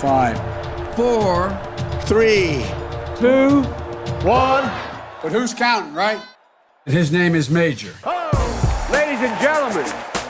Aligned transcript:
Five, 0.00 0.38
four, 0.96 1.50
three, 2.04 2.64
two, 3.18 3.60
one. 4.24 4.64
But 5.22 5.30
who's 5.30 5.52
counting, 5.52 5.92
right? 5.92 6.18
His 6.86 7.12
name 7.12 7.34
is 7.34 7.50
Major. 7.50 7.92
Oh, 8.04 8.88
ladies 8.90 9.20
and 9.20 9.38
gentlemen, 9.42 9.84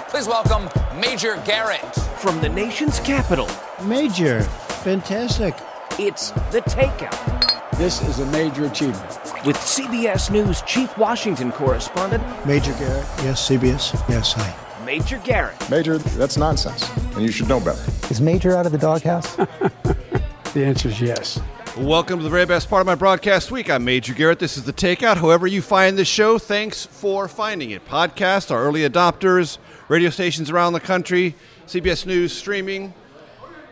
please 0.09 0.27
welcome 0.27 0.69
Major 1.01 1.41
Garrett. 1.46 1.95
From 2.19 2.41
the 2.41 2.48
nation's 2.48 2.98
capital. 2.98 3.48
Major, 3.84 4.43
fantastic. 4.83 5.55
It's 6.01 6.32
The 6.51 6.62
Takeout. 6.62 7.79
This 7.79 8.02
is 8.02 8.18
a 8.18 8.27
major 8.27 8.65
achievement. 8.65 9.09
With 9.46 9.57
CBS 9.57 10.32
News 10.32 10.62
Chief 10.62 10.98
Washington 10.98 11.52
Correspondent 11.52 12.24
Major 12.45 12.73
Garrett, 12.73 13.07
yes, 13.23 13.48
CBS, 13.48 13.93
yes, 14.09 14.32
hi. 14.32 14.70
Major 14.84 15.19
Garrett. 15.19 15.70
Major, 15.70 15.98
that's 15.98 16.37
nonsense, 16.37 16.91
and 17.15 17.23
you 17.23 17.30
should 17.30 17.48
know 17.48 17.61
better. 17.61 17.83
Is 18.11 18.21
Major 18.21 18.57
out 18.57 18.66
of 18.66 18.73
the 18.73 18.79
doghouse? 18.79 19.37
the 19.37 20.65
answer 20.65 20.88
is 20.88 21.01
yes. 21.01 21.41
Welcome 21.77 22.18
to 22.18 22.24
the 22.24 22.30
very 22.30 22.46
best 22.46 22.68
part 22.68 22.80
of 22.80 22.87
my 22.87 22.95
broadcast 22.95 23.51
week. 23.51 23.71
I'm 23.71 23.85
Major 23.85 24.15
Garrett. 24.15 24.38
This 24.38 24.57
is 24.57 24.65
the 24.65 24.73
Takeout. 24.73 25.19
However, 25.19 25.46
you 25.46 25.63
find 25.63 25.99
this 25.99 26.09
show, 26.09 26.38
thanks 26.38 26.87
for 26.87 27.29
finding 27.29 27.71
it. 27.71 27.87
Podcast, 27.87 28.51
our 28.51 28.63
early 28.63 28.88
adopters, 28.88 29.59
radio 29.88 30.10
stations 30.10 30.51
around 30.51 30.73
the 30.73 30.80
country, 30.80 31.35
CBS 31.66 32.07
News 32.07 32.32
streaming, 32.32 32.95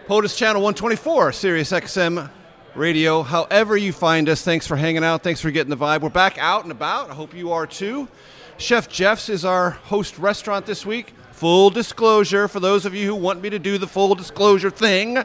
POTUS 0.07 0.37
Channel 0.37 0.63
124, 0.63 1.33
Sirius 1.33 1.73
XM 1.73 2.31
Radio. 2.75 3.23
However, 3.23 3.77
you 3.77 3.93
find 3.93 4.29
us, 4.29 4.43
thanks 4.43 4.67
for 4.67 4.77
hanging 4.77 5.03
out. 5.03 5.23
Thanks 5.23 5.41
for 5.41 5.51
getting 5.51 5.71
the 5.71 5.77
vibe. 5.77 6.03
We're 6.03 6.11
back 6.11 6.39
out 6.39 6.63
and 6.63 6.71
about. 6.71 7.11
I 7.11 7.15
hope 7.15 7.35
you 7.35 7.53
are 7.53 7.67
too. 7.67 8.09
Chef 8.59 8.89
Geoff's 8.89 9.29
is 9.29 9.45
our 9.45 9.71
host 9.71 10.19
restaurant 10.19 10.67
this 10.67 10.85
week. 10.85 11.15
Full 11.31 11.71
disclosure 11.71 12.49
for 12.49 12.59
those 12.59 12.85
of 12.87 12.93
you 12.93 13.07
who 13.07 13.15
want 13.15 13.41
me 13.41 13.51
to 13.51 13.59
do 13.61 13.79
the 13.79 13.87
full 13.87 14.17
disclosure 14.17 14.69
thing. 14.69 15.19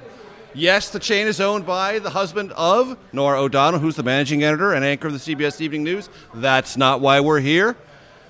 Yes, 0.53 0.91
the 0.91 0.99
chain 0.99 1.25
is 1.25 1.41
owned 1.41 1.65
by 1.65 1.97
the 1.97 2.11
husband 2.11 2.51
of 2.51 2.95
Norah 3.11 3.41
O'Donnell, 3.41 3.79
who's 3.79 3.95
the 3.95 4.03
managing 4.03 4.43
editor 4.43 4.73
and 4.73 4.85
anchor 4.85 5.07
of 5.07 5.13
the 5.13 5.35
CBS 5.35 5.59
Evening 5.61 5.83
News. 5.83 6.09
That's 6.35 6.77
not 6.77 7.01
why 7.01 7.21
we're 7.21 7.39
here. 7.39 7.75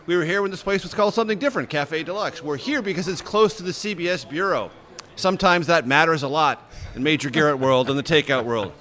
We 0.06 0.16
were 0.16 0.24
here 0.24 0.42
when 0.42 0.52
this 0.52 0.64
place 0.64 0.84
was 0.84 0.94
called 0.94 1.14
something 1.14 1.38
different, 1.38 1.70
Cafe 1.70 2.02
Deluxe. 2.04 2.42
We're 2.42 2.56
here 2.56 2.82
because 2.82 3.10
it's 3.10 3.22
close 3.22 3.58
to 3.58 3.64
the 3.64 3.72
CBS 3.72 4.28
Bureau. 4.30 4.72
Sometimes 5.18 5.68
that 5.68 5.86
matters 5.86 6.24
a 6.24 6.30
lot 6.30 6.72
in 6.96 7.04
Major 7.04 7.30
Garrett 7.30 7.60
world 7.60 7.90
and 7.90 8.00
the 8.00 8.04
takeout 8.04 8.46
world. 8.46 8.72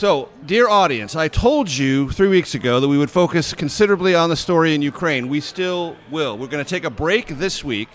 So, 0.00 0.30
dear 0.46 0.66
audience, 0.66 1.14
I 1.14 1.28
told 1.28 1.68
you 1.68 2.10
three 2.10 2.28
weeks 2.28 2.54
ago 2.54 2.80
that 2.80 2.88
we 2.88 2.96
would 2.96 3.10
focus 3.10 3.52
considerably 3.52 4.14
on 4.14 4.30
the 4.30 4.34
story 4.34 4.74
in 4.74 4.80
Ukraine. 4.80 5.28
We 5.28 5.42
still 5.42 5.94
will. 6.10 6.38
We're 6.38 6.46
going 6.46 6.64
to 6.64 6.70
take 6.70 6.84
a 6.84 6.90
break 6.90 7.26
this 7.28 7.62
week, 7.62 7.90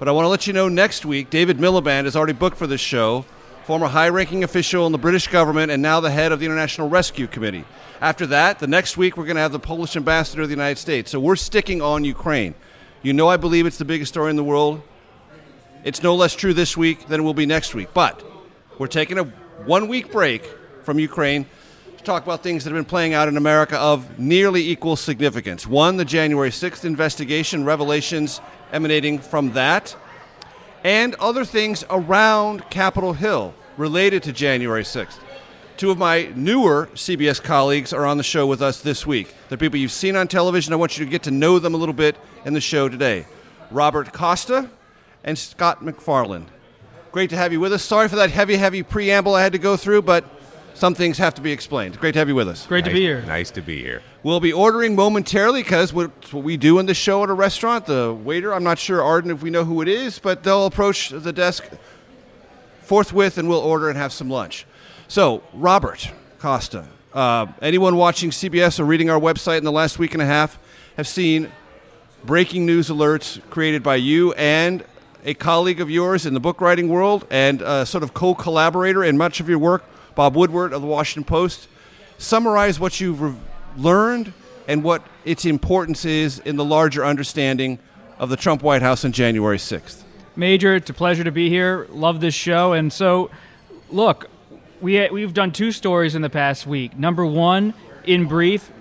but 0.00 0.08
I 0.08 0.10
want 0.10 0.24
to 0.24 0.28
let 0.28 0.48
you 0.48 0.52
know 0.52 0.68
next 0.68 1.06
week, 1.06 1.30
David 1.30 1.58
Miliband 1.58 2.06
is 2.06 2.16
already 2.16 2.32
booked 2.32 2.58
for 2.58 2.66
this 2.66 2.80
show 2.80 3.24
former 3.62 3.86
high 3.86 4.08
ranking 4.08 4.42
official 4.42 4.86
in 4.86 4.90
the 4.90 4.98
British 4.98 5.28
government, 5.28 5.70
and 5.70 5.80
now 5.80 6.00
the 6.00 6.10
head 6.10 6.32
of 6.32 6.40
the 6.40 6.46
International 6.46 6.88
Rescue 6.88 7.28
Committee. 7.28 7.64
After 8.00 8.26
that, 8.26 8.58
the 8.58 8.66
next 8.66 8.96
week, 8.96 9.16
we're 9.16 9.22
going 9.22 9.36
to 9.36 9.42
have 9.42 9.52
the 9.52 9.60
Polish 9.60 9.94
ambassador 9.94 10.42
of 10.42 10.48
the 10.48 10.54
United 10.54 10.80
States. 10.80 11.12
So 11.12 11.20
we're 11.20 11.36
sticking 11.36 11.80
on 11.80 12.02
Ukraine. 12.02 12.56
You 13.02 13.12
know, 13.12 13.28
I 13.28 13.36
believe 13.36 13.66
it's 13.66 13.78
the 13.78 13.84
biggest 13.84 14.12
story 14.12 14.30
in 14.30 14.36
the 14.36 14.42
world. 14.42 14.82
It's 15.84 16.02
no 16.02 16.16
less 16.16 16.34
true 16.34 16.54
this 16.54 16.76
week 16.76 17.06
than 17.06 17.20
it 17.20 17.22
will 17.22 17.34
be 17.34 17.46
next 17.46 17.72
week. 17.72 17.90
But 17.94 18.24
we're 18.80 18.88
taking 18.88 19.16
a 19.20 19.26
one 19.64 19.86
week 19.86 20.10
break 20.10 20.42
from 20.86 21.00
Ukraine 21.00 21.44
to 21.98 22.04
talk 22.04 22.22
about 22.22 22.44
things 22.44 22.62
that 22.62 22.70
have 22.70 22.78
been 22.78 22.88
playing 22.88 23.12
out 23.12 23.26
in 23.26 23.36
America 23.36 23.76
of 23.76 24.18
nearly 24.20 24.70
equal 24.70 24.94
significance. 24.94 25.66
One, 25.66 25.96
the 25.96 26.04
January 26.04 26.50
6th 26.50 26.84
investigation, 26.84 27.64
revelations 27.64 28.40
emanating 28.72 29.18
from 29.18 29.52
that 29.54 29.96
and 30.84 31.16
other 31.16 31.44
things 31.44 31.84
around 31.90 32.70
Capitol 32.70 33.12
Hill 33.12 33.52
related 33.76 34.22
to 34.22 34.32
January 34.32 34.84
6th. 34.84 35.18
Two 35.76 35.90
of 35.90 35.98
my 35.98 36.32
newer 36.36 36.88
CBS 36.94 37.42
colleagues 37.42 37.92
are 37.92 38.06
on 38.06 38.16
the 38.16 38.22
show 38.22 38.46
with 38.46 38.62
us 38.62 38.80
this 38.80 39.04
week. 39.04 39.34
They're 39.48 39.58
people 39.58 39.80
you've 39.80 39.90
seen 39.90 40.14
on 40.14 40.28
television. 40.28 40.72
I 40.72 40.76
want 40.76 40.96
you 40.96 41.04
to 41.04 41.10
get 41.10 41.24
to 41.24 41.32
know 41.32 41.58
them 41.58 41.74
a 41.74 41.76
little 41.76 41.92
bit 41.92 42.16
in 42.44 42.54
the 42.54 42.60
show 42.60 42.88
today. 42.88 43.26
Robert 43.72 44.12
Costa 44.12 44.70
and 45.24 45.36
Scott 45.36 45.84
MacFarlane. 45.84 46.46
Great 47.10 47.30
to 47.30 47.36
have 47.36 47.52
you 47.52 47.58
with 47.58 47.72
us. 47.72 47.82
Sorry 47.82 48.08
for 48.08 48.16
that 48.16 48.30
heavy, 48.30 48.56
heavy 48.56 48.82
preamble 48.82 49.34
I 49.34 49.42
had 49.42 49.52
to 49.52 49.58
go 49.58 49.76
through, 49.76 50.02
but 50.02 50.24
some 50.76 50.94
things 50.94 51.16
have 51.16 51.32
to 51.34 51.40
be 51.40 51.52
explained. 51.52 51.98
Great 51.98 52.12
to 52.12 52.18
have 52.18 52.28
you 52.28 52.34
with 52.34 52.48
us. 52.48 52.66
Great 52.66 52.84
nice, 52.84 52.90
to 52.90 52.94
be 52.94 53.00
here. 53.00 53.22
Nice 53.22 53.50
to 53.52 53.62
be 53.62 53.80
here. 53.80 54.02
We'll 54.22 54.40
be 54.40 54.52
ordering 54.52 54.94
momentarily 54.94 55.62
because 55.62 55.94
what 55.94 56.34
we 56.34 56.58
do 56.58 56.78
in 56.78 56.84
the 56.84 56.92
show 56.92 57.22
at 57.22 57.30
a 57.30 57.32
restaurant. 57.32 57.86
The 57.86 58.12
waiter, 58.12 58.52
I'm 58.52 58.62
not 58.62 58.78
sure, 58.78 59.02
Arden, 59.02 59.30
if 59.30 59.42
we 59.42 59.48
know 59.48 59.64
who 59.64 59.80
it 59.80 59.88
is, 59.88 60.18
but 60.18 60.42
they'll 60.42 60.66
approach 60.66 61.08
the 61.08 61.32
desk 61.32 61.64
forthwith 62.82 63.38
and 63.38 63.48
we'll 63.48 63.60
order 63.60 63.88
and 63.88 63.96
have 63.96 64.12
some 64.12 64.28
lunch. 64.28 64.66
So, 65.08 65.42
Robert 65.54 66.10
Costa, 66.38 66.86
uh, 67.14 67.46
anyone 67.62 67.96
watching 67.96 68.28
CBS 68.28 68.78
or 68.78 68.84
reading 68.84 69.08
our 69.08 69.18
website 69.18 69.58
in 69.58 69.64
the 69.64 69.72
last 69.72 69.98
week 69.98 70.12
and 70.12 70.20
a 70.20 70.26
half 70.26 70.58
have 70.98 71.08
seen 71.08 71.50
breaking 72.22 72.66
news 72.66 72.90
alerts 72.90 73.40
created 73.48 73.82
by 73.82 73.96
you 73.96 74.34
and 74.34 74.84
a 75.24 75.32
colleague 75.32 75.80
of 75.80 75.90
yours 75.90 76.26
in 76.26 76.34
the 76.34 76.40
book 76.40 76.60
writing 76.60 76.90
world 76.90 77.26
and 77.30 77.62
a 77.62 77.86
sort 77.86 78.04
of 78.04 78.12
co 78.12 78.34
collaborator 78.34 79.02
in 79.02 79.16
much 79.16 79.40
of 79.40 79.48
your 79.48 79.58
work 79.58 79.82
Bob 80.16 80.34
Woodward 80.34 80.72
of 80.72 80.80
the 80.80 80.88
Washington 80.88 81.24
Post. 81.24 81.68
Summarize 82.18 82.80
what 82.80 82.98
you've 83.00 83.20
re- 83.20 83.34
learned 83.76 84.32
and 84.66 84.82
what 84.82 85.06
its 85.24 85.44
importance 85.44 86.04
is 86.04 86.40
in 86.40 86.56
the 86.56 86.64
larger 86.64 87.04
understanding 87.04 87.78
of 88.18 88.30
the 88.30 88.36
Trump 88.36 88.62
White 88.62 88.80
House 88.80 89.04
on 89.04 89.12
January 89.12 89.58
6th. 89.58 90.02
Major, 90.34 90.74
it's 90.74 90.88
a 90.88 90.94
pleasure 90.94 91.22
to 91.22 91.30
be 91.30 91.50
here. 91.50 91.86
Love 91.90 92.20
this 92.20 92.34
show. 92.34 92.72
And 92.72 92.90
so, 92.90 93.30
look, 93.90 94.28
we, 94.80 95.08
we've 95.10 95.34
done 95.34 95.52
two 95.52 95.70
stories 95.70 96.14
in 96.14 96.22
the 96.22 96.30
past 96.30 96.66
week. 96.66 96.98
Number 96.98 97.24
one, 97.24 97.74
in 98.04 98.26
brief, 98.26 98.72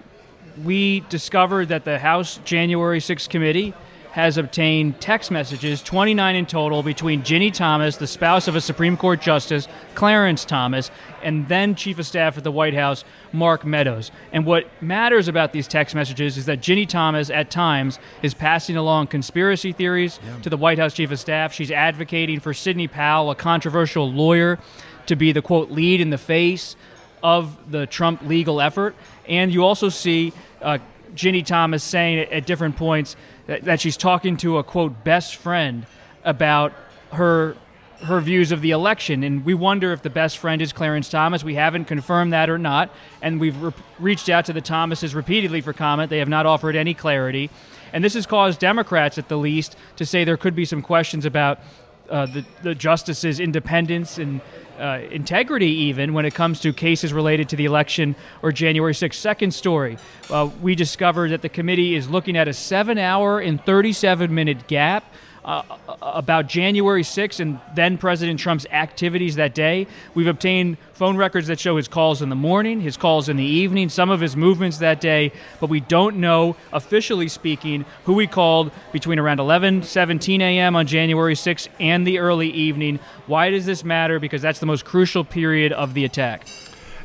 we 0.63 1.01
discovered 1.01 1.67
that 1.67 1.83
the 1.83 1.99
House 1.99 2.39
January 2.45 2.99
6th 2.99 3.27
committee 3.27 3.73
has 4.15 4.37
obtained 4.37 5.01
text 5.01 5.29
messages, 5.29 5.83
29 5.83 6.37
in 6.37 6.45
total, 6.45 6.81
between 6.81 7.21
Ginny 7.21 7.51
Thomas, 7.51 7.97
the 7.97 8.07
spouse 8.07 8.47
of 8.47 8.55
a 8.55 8.61
Supreme 8.61 8.95
Court 8.95 9.19
Justice, 9.19 9.67
Clarence 9.93 10.45
Thomas, 10.45 10.89
and 11.21 11.49
then 11.49 11.75
Chief 11.75 11.99
of 11.99 12.05
Staff 12.05 12.37
at 12.37 12.45
the 12.45 12.51
White 12.51 12.73
House, 12.73 13.03
Mark 13.33 13.65
Meadows. 13.65 14.11
And 14.31 14.45
what 14.45 14.69
matters 14.81 15.27
about 15.27 15.51
these 15.51 15.67
text 15.67 15.93
messages 15.93 16.37
is 16.37 16.45
that 16.45 16.61
Ginny 16.61 16.85
Thomas, 16.85 17.29
at 17.29 17.51
times, 17.51 17.99
is 18.23 18.33
passing 18.33 18.77
along 18.77 19.07
conspiracy 19.07 19.73
theories 19.73 20.17
yeah. 20.25 20.39
to 20.43 20.49
the 20.49 20.55
White 20.55 20.79
House 20.79 20.93
Chief 20.93 21.11
of 21.11 21.19
Staff. 21.19 21.51
She's 21.51 21.69
advocating 21.69 22.39
for 22.39 22.53
Sidney 22.53 22.87
Powell, 22.87 23.31
a 23.31 23.35
controversial 23.35 24.09
lawyer, 24.09 24.59
to 25.07 25.17
be 25.17 25.33
the 25.33 25.41
quote 25.41 25.71
lead 25.71 25.99
in 25.99 26.09
the 26.09 26.17
face 26.17 26.77
of 27.21 27.69
the 27.69 27.85
Trump 27.85 28.21
legal 28.21 28.61
effort. 28.61 28.95
And 29.27 29.53
you 29.53 29.65
also 29.65 29.89
see 29.89 30.31
uh, 30.61 30.77
Ginny 31.15 31.43
Thomas 31.43 31.83
saying 31.83 32.19
at 32.31 32.45
different 32.45 32.77
points 32.77 33.17
that, 33.47 33.79
she's 33.79 33.97
talking 33.97 34.37
to 34.37 34.57
a 34.57 34.63
quote 34.63 35.03
best 35.03 35.35
friend 35.35 35.85
about 36.23 36.73
her 37.11 37.55
her 38.03 38.19
views 38.19 38.51
of 38.51 38.61
the 38.61 38.71
election. 38.71 39.23
And 39.23 39.45
we 39.45 39.53
wonder 39.53 39.93
if 39.93 40.01
the 40.01 40.09
best 40.09 40.37
friend 40.37 40.61
is 40.61 40.73
Clarence 40.73 41.09
Thomas. 41.09 41.43
We 41.43 41.55
haven't 41.55 41.85
confirmed 41.85 42.33
that 42.33 42.49
or 42.49 42.57
not. 42.57 42.89
And 43.21 43.39
we've 43.39 43.59
re- 43.61 43.73
reached 43.99 44.29
out 44.29 44.45
to 44.45 44.53
the 44.53 44.61
Thomases 44.61 45.15
repeatedly 45.15 45.61
for 45.61 45.73
comment. 45.73 46.09
They 46.09 46.19
have 46.19 46.29
not 46.29 46.45
offered 46.45 46.75
any 46.75 46.93
clarity. 46.93 47.49
And 47.93 48.03
this 48.03 48.13
has 48.13 48.25
caused 48.25 48.59
Democrats, 48.59 49.17
at 49.17 49.29
the 49.29 49.37
least, 49.37 49.75
to 49.95 50.05
say 50.05 50.23
there 50.23 50.37
could 50.37 50.55
be 50.55 50.65
some 50.65 50.81
questions 50.81 51.25
about 51.25 51.59
uh, 52.09 52.25
the, 52.25 52.45
the 52.61 52.75
justices' 52.75 53.39
independence 53.39 54.17
and 54.17 54.41
uh, 54.79 55.01
integrity, 55.11 55.67
even 55.67 56.13
when 56.13 56.25
it 56.25 56.33
comes 56.33 56.59
to 56.61 56.73
cases 56.73 57.13
related 57.13 57.49
to 57.49 57.55
the 57.55 57.65
election 57.65 58.15
or 58.41 58.51
January 58.51 58.93
6th. 58.93 59.13
Second 59.13 59.53
story, 59.53 59.97
uh, 60.29 60.49
we 60.61 60.75
discovered 60.75 61.31
that 61.31 61.41
the 61.41 61.49
committee 61.49 61.95
is 61.95 62.09
looking 62.09 62.37
at 62.37 62.47
a 62.47 62.53
seven 62.53 62.97
hour 62.97 63.39
and 63.39 63.63
37 63.63 64.33
minute 64.33 64.67
gap 64.67 65.03
uh, 65.45 65.61
about 66.01 66.47
January 66.47 67.03
6th 67.03 67.39
and 67.39 67.59
then 67.75 67.97
President 67.97 68.39
Trump's 68.39 68.65
activities 68.71 69.35
that 69.35 69.53
day. 69.53 69.85
We've 70.15 70.27
obtained 70.27 70.77
phone 70.93 71.17
records 71.17 71.47
that 71.47 71.59
show 71.59 71.77
his 71.77 71.87
calls 71.87 72.21
in 72.21 72.29
the 72.29 72.35
morning, 72.35 72.81
his 72.81 72.97
calls 72.97 73.29
in 73.29 73.37
the 73.37 73.43
evening, 73.43 73.89
some 73.89 74.09
of 74.09 74.19
his 74.19 74.35
movements 74.35 74.79
that 74.79 74.99
day, 74.99 75.31
but 75.59 75.69
we 75.69 75.79
don't 75.79 76.17
know, 76.17 76.55
officially 76.73 77.27
speaking, 77.27 77.85
who 78.05 78.17
he 78.17 78.25
called 78.25 78.71
between 78.91 79.19
around 79.19 79.39
11, 79.39 79.83
17 79.83 80.41
a.m. 80.41 80.75
on 80.75 80.87
January 80.87 81.35
6th 81.35 81.67
and 81.79 82.07
the 82.07 82.17
early 82.17 82.49
evening. 82.49 82.99
Why 83.27 83.51
does 83.51 83.67
this 83.67 83.83
matter? 83.83 84.19
Because 84.19 84.41
that's 84.41 84.59
the 84.59 84.65
most 84.65 84.83
crucial 84.83 85.23
period 85.23 85.71
of 85.73 85.93
the 85.93 86.05
attack. 86.05 86.47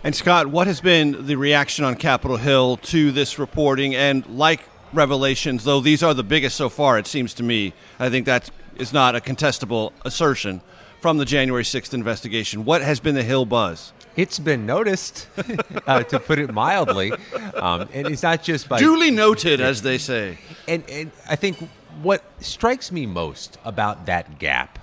And 0.03 0.17
Scott, 0.17 0.47
what 0.47 0.67
has 0.67 0.81
been 0.81 1.27
the 1.27 1.37
reaction 1.37 1.85
on 1.85 1.95
Capitol 1.95 2.39
Hill 2.39 2.79
to 2.79 3.13
this 3.13 3.39
reporting? 3.39 3.95
And 3.95 4.25
like 4.27 4.63
revelations, 4.93 5.65
though 5.65 5.81
these 5.81 6.03
are 6.03 6.15
the 6.15 6.23
biggest 6.23 6.57
so 6.57 6.69
far, 6.69 6.99
it 6.99 7.07
seems 7.07 7.35
to 7.35 7.43
me. 7.43 7.73
I 7.99 8.11
think 8.11 8.27
that 8.27 8.51
is 8.77 8.93
not 8.93 9.15
a 9.15 9.21
contestable 9.21 9.93
assertion 10.05 10.61
from 11.01 11.19
the 11.19 11.25
January 11.25 11.63
6th 11.63 11.95
investigation. 11.95 12.65
What 12.65 12.83
has 12.83 13.01
been 13.01 13.15
the 13.15 13.23
Hill 13.23 13.47
buzz? 13.47 13.93
It's 14.17 14.39
been 14.39 14.67
noticed, 14.67 15.29
uh, 15.87 16.03
to 16.03 16.19
put 16.19 16.39
it 16.39 16.53
mildly, 16.53 17.13
um, 17.55 17.89
and 17.93 18.09
it's 18.09 18.23
not 18.23 18.43
just 18.43 18.69
by 18.69 18.79
duly 18.79 19.11
noted, 19.11 19.61
as 19.61 19.83
they 19.83 19.99
say. 19.99 20.39
And, 20.67 20.89
and 20.91 21.11
I 21.29 21.37
think 21.37 21.59
what 22.03 22.23
strikes 22.41 22.91
me 22.91 23.07
most 23.07 23.59
about 23.65 24.07
that 24.07 24.39
gap 24.39 24.79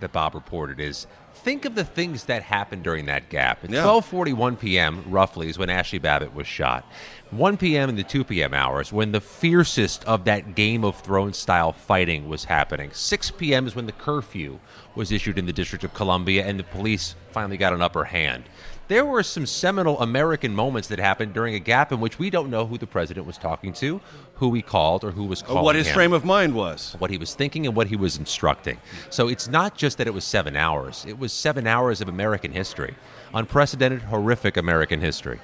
that 0.00 0.12
Bob 0.12 0.34
reported 0.34 0.80
is 0.80 1.06
think 1.46 1.64
of 1.64 1.76
the 1.76 1.84
things 1.84 2.24
that 2.24 2.42
happened 2.42 2.82
during 2.82 3.06
that 3.06 3.28
gap. 3.28 3.62
At 3.62 3.70
Yeah. 3.70 3.84
12:41 3.84 4.58
p.m. 4.58 5.04
roughly 5.06 5.48
is 5.48 5.56
when 5.56 5.70
Ashley 5.70 6.00
Babbitt 6.00 6.34
was 6.34 6.44
shot. 6.44 6.84
1 7.30 7.56
p.m. 7.56 7.88
and 7.88 7.96
the 7.96 8.02
2 8.02 8.24
p.m. 8.24 8.52
hours 8.52 8.92
when 8.92 9.12
the 9.12 9.20
fiercest 9.20 10.04
of 10.06 10.24
that 10.24 10.56
Game 10.56 10.84
of 10.84 10.96
Thrones 10.96 11.36
style 11.36 11.72
fighting 11.72 12.28
was 12.28 12.46
happening. 12.46 12.90
6 12.92 13.30
p.m. 13.32 13.68
is 13.68 13.76
when 13.76 13.86
the 13.86 13.92
curfew 13.92 14.58
was 14.96 15.12
issued 15.12 15.38
in 15.38 15.46
the 15.46 15.52
District 15.52 15.84
of 15.84 15.94
Columbia 15.94 16.44
and 16.44 16.58
the 16.58 16.64
police 16.64 17.14
finally 17.30 17.56
got 17.56 17.72
an 17.72 17.80
upper 17.80 18.02
hand. 18.02 18.42
There 18.88 19.04
were 19.04 19.22
some 19.22 19.46
seminal 19.46 20.00
American 20.00 20.52
moments 20.52 20.88
that 20.88 20.98
happened 20.98 21.32
during 21.32 21.54
a 21.54 21.60
gap 21.60 21.92
in 21.92 22.00
which 22.00 22.18
we 22.18 22.28
don't 22.28 22.50
know 22.50 22.66
who 22.66 22.76
the 22.76 22.86
president 22.86 23.24
was 23.24 23.38
talking 23.38 23.72
to, 23.74 24.00
who 24.36 24.52
he 24.54 24.62
called, 24.62 25.02
or 25.02 25.12
who 25.12 25.24
was 25.24 25.42
calling 25.42 25.64
what 25.64 25.76
his 25.76 25.88
him 25.88 25.94
frame 25.94 26.12
of 26.12 26.24
mind 26.24 26.54
was. 26.54 26.94
what 26.98 27.10
he 27.10 27.16
was 27.16 27.34
thinking 27.34 27.66
and 27.66 27.74
what 27.74 27.86
he 27.88 27.96
was 27.96 28.18
instructing. 28.18 28.78
So 29.10 29.28
it's 29.28 29.48
not 29.48 29.76
just 29.76 29.98
that 29.98 30.06
it 30.06 30.14
was 30.14 30.24
seven 30.24 30.56
hours, 30.56 31.04
it 31.08 31.18
was 31.18 31.32
seven 31.32 31.66
hours 31.66 32.00
of 32.00 32.08
American 32.08 32.52
history. 32.52 32.94
Unprecedented, 33.34 34.02
horrific 34.02 34.56
American 34.56 35.00
history. 35.00 35.40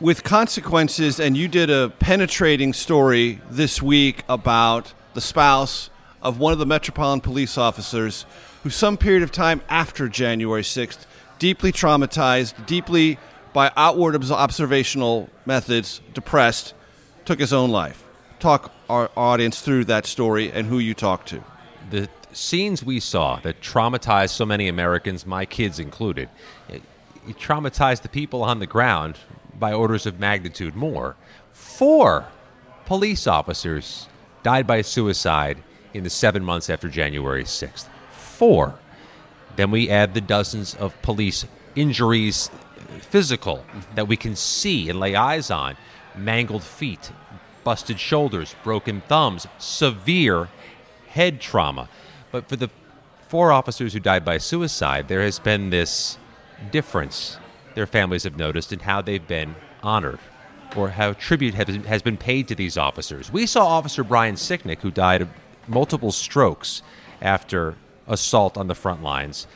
with 0.00 0.24
consequences, 0.24 1.20
and 1.20 1.36
you 1.36 1.46
did 1.46 1.68
a 1.68 1.90
penetrating 1.98 2.72
story 2.72 3.40
this 3.50 3.82
week 3.82 4.24
about 4.28 4.94
the 5.12 5.20
spouse 5.20 5.90
of 6.22 6.38
one 6.38 6.52
of 6.52 6.58
the 6.58 6.66
Metropolitan 6.66 7.20
Police 7.20 7.58
officers 7.58 8.24
who, 8.62 8.70
some 8.70 8.96
period 8.96 9.22
of 9.22 9.30
time 9.30 9.60
after 9.68 10.08
January 10.08 10.62
6th, 10.62 11.06
deeply 11.38 11.70
traumatized, 11.70 12.66
deeply 12.66 13.18
by 13.52 13.70
outward 13.76 14.14
observational 14.14 15.28
methods, 15.44 16.00
depressed, 16.14 16.74
took 17.24 17.38
his 17.38 17.52
own 17.52 17.70
life. 17.70 18.04
Talk 18.38 18.72
our 18.88 19.10
audience 19.16 19.60
through 19.60 19.84
that 19.86 20.06
story 20.06 20.50
and 20.50 20.66
who 20.66 20.78
you 20.78 20.94
talked 20.94 21.28
to. 21.28 21.42
The 21.90 22.08
scenes 22.32 22.84
we 22.84 23.00
saw 23.00 23.36
that 23.40 23.60
traumatized 23.60 24.30
so 24.30 24.46
many 24.46 24.68
Americans, 24.68 25.26
my 25.26 25.44
kids 25.44 25.78
included, 25.78 26.28
it, 26.68 26.82
it 27.28 27.38
traumatized 27.38 28.02
the 28.02 28.08
people 28.08 28.42
on 28.42 28.58
the 28.58 28.66
ground 28.66 29.16
by 29.58 29.72
orders 29.72 30.06
of 30.06 30.18
magnitude 30.18 30.74
more. 30.74 31.16
Four 31.52 32.26
police 32.86 33.26
officers 33.26 34.08
died 34.42 34.66
by 34.66 34.82
suicide 34.82 35.62
in 35.92 36.04
the 36.04 36.10
seven 36.10 36.44
months 36.44 36.70
after 36.70 36.88
January 36.88 37.44
6th. 37.44 37.88
Four. 38.10 38.78
Then 39.56 39.70
we 39.70 39.90
add 39.90 40.14
the 40.14 40.20
dozens 40.20 40.74
of 40.76 41.00
police 41.02 41.46
injuries, 41.76 42.50
physical, 43.00 43.64
that 43.94 44.08
we 44.08 44.16
can 44.16 44.34
see 44.34 44.88
and 44.88 44.98
lay 44.98 45.14
eyes 45.14 45.50
on 45.50 45.76
mangled 46.16 46.62
feet, 46.62 47.12
busted 47.64 48.00
shoulders, 48.00 48.54
broken 48.62 49.02
thumbs, 49.02 49.46
severe 49.58 50.48
head 51.08 51.40
trauma. 51.40 51.88
But 52.32 52.48
for 52.48 52.56
the 52.56 52.70
four 53.28 53.52
officers 53.52 53.92
who 53.92 54.00
died 54.00 54.24
by 54.24 54.38
suicide, 54.38 55.08
there 55.08 55.22
has 55.22 55.38
been 55.38 55.70
this 55.70 56.18
difference 56.70 57.38
their 57.74 57.86
families 57.86 58.24
have 58.24 58.36
noticed 58.36 58.72
in 58.72 58.80
how 58.80 59.00
they've 59.00 59.26
been 59.26 59.54
honored 59.82 60.18
or 60.76 60.90
how 60.90 61.12
tribute 61.14 61.54
has 61.54 62.02
been, 62.02 62.16
paid 62.16 62.46
to 62.48 62.54
these 62.54 62.76
officers. 62.76 63.32
We 63.32 63.46
saw 63.46 63.66
Officer 63.66 64.04
Brian 64.04 64.36
Sicknick, 64.36 64.80
who 64.80 64.90
died 64.90 65.22
of 65.22 65.28
multiple 65.66 66.12
strokes 66.12 66.82
after 67.20 67.76
assault 68.06 68.56
on 68.56 68.66
the 68.66 68.74
front 68.74 69.02
lines, 69.02 69.46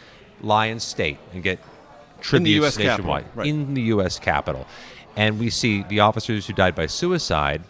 lie 0.40 0.66
in 0.66 0.80
state 0.80 1.18
and 1.32 1.42
get 1.42 1.58
tributes 2.20 2.64
US 2.64 2.76
Capitol, 2.76 2.90
nationwide 2.90 3.24
right. 3.36 3.46
in 3.46 3.74
the 3.74 3.82
U.S. 3.82 4.18
Capitol. 4.18 4.66
And 5.16 5.38
we 5.38 5.50
see 5.50 5.82
the 5.82 6.00
officers 6.00 6.46
who 6.46 6.52
died 6.52 6.74
by 6.74 6.86
suicide 6.86 7.62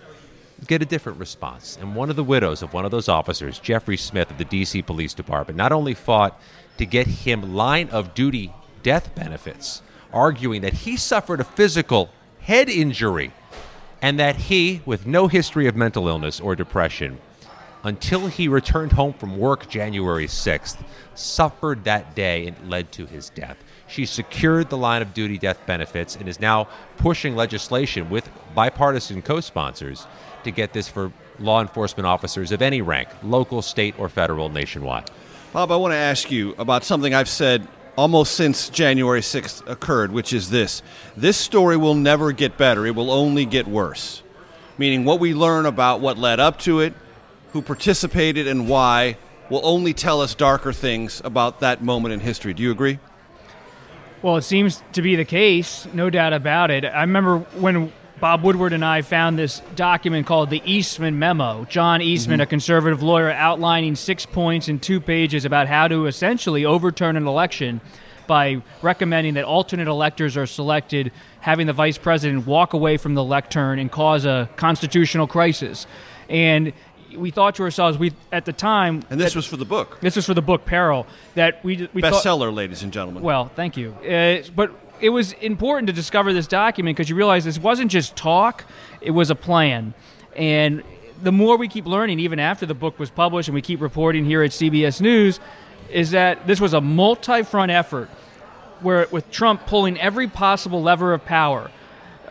get 0.67 0.82
a 0.82 0.87
different 0.87 1.19
response. 1.19 1.76
And 1.81 1.94
one 1.94 2.11
of 2.11 2.17
the 2.17 2.25
widows 2.25 2.62
of 2.62 2.73
one 2.73 2.85
of 2.85 2.91
those 2.91 3.08
officers, 3.08 3.58
Jeffrey 3.58 3.96
Smith 3.96 4.31
of 4.31 4.38
the 4.38 4.44
D.C. 4.44 4.82
Police 4.82 5.14
Department, 5.14 5.56
not 5.56 5.73
only 5.73 5.94
fought 5.94 6.41
to 6.79 6.87
get 6.87 7.06
him 7.06 7.55
line 7.55 7.88
of 7.91 8.14
duty 8.14 8.52
death 8.82 9.14
benefits, 9.14 9.82
arguing 10.12 10.62
that 10.62 10.73
he 10.73 10.96
suffered 10.96 11.41
a 11.41 11.44
physical 11.44 12.11
head 12.41 12.69
injury 12.69 13.32
and 14.00 14.19
that 14.19 14.37
he, 14.37 14.82
with 14.85 15.06
no 15.06 15.29
history 15.29 15.67
of 15.67 15.75
mental 15.75 16.08
illness 16.08 16.38
or 16.38 16.55
depression, 16.55 17.19
until 17.82 18.26
he 18.26 18.49
returned 18.49 18.93
home 18.93 19.12
from 19.12 19.38
work 19.38 19.69
January 19.69 20.26
6th, 20.26 20.76
suffered 21.14 21.85
that 21.85 22.14
day 22.14 22.47
and 22.47 22.70
led 22.70 22.90
to 22.93 23.06
his 23.06 23.31
death. 23.31 23.56
She 23.87 24.07
secured 24.07 24.71
the 24.71 24.77
line 24.77 25.03
of 25.03 25.15
duty 25.15 25.39
death 25.39 25.61
benefits 25.67 26.17
and 26.17 26.29
is 26.29 26.41
now 26.41 26.69
pushing 26.97 27.37
legislation 27.37 28.11
with 28.11 28.29
bipartisan 28.55 29.23
co 29.23 29.41
sponsors 29.41 30.07
to 30.45 30.51
get 30.51 30.73
this 30.73 30.89
for 30.89 31.13
law 31.39 31.61
enforcement 31.61 32.07
officers 32.07 32.53
of 32.53 32.63
any 32.63 32.81
rank, 32.81 33.09
local, 33.23 33.63
state, 33.63 33.95
or 33.99 34.09
federal, 34.09 34.49
nationwide. 34.49 35.11
Bob, 35.53 35.71
I 35.71 35.77
want 35.77 35.93
to 35.93 35.97
ask 35.97 36.31
you 36.31 36.55
about 36.59 36.85
something 36.85 37.15
I've 37.15 37.29
said 37.29 37.67
almost 37.97 38.35
since 38.35 38.69
January 38.69 39.21
6th 39.21 39.69
occurred, 39.69 40.13
which 40.13 40.33
is 40.33 40.51
this. 40.51 40.83
This 41.17 41.37
story 41.37 41.77
will 41.77 41.95
never 41.95 42.33
get 42.33 42.57
better, 42.57 42.87
it 42.87 42.95
will 42.95 43.11
only 43.11 43.45
get 43.45 43.67
worse. 43.67 44.23
Meaning, 44.77 45.05
what 45.05 45.21
we 45.21 45.33
learn 45.33 45.67
about 45.67 46.01
what 46.01 46.19
led 46.19 46.41
up 46.41 46.59
to 46.61 46.81
it, 46.81 46.95
who 47.53 47.63
participated, 47.63 48.49
and 48.49 48.69
why 48.69 49.17
will 49.49 49.61
only 49.63 49.93
tell 49.93 50.21
us 50.21 50.35
darker 50.35 50.73
things 50.73 51.21
about 51.25 51.61
that 51.61 51.83
moment 51.83 52.13
in 52.13 52.21
history. 52.21 52.53
Do 52.53 52.63
you 52.63 52.73
agree? 52.73 52.99
Well, 54.25 54.38
it 54.38 54.43
seems 54.43 54.82
to 54.94 55.03
be 55.03 55.17
the 55.17 55.26
case, 55.26 55.87
no 55.93 56.09
doubt 56.09 56.32
about 56.32 56.71
it. 56.71 56.87
I 56.87 57.03
remember 57.03 57.41
when 57.61 57.93
Bob 58.21 58.43
Woodward 58.43 58.73
and 58.73 58.82
I 58.82 59.03
found 59.03 59.38
this 59.38 59.61
document 59.76 60.26
called 60.26 60.49
the 60.49 60.62
Eastman 60.65 61.19
Memo. 61.19 61.67
John 61.67 62.00
Eastman, 62.00 62.37
mm-hmm. 62.37 62.44
a 62.44 62.47
conservative 62.47 63.03
lawyer, 63.03 63.31
outlining 63.31 63.97
six 63.97 64.25
points 64.25 64.67
in 64.67 64.81
two 64.81 64.99
pages 64.99 65.44
about 65.44 65.69
how 65.69 65.88
to 65.88 66.06
essentially 66.06 66.65
overturn 66.65 67.19
an 67.19 67.26
election 67.26 67.82
by 68.26 68.62
recommending 68.81 69.35
that 69.35 69.45
alternate 69.45 69.88
electors 69.88 70.38
are 70.38 70.47
selected, 70.47 71.12
having 71.40 71.66
the 71.66 71.75
vice 71.75 71.99
president 71.99 72.47
walk 72.47 72.73
away 72.73 72.97
from 72.97 73.12
the 73.12 73.23
lectern 73.23 73.78
and 73.78 73.93
cause 73.93 74.25
a 74.25 74.49
constitutional 74.57 75.26
crisis. 75.26 75.87
And 76.31 76.73
we 77.16 77.30
thought 77.30 77.54
to 77.56 77.62
ourselves, 77.62 77.99
we 77.99 78.12
at 78.33 78.44
the 78.44 78.52
time, 78.52 79.02
And 79.11 79.21
this 79.21 79.33
that- 79.33 79.38
was 79.38 79.47
for 79.47 79.56
the 79.56 79.64
book. 79.64 79.99
this 80.00 80.16
was 80.16 80.26
for 80.26 80.35
the 80.35 80.42
book 80.42 80.64
Peril 80.64 81.06
that 81.35 81.64
we 81.64 81.88
we 81.92 82.02
thought, 82.02 82.12
Bestseller, 82.14 82.52
ladies 82.54 82.83
and 82.83 82.92
gentlemen. 82.92 83.23
well, 83.23 83.50
thank 83.54 83.76
you. 83.76 83.92
Uh, 84.09 84.42
but 84.54 84.71
it 85.00 85.11
was 85.11 85.33
important 85.35 85.87
to 85.88 85.92
discover 85.92 86.33
this 86.33 86.47
document 86.47 86.97
because 86.97 87.11
you 87.11 87.16
realize 87.16 87.44
this 87.44 87.59
wasn't 87.59 87.90
just 87.90 88.16
talk; 88.16 88.64
it 89.00 89.11
was 89.11 89.30
a 89.30 89.35
plan. 89.35 89.94
And 90.37 90.83
the 91.23 91.33
more 91.33 91.56
we 91.56 91.68
keep 91.68 91.87
learning, 91.87 92.21
even 92.21 92.38
after 92.40 92.66
the 92.66 92.75
book 92.75 92.99
was 92.99 93.11
published, 93.11 93.49
and 93.49 93.54
we 93.54 93.62
keep 93.62 93.80
reporting 93.80 94.25
here 94.25 94.42
at 94.42 94.50
CBS 94.52 95.00
News, 95.00 95.40
is 95.90 96.11
that 96.11 96.47
this 96.47 96.61
was 96.61 96.75
a 96.75 96.80
multi-front 96.80 97.71
effort, 97.71 98.09
where 98.80 99.06
with 99.11 99.30
Trump 99.30 99.66
pulling 99.66 99.99
every 100.00 100.26
possible 100.26 100.83
lever 100.83 101.12
of 101.12 101.25
power, 101.25 101.71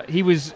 he 0.09 0.21
was 0.23 0.53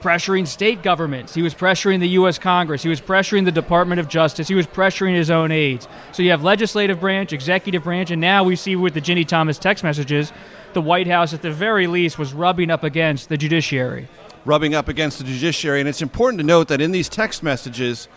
pressuring 0.00 0.46
state 0.46 0.82
governments. 0.82 1.34
He 1.34 1.42
was 1.42 1.54
pressuring 1.54 2.00
the 2.00 2.08
U.S. 2.10 2.38
Congress. 2.38 2.82
He 2.82 2.88
was 2.88 3.00
pressuring 3.00 3.44
the 3.44 3.52
Department 3.52 4.00
of 4.00 4.08
Justice. 4.08 4.48
He 4.48 4.54
was 4.54 4.66
pressuring 4.66 5.14
his 5.14 5.30
own 5.30 5.50
aides. 5.50 5.88
So 6.12 6.22
you 6.22 6.30
have 6.30 6.42
legislative 6.42 7.00
branch, 7.00 7.32
executive 7.32 7.82
branch, 7.84 8.10
and 8.10 8.20
now 8.20 8.44
we 8.44 8.56
see 8.56 8.76
with 8.76 8.94
the 8.94 9.00
Ginny 9.00 9.24
Thomas 9.24 9.58
text 9.58 9.82
messages, 9.84 10.32
the 10.72 10.80
White 10.80 11.06
House 11.06 11.34
at 11.34 11.42
the 11.42 11.50
very 11.50 11.86
least 11.86 12.18
was 12.18 12.32
rubbing 12.32 12.70
up 12.70 12.84
against 12.84 13.28
the 13.28 13.36
judiciary. 13.36 14.08
rubbing 14.44 14.74
up 14.74 14.88
against 14.88 15.18
the 15.18 15.24
judiciary. 15.24 15.80
And 15.80 15.88
it's 15.88 16.00
important 16.00 16.40
to 16.40 16.46
note 16.46 16.68
that 16.68 16.80
in 16.80 16.92
these 16.92 17.08
text 17.08 17.42
messages, 17.42 18.08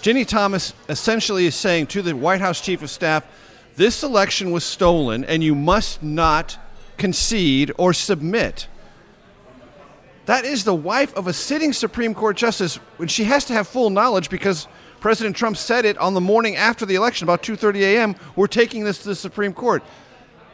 Ginny 0.00 0.24
Thomas 0.24 0.72
essentially 0.88 1.46
is 1.46 1.54
saying 1.54 1.88
to 1.88 2.02
the 2.02 2.14
White 2.16 2.40
House 2.40 2.60
Chief 2.60 2.82
of 2.82 2.90
Staff, 2.90 3.26
this 3.76 4.02
election 4.02 4.52
was 4.52 4.64
stolen 4.64 5.24
and 5.24 5.44
you 5.44 5.54
must 5.54 6.02
not 6.02 6.58
concede 6.96 7.72
or 7.76 7.92
submit. 7.92 8.68
That 10.26 10.44
is 10.44 10.64
the 10.64 10.74
wife 10.74 11.14
of 11.16 11.26
a 11.28 11.32
sitting 11.32 11.72
Supreme 11.72 12.12
Court 12.14 12.36
justice, 12.36 12.78
and 12.98 13.10
she 13.10 13.24
has 13.24 13.44
to 13.46 13.52
have 13.52 13.68
full 13.68 13.90
knowledge 13.90 14.28
because 14.28 14.66
President 15.00 15.36
Trump 15.36 15.56
said 15.56 15.84
it 15.84 15.96
on 15.98 16.14
the 16.14 16.20
morning 16.20 16.56
after 16.56 16.84
the 16.84 16.96
election, 16.96 17.24
about 17.24 17.42
2:30 17.42 17.80
a.m. 17.82 18.16
We're 18.34 18.48
taking 18.48 18.84
this 18.84 18.98
to 19.02 19.08
the 19.08 19.14
Supreme 19.14 19.52
Court. 19.52 19.82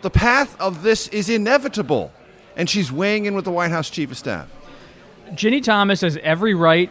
The 0.02 0.10
path 0.10 0.60
of 0.60 0.82
this 0.82 1.08
is 1.08 1.30
inevitable, 1.30 2.12
and 2.56 2.68
she's 2.68 2.92
weighing 2.92 3.24
in 3.24 3.34
with 3.34 3.44
the 3.44 3.50
White 3.50 3.70
House 3.70 3.88
chief 3.88 4.10
of 4.10 4.18
staff. 4.18 4.48
Ginny 5.34 5.60
Thomas 5.62 6.02
has 6.02 6.18
every 6.22 6.52
right, 6.54 6.90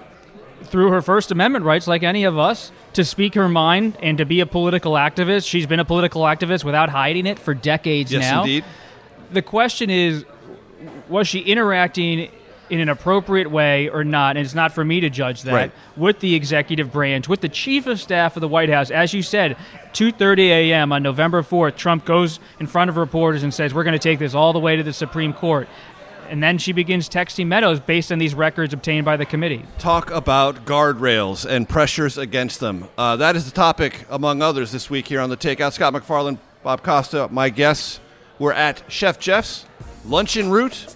through 0.64 0.90
her 0.92 1.02
First 1.02 1.30
Amendment 1.32 1.66
rights, 1.66 1.88
like 1.88 2.02
any 2.02 2.24
of 2.24 2.38
us, 2.38 2.72
to 2.94 3.04
speak 3.04 3.36
her 3.36 3.50
mind 3.50 3.98
and 4.02 4.18
to 4.18 4.26
be 4.26 4.40
a 4.40 4.46
political 4.48 4.94
activist. 4.94 5.48
She's 5.48 5.68
been 5.68 5.80
a 5.80 5.86
political 5.86 6.24
activist 6.24 6.64
without 6.64 6.90
hiding 6.90 7.28
it 7.28 7.38
for 7.38 7.54
decades 7.54 8.12
Yes, 8.12 8.22
now. 8.22 8.42
indeed. 8.42 8.64
The 9.32 9.42
question 9.42 9.90
is, 9.90 10.26
was 11.08 11.28
she 11.28 11.40
interacting 11.40 12.32
in 12.72 12.80
an 12.80 12.90
appropriate 12.90 13.52
way 13.52 13.90
or 13.90 14.04
not? 14.04 14.38
And 14.38 14.46
it's 14.46 14.56
not 14.56 14.72
for 14.72 14.84
me 14.84 15.00
to 15.02 15.10
judge 15.10 15.44
that 15.44 15.54
Right. 15.54 15.72
with 15.96 16.20
the 16.20 16.34
executive 16.34 16.92
branch, 16.92 17.28
with 17.30 17.42
the 17.42 17.50
chief 17.50 17.86
of 17.86 18.00
staff 18.00 18.36
of 18.38 18.42
the 18.42 18.48
White 18.48 18.70
House. 18.70 18.90
As 18.90 19.14
you 19.14 19.22
said, 19.22 19.58
2:30 19.94 20.50
a.m. 20.50 20.92
on 20.92 21.04
November 21.04 21.44
4th, 21.44 21.76
Trump 21.76 22.06
goes 22.06 22.40
in 22.60 22.66
front 22.68 22.90
of 22.90 22.98
reporters 22.98 23.44
and 23.44 23.54
says, 23.54 23.74
"We're 23.74 23.84
going 23.84 23.94
to 23.94 24.00
take 24.00 24.18
this 24.20 24.34
all 24.34 24.54
the 24.54 24.60
way 24.60 24.76
to 24.76 24.84
the 24.84 24.94
Supreme 24.94 25.34
Court." 25.34 25.68
And 26.30 26.42
then 26.42 26.58
she 26.60 26.72
begins 26.72 27.10
texting 27.10 27.48
Meadows 27.48 27.82
based 27.82 28.10
on 28.10 28.18
these 28.18 28.34
records 28.34 28.74
obtained 28.74 29.04
by 29.04 29.18
the 29.18 29.26
committee. 29.26 29.66
Talk 29.78 30.10
about 30.12 30.64
guardrails 30.66 31.46
and 31.46 31.68
pressures 31.68 32.18
against 32.18 32.62
them. 32.62 32.86
Uh, 32.98 33.18
that 33.18 33.36
is 33.36 33.44
the 33.44 33.52
topic, 33.52 34.06
among 34.10 34.42
others, 34.42 34.72
this 34.72 34.90
week 34.90 35.08
here 35.08 35.20
on 35.20 35.30
the 35.30 35.36
Takeout. 35.36 35.74
Scott 35.74 35.92
MacFarlane, 35.92 36.40
Bob 36.64 36.84
Costa, 36.84 37.28
my 37.32 37.50
guests. 37.50 38.00
We're 38.40 38.54
at 38.54 38.82
Chef 38.88 39.20
Geoff's 39.20 39.66
Luncheon 40.06 40.50
route, 40.50 40.96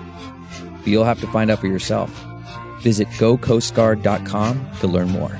But 0.81 0.87
you'll 0.87 1.05
have 1.05 1.21
to 1.21 1.27
find 1.27 1.49
out 1.49 1.59
for 1.59 1.67
yourself. 1.67 2.09
Visit 2.81 3.07
gocoastguard.com 3.09 4.71
to 4.79 4.87
learn 4.87 5.09
more. 5.09 5.37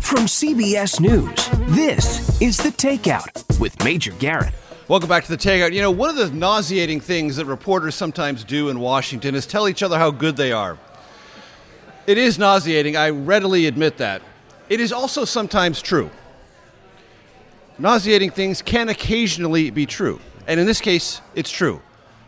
From 0.00 0.26
CBS 0.26 1.00
News, 1.00 1.48
this 1.74 2.40
is 2.40 2.56
The 2.56 2.70
Takeout 2.70 3.60
with 3.60 3.82
Major 3.84 4.12
Garrett. 4.12 4.54
Welcome 4.88 5.08
back 5.08 5.24
to 5.24 5.30
the 5.30 5.38
Takeout. 5.38 5.72
You 5.72 5.80
know, 5.80 5.90
one 5.90 6.10
of 6.10 6.16
the 6.16 6.30
nauseating 6.30 7.00
things 7.00 7.36
that 7.36 7.46
reporters 7.46 7.94
sometimes 7.94 8.44
do 8.44 8.68
in 8.68 8.80
Washington 8.80 9.34
is 9.34 9.46
tell 9.46 9.68
each 9.68 9.82
other 9.82 9.98
how 9.98 10.10
good 10.10 10.36
they 10.36 10.52
are. 10.52 10.78
It 12.06 12.18
is 12.18 12.38
nauseating. 12.38 12.96
I 12.96 13.10
readily 13.10 13.66
admit 13.66 13.96
that. 13.98 14.20
It 14.68 14.80
is 14.80 14.92
also 14.92 15.24
sometimes 15.24 15.80
true. 15.80 16.10
Nauseating 17.78 18.30
things 18.30 18.62
can 18.62 18.88
occasionally 18.88 19.70
be 19.70 19.86
true. 19.86 20.20
And 20.46 20.60
in 20.60 20.66
this 20.66 20.80
case, 20.80 21.20
it's 21.34 21.50
true. 21.50 21.80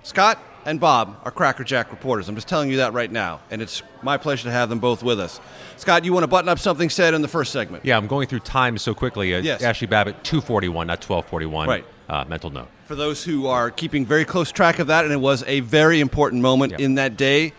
Scott 0.03 0.39
and 0.65 0.81
Bob 0.81 1.21
are 1.25 1.31
Cracker 1.31 1.63
Jack 1.63 1.91
reporters. 1.93 2.29
I'm 2.29 2.35
just 2.35 2.49
telling 2.49 2.71
you 2.71 2.79
that 2.79 2.93
right 2.93 3.11
now. 3.11 3.41
And 3.51 3.63
it's 3.63 3.83
my 4.03 4.17
pleasure 4.17 4.45
to 4.45 4.51
have 4.51 4.69
them 4.69 4.81
both 4.81 5.03
with 5.05 5.21
us. 5.21 5.41
Scott, 5.77 6.05
you 6.05 6.13
want 6.13 6.25
to 6.25 6.29
button 6.29 6.49
up 6.49 6.59
something 6.59 6.91
said 6.91 7.15
in 7.15 7.23
the 7.23 7.29
first 7.29 7.53
segment? 7.53 7.85
Yeah, 7.85 7.97
I'm 7.97 8.09
going 8.09 8.27
through 8.27 8.41
time 8.41 8.77
so 8.79 8.95
quickly. 8.95 9.35
Uh, 9.35 9.41
Yes. 9.41 9.63
Ashley 9.63 9.87
Babbitt, 9.87 10.25
241, 10.25 10.87
not 10.89 11.05
1241. 11.05 11.69
Right. 11.69 11.85
Uh, 12.09 12.25
mental 12.29 12.51
note. 12.51 12.69
for 12.87 12.95
those 12.95 13.25
who 13.25 13.49
are 13.49 13.69
keeping 13.69 14.07
very 14.07 14.25
close 14.25 14.53
track 14.53 14.79
of 14.79 14.87
that, 14.87 15.05
and 15.05 15.13
it 15.13 15.17
was 15.21 15.43
a 15.49 15.59
very 15.61 15.99
important 15.99 16.41
moment 16.41 16.73
in 16.81 16.95
that 16.95 17.17
day 17.17 17.53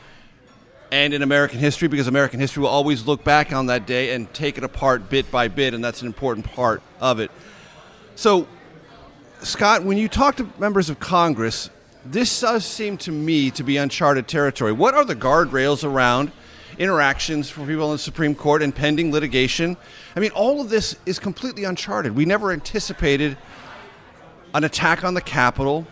and 0.89 1.13
in 1.13 1.21
American 1.21 1.59
history 1.59 1.89
because 1.89 2.07
American 2.07 2.39
history 2.39 2.61
will 2.61 2.69
always 2.69 3.05
look 3.05 3.25
back 3.25 3.51
on 3.51 3.65
that 3.65 3.85
day 3.85 4.13
and 4.15 4.33
take 4.33 4.57
it 4.57 4.63
apart 4.63 5.09
bit 5.09 5.29
by 5.29 5.49
bit, 5.49 5.73
and 5.73 5.83
that's 5.83 5.99
an 5.99 6.07
important 6.07 6.45
part 6.45 6.81
of 7.01 7.19
it. 7.19 7.29
So, 8.17 8.47
Scott, 9.43 9.83
when 9.83 9.99
you 9.99 10.07
talk 10.07 10.37
to 10.37 10.49
members 10.57 10.89
of 10.89 10.99
Congress, 10.99 11.69
this 12.03 12.41
does 12.41 12.65
seem 12.65 12.97
to 12.97 13.11
me 13.11 13.51
to 13.51 13.61
be 13.61 13.77
uncharted 13.77 14.27
territory. 14.27 14.71
What 14.71 14.95
are 14.95 15.05
the 15.05 15.15
guardrails 15.15 15.83
around 15.83 16.31
interactions 16.79 17.47
for 17.47 17.63
people 17.67 17.85
in 17.85 17.91
the 17.91 17.99
Supreme 17.99 18.33
Court 18.33 18.63
and 18.63 18.73
pending 18.73 19.11
litigation? 19.11 19.77
I 20.15 20.19
mean, 20.19 20.31
all 20.31 20.61
of 20.61 20.69
this 20.69 20.95
is 21.05 21.19
completely 21.19 21.63
uncharted. 21.63 22.15
We 22.15 22.25
never 22.25 22.51
anticipated 22.51 23.37
an 24.55 24.63
attack 24.63 25.03
on 25.03 25.13
the 25.13 25.21
Capitol 25.21 25.85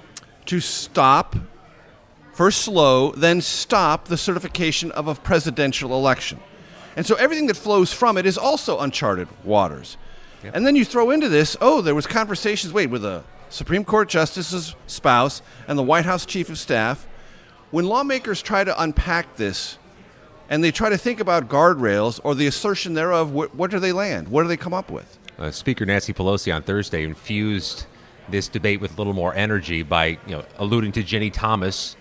to 0.46 0.60
stop, 0.60 1.36
first 2.34 2.64
slow, 2.64 3.12
then 3.12 3.40
stop 3.40 4.08
the 4.08 4.18
certification 4.18 4.92
of 4.94 5.08
a 5.08 5.14
presidential 5.14 5.92
election. 5.92 6.40
And 6.96 7.06
so 7.06 7.14
everything 7.18 7.46
that 7.46 7.58
flows 7.58 7.94
from 7.94 8.18
it 8.18 8.26
is 8.26 8.36
also 8.36 8.80
uncharted 8.80 9.28
waters. 9.44 9.98
And 10.54 10.66
then 10.66 10.76
you 10.76 10.86
throw 10.86 11.12
into 11.12 11.30
this, 11.30 11.56
oh, 11.62 11.82
there 11.82 11.96
was 11.96 12.08
conversations, 12.08 12.74
wait, 12.74 12.88
with 12.88 13.06
a 13.06 13.24
Supreme 13.50 13.86
Court 13.86 14.10
justice's 14.10 14.76
spouse 14.88 15.42
and 15.68 15.78
the 15.78 15.84
White 15.84 16.06
House 16.06 16.26
chief 16.26 16.50
of 16.50 16.58
staff. 16.58 17.08
When 17.72 17.86
lawmakers 17.86 18.42
try 18.42 18.64
to 18.64 18.82
unpack 18.82 19.36
this 19.38 19.78
and 20.50 20.64
they 20.64 20.72
try 20.72 20.90
to 20.90 20.98
think 20.98 21.20
about 21.20 21.50
guardrails 21.50 22.20
or 22.24 22.36
the 22.36 22.48
assertion 22.48 22.94
thereof, 22.94 23.30
wh- 23.32 23.54
what 23.56 23.72
do 23.72 23.80
they 23.80 23.92
land? 23.92 24.28
What 24.28 24.44
do 24.44 24.48
they 24.48 24.58
come 24.58 24.74
up 24.74 24.92
with? 24.92 25.18
Uh, 25.38 25.52
Speaker 25.52 25.86
Nancy 25.86 26.14
Pelosi 26.14 26.54
on 26.54 26.64
Thursday 26.64 27.04
infused 27.04 27.86
this 28.30 28.48
debate 28.48 28.82
with 28.82 28.94
a 28.94 28.98
little 28.98 29.14
more 29.14 29.34
energy 29.36 29.84
by 29.84 30.06
you 30.06 30.20
know 30.28 30.46
alluding 30.58 30.92
to 30.94 31.04
Ginny 31.04 31.30
Thomas, 31.30 31.96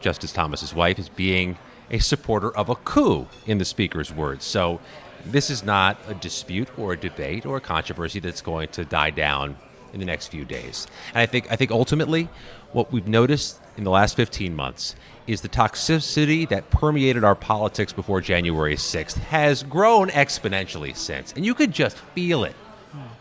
Justice 0.00 0.32
Thomas's 0.32 0.74
wife, 0.74 0.98
as 0.98 1.08
being 1.08 1.58
a 1.90 1.98
supporter 1.98 2.54
of 2.56 2.68
a 2.68 2.74
coup, 2.74 3.26
in 3.46 3.58
the 3.58 3.64
Speaker's 3.64 4.12
words. 4.12 4.44
So 4.44 4.80
this 5.24 5.50
is 5.50 5.62
not 5.62 5.98
a 6.08 6.14
dispute 6.14 6.68
or 6.78 6.92
a 6.92 6.96
debate 6.96 7.46
or 7.46 7.56
a 7.56 7.60
controversy 7.60 8.20
that's 8.20 8.40
going 8.40 8.68
to 8.70 8.84
die 8.84 9.10
down 9.10 9.56
in 9.92 10.00
the 10.00 10.06
next 10.06 10.28
few 10.28 10.44
days. 10.44 10.86
And 11.14 11.18
I 11.18 11.26
think 11.26 11.50
I 11.50 11.56
think 11.56 11.70
ultimately 11.70 12.28
what 12.72 12.92
we've 12.92 13.08
noticed 13.08 13.58
in 13.76 13.84
the 13.84 13.90
last 13.90 14.16
15 14.16 14.54
months 14.54 14.94
is 15.26 15.40
the 15.40 15.48
toxicity 15.48 16.48
that 16.48 16.70
permeated 16.70 17.24
our 17.24 17.34
politics 17.34 17.92
before 17.92 18.20
January 18.20 18.76
6th 18.76 19.16
has 19.18 19.62
grown 19.62 20.08
exponentially 20.08 20.96
since. 20.96 21.32
And 21.32 21.44
you 21.44 21.54
could 21.54 21.72
just 21.72 21.96
feel 21.96 22.44
it 22.44 22.54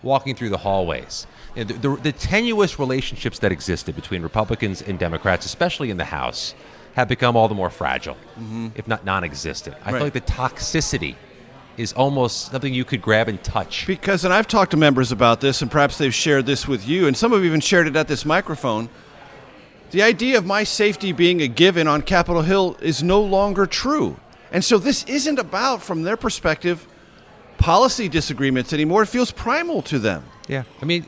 walking 0.02 0.36
through 0.36 0.50
the 0.50 0.58
hallways. 0.58 1.28
The, 1.56 1.66
the, 1.66 1.96
the 1.96 2.12
tenuous 2.12 2.80
relationships 2.80 3.40
that 3.40 3.52
existed 3.52 3.96
between 3.96 4.22
Republicans 4.22 4.82
and 4.82 4.98
Democrats, 5.00 5.46
especially 5.46 5.90
in 5.90 5.98
the 5.98 6.06
House, 6.06 6.54
have 6.94 7.08
become 7.08 7.36
all 7.36 7.48
the 7.48 7.56
more 7.56 7.70
fragile, 7.70 8.16
mm-hmm. 8.16 8.70
if 8.76 8.88
not 8.88 9.06
non 9.06 9.24
existent. 9.24 9.76
I 9.84 9.92
Right. 9.92 9.98
feel 9.98 10.04
like 10.06 10.14
the 10.14 10.22
toxicity 10.22 11.16
is 11.78 11.94
almost 11.94 12.52
something 12.52 12.74
you 12.74 12.84
could 12.84 13.02
grab 13.02 13.28
and 13.28 13.42
touch. 13.44 13.86
Because, 13.86 14.26
and 14.26 14.34
I've 14.34 14.48
talked 14.48 14.72
to 14.72 14.78
members 14.78 15.12
about 15.12 15.42
this, 15.42 15.62
and 15.62 15.72
perhaps 15.72 15.98
they've 15.98 16.14
shared 16.14 16.46
this 16.46 16.68
with 16.68 16.88
you, 16.88 17.08
and 17.08 17.16
some 17.16 17.32
have 17.32 17.46
even 17.46 17.60
shared 17.60 17.88
it 17.88 17.96
at 17.96 18.08
this 18.08 18.26
microphone. 18.26 18.90
The 19.92 20.02
idea 20.02 20.38
of 20.38 20.46
my 20.46 20.64
safety 20.64 21.12
being 21.12 21.42
a 21.42 21.48
given 21.48 21.88
on 21.88 22.02
Capitol 22.02 22.42
Hill 22.42 22.78
is 22.82 23.04
no 23.04 23.22
longer 23.22 23.66
true. 23.66 24.20
And 24.52 24.64
so 24.64 24.78
this 24.78 25.04
isn't 25.06 25.40
about, 25.40 25.82
from 25.82 26.04
their 26.04 26.18
perspective, 26.18 26.88
policy 27.58 28.10
disagreements 28.10 28.74
anymore. 28.74 29.04
It 29.04 29.08
feels 29.08 29.32
primal 29.32 29.82
to 29.84 30.00
them. 30.00 30.26
Yeah. 30.48 30.64
I 30.82 30.86
mean, 30.86 31.04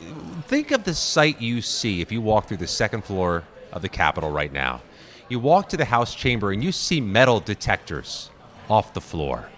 think 0.48 0.72
of 0.72 0.84
the 0.84 0.94
sight 0.94 1.42
you 1.42 1.62
see 1.62 2.02
if 2.02 2.12
you 2.12 2.22
walk 2.22 2.48
through 2.48 2.58
the 2.58 2.68
second 2.68 3.04
floor 3.04 3.44
of 3.72 3.82
the 3.82 3.90
Capitol 3.90 4.32
right 4.32 4.52
now. 4.52 4.82
You 5.30 5.40
walk 5.40 5.70
to 5.70 5.78
the 5.78 5.86
House 5.86 6.16
chamber 6.16 6.52
and 6.52 6.64
you 6.64 6.72
see 6.72 7.02
metal 7.02 7.40
detectors 7.40 8.30
off 8.70 8.94
the 8.94 9.02
floor. 9.02 9.50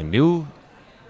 A 0.00 0.02
new 0.02 0.46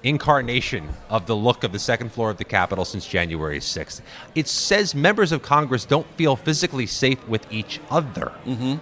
incarnation 0.03 0.89
of 1.09 1.27
the 1.27 1.37
look 1.37 1.63
of 1.63 1.71
the 1.71 1.79
second 1.79 2.11
floor 2.11 2.29
of 2.31 2.39
the 2.39 2.45
Capitol 2.45 2.85
since 2.85 3.07
January 3.07 3.61
6th. 3.61 4.01
It 4.35 4.49
says 4.49 4.97
members 4.97 5.31
of 5.31 5.43
Congress 5.43 5.85
don't 5.85 6.07
feel 6.17 6.35
physically 6.35 6.87
safe 6.87 7.27
with 7.29 7.47
each 7.53 7.79
other. 7.89 8.33
Mm-hmm. 8.45 8.77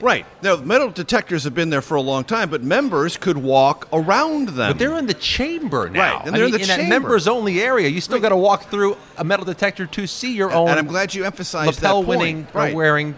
Right. 0.00 0.26
Now, 0.42 0.54
metal 0.54 0.90
detectors 0.90 1.42
have 1.42 1.56
been 1.56 1.70
there 1.70 1.82
for 1.82 1.96
a 1.96 2.00
long 2.00 2.22
time, 2.22 2.50
but 2.50 2.62
members 2.62 3.16
could 3.16 3.36
walk 3.36 3.88
around 3.92 4.50
them. 4.50 4.70
But 4.70 4.78
they're 4.78 4.96
in 4.96 5.06
the 5.06 5.14
chamber 5.14 5.88
now. 5.88 6.18
Right, 6.18 6.26
and 6.28 6.36
they're 6.36 6.44
I 6.44 6.46
in 6.46 6.52
the 6.52 6.58
that 6.58 6.66
chamber. 6.76 6.88
members 6.88 7.26
only 7.26 7.60
area. 7.60 7.88
You 7.88 8.00
still 8.00 8.20
got 8.20 8.28
to 8.28 8.36
walk 8.36 8.70
through 8.70 8.96
a 9.16 9.24
metal 9.24 9.44
detector 9.44 9.86
to 9.86 10.06
see 10.06 10.36
your 10.36 10.52
own. 10.52 10.68
and 10.68 10.78
I'm 10.78 10.86
glad 10.86 11.14
you 11.14 11.24
emphasized 11.24 11.80
that 11.80 11.88
lapel 11.90 12.04
point. 12.04 12.18
winning 12.20 12.46
Right. 12.52 12.72
or 12.72 12.76
wearing 12.76 13.16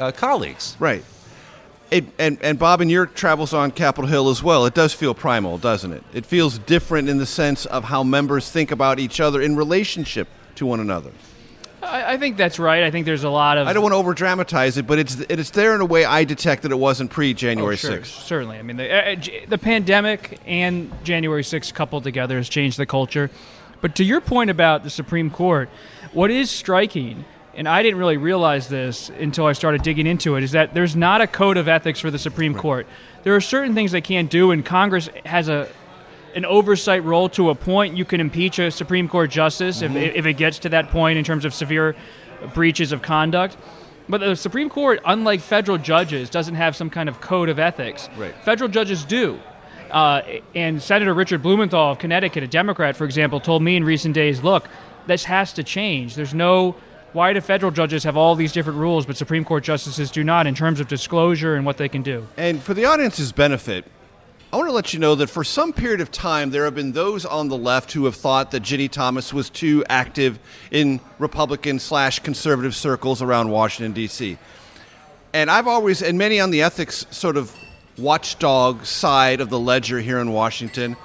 uh, 0.00 0.10
colleagues. 0.10 0.76
Right. 0.80 1.04
It, 1.90 2.04
and, 2.18 2.38
and 2.42 2.58
Bob, 2.58 2.80
in 2.80 2.90
your 2.90 3.06
travels 3.06 3.52
on 3.52 3.70
Capitol 3.70 4.08
Hill 4.08 4.28
as 4.28 4.42
well, 4.42 4.66
it 4.66 4.74
does 4.74 4.92
feel 4.92 5.14
primal, 5.14 5.56
doesn't 5.56 5.92
it? 5.92 6.02
It 6.12 6.26
feels 6.26 6.58
different 6.58 7.08
in 7.08 7.18
the 7.18 7.26
sense 7.26 7.64
of 7.66 7.84
how 7.84 8.02
members 8.02 8.50
think 8.50 8.70
about 8.72 8.98
each 8.98 9.20
other 9.20 9.40
in 9.40 9.54
relationship 9.54 10.26
to 10.56 10.66
one 10.66 10.80
another. 10.80 11.12
I, 11.82 12.14
I 12.14 12.16
think 12.18 12.36
that's 12.36 12.58
right. 12.58 12.82
I 12.82 12.90
think 12.90 13.06
there's 13.06 13.22
a 13.24 13.30
lot 13.30 13.58
of. 13.58 13.68
I 13.68 13.72
don't 13.72 13.82
want 13.82 13.92
to 13.92 13.98
over 13.98 14.14
dramatize 14.14 14.76
it, 14.76 14.86
but 14.86 14.98
it's 14.98 15.14
it's 15.28 15.50
there 15.50 15.74
in 15.74 15.80
a 15.80 15.84
way 15.84 16.04
I 16.04 16.24
detect 16.24 16.62
that 16.62 16.72
it 16.72 16.78
wasn't 16.78 17.10
pre 17.10 17.32
January 17.34 17.74
Oh, 17.74 17.76
sure, 17.76 17.98
6th. 17.98 18.06
Certainly. 18.06 18.58
I 18.58 18.62
mean, 18.62 18.76
the, 18.76 18.92
uh, 18.92 19.14
J- 19.14 19.46
the 19.46 19.58
pandemic 19.58 20.40
and 20.46 20.90
January 21.04 21.42
6th 21.42 21.72
coupled 21.74 22.02
together 22.02 22.36
has 22.38 22.48
changed 22.48 22.78
the 22.78 22.86
culture. 22.86 23.30
But 23.80 23.94
to 23.96 24.04
your 24.04 24.20
point 24.20 24.50
about 24.50 24.82
the 24.82 24.90
Supreme 24.90 25.30
Court, 25.30 25.68
what 26.12 26.30
is 26.30 26.50
striking, 26.50 27.24
and 27.56 27.66
I 27.68 27.82
didn't 27.82 27.98
really 27.98 28.18
realize 28.18 28.68
this 28.68 29.08
until 29.08 29.46
I 29.46 29.52
started 29.52 29.82
digging 29.82 30.06
into 30.06 30.36
it, 30.36 30.44
is 30.44 30.52
that 30.52 30.74
there's 30.74 30.94
not 30.94 31.20
a 31.20 31.26
code 31.26 31.56
of 31.56 31.66
ethics 31.68 31.98
for 32.00 32.10
the 32.10 32.18
Supreme 32.18 32.54
Court. 32.54 32.86
There 33.22 33.34
are 33.34 33.40
certain 33.40 33.74
things 33.74 33.92
they 33.92 34.00
can't 34.00 34.30
do, 34.30 34.50
and 34.50 34.64
Congress 34.64 35.08
has 35.24 35.48
a 35.48 35.68
an 36.34 36.44
oversight 36.44 37.02
role 37.02 37.30
to 37.30 37.48
a 37.48 37.54
point. 37.54 37.96
You 37.96 38.04
can 38.04 38.20
impeach 38.20 38.58
a 38.58 38.70
Supreme 38.70 39.08
Court 39.08 39.30
justice 39.30 39.80
Mhm. 39.80 39.96
if, 39.96 40.16
if 40.16 40.26
it 40.26 40.34
gets 40.34 40.58
to 40.60 40.68
that 40.68 40.90
point 40.90 41.16
in 41.18 41.24
terms 41.24 41.46
of 41.46 41.54
severe 41.54 41.96
breaches 42.52 42.92
of 42.92 43.00
conduct. 43.00 43.56
But 44.06 44.20
the 44.20 44.36
Supreme 44.36 44.68
Court, 44.68 45.00
unlike 45.06 45.40
federal 45.40 45.78
judges, 45.78 46.28
doesn't 46.28 46.56
have 46.56 46.76
some 46.76 46.90
kind 46.90 47.08
of 47.08 47.22
code 47.22 47.48
of 47.48 47.58
ethics. 47.58 48.10
Right. 48.18 48.34
Federal 48.44 48.68
judges 48.68 49.02
do. 49.02 49.38
Uh, 49.90 50.20
and 50.54 50.82
Senator 50.82 51.14
Richard 51.14 51.40
Blumenthal 51.42 51.92
of 51.92 51.98
Connecticut, 51.98 52.42
a 52.42 52.46
Democrat, 52.46 52.96
for 52.96 53.06
example, 53.06 53.40
told 53.40 53.62
me 53.62 53.74
in 53.74 53.82
recent 53.82 54.14
days 54.14 54.42
look, 54.42 54.68
this 55.06 55.24
has 55.24 55.54
to 55.54 55.62
change. 55.62 56.16
There's 56.16 56.34
no. 56.34 56.76
Why 57.16 57.32
do 57.32 57.40
federal 57.40 57.72
judges 57.72 58.04
have 58.04 58.18
all 58.18 58.34
these 58.34 58.52
different 58.52 58.78
rules, 58.78 59.06
but 59.06 59.16
Supreme 59.16 59.42
Court 59.42 59.64
justices 59.64 60.10
do 60.10 60.22
not 60.22 60.46
in 60.46 60.54
terms 60.54 60.80
of 60.80 60.86
disclosure 60.86 61.54
and 61.54 61.64
what 61.64 61.78
they 61.78 61.88
can 61.88 62.02
do? 62.02 62.28
And 62.36 62.62
for 62.62 62.74
the 62.74 62.84
audience's 62.84 63.32
benefit, 63.32 63.86
I 64.52 64.58
want 64.58 64.68
to 64.68 64.74
let 64.74 64.92
you 64.92 64.98
know 64.98 65.14
that 65.14 65.30
for 65.30 65.42
some 65.42 65.72
period 65.72 66.02
of 66.02 66.10
time, 66.10 66.50
there 66.50 66.66
have 66.66 66.74
been 66.74 66.92
those 66.92 67.24
on 67.24 67.48
the 67.48 67.56
left 67.56 67.92
who 67.92 68.04
have 68.04 68.16
thought 68.16 68.50
that 68.50 68.60
Ginny 68.60 68.88
Thomas 68.88 69.32
was 69.32 69.48
too 69.48 69.82
active 69.88 70.38
in 70.70 71.00
Republican 71.18 71.78
slash 71.78 72.18
conservative 72.18 72.76
circles 72.76 73.22
around 73.22 73.48
Washington, 73.48 73.94
D.C. 73.94 74.36
And 75.32 75.50
I've 75.50 75.66
always, 75.66 76.02
and 76.02 76.18
many 76.18 76.38
on 76.38 76.50
the 76.50 76.60
ethics 76.60 77.06
sort 77.10 77.38
of 77.38 77.56
watchdog 77.96 78.84
side 78.84 79.40
of 79.40 79.48
the 79.48 79.58
ledger 79.58 80.00
here 80.00 80.18
in 80.18 80.32
Washington, 80.32 80.98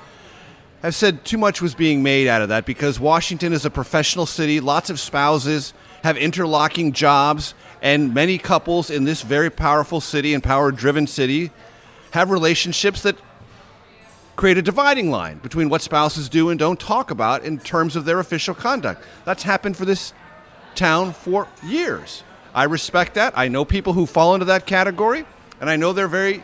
have 0.82 0.94
said 0.94 1.24
too 1.24 1.38
much 1.38 1.62
was 1.62 1.74
being 1.74 2.04
made 2.04 2.28
out 2.28 2.42
of 2.42 2.50
that 2.50 2.66
because 2.66 3.00
Washington 3.00 3.54
is 3.54 3.64
a 3.64 3.70
professional 3.70 4.26
city. 4.26 4.60
Lots 4.60 4.90
of 4.90 5.00
spouses 5.00 5.74
have 6.04 6.18
interlocking 6.18 6.92
jobs, 6.92 7.54
and 7.82 8.14
many 8.14 8.38
couples 8.38 8.90
in 8.90 9.04
this 9.04 9.22
very 9.22 9.50
powerful 9.50 10.02
city 10.02 10.34
and 10.34 10.44
power 10.44 10.72
driven 10.72 11.08
city 11.08 11.52
have 12.12 12.30
relationships 12.30 13.02
that 13.04 13.16
create 14.36 14.58
a 14.58 14.62
dividing 14.62 15.12
line 15.12 15.38
between 15.40 15.70
what 15.70 15.82
spouses 15.82 16.28
do 16.28 16.50
and 16.50 16.60
don't 16.60 16.80
talk 16.80 17.12
about 17.12 17.44
in 17.44 17.60
terms 17.60 17.96
of 17.96 18.06
their 18.06 18.20
official 18.20 18.56
conduct. 18.56 19.04
That's 19.26 19.44
happened 19.44 19.78
for 19.78 19.86
this 19.86 20.14
town 20.74 21.14
for 21.14 21.48
years. 21.64 22.24
I 22.54 22.64
respect 22.64 23.14
that. 23.16 23.38
I 23.38 23.48
know 23.48 23.66
people 23.66 23.94
who 23.94 24.06
fall 24.06 24.34
into 24.34 24.46
that 24.46 24.66
category, 24.66 25.26
and 25.60 25.70
I 25.70 25.76
know 25.76 25.94
they're 25.94 26.08
very 26.08 26.44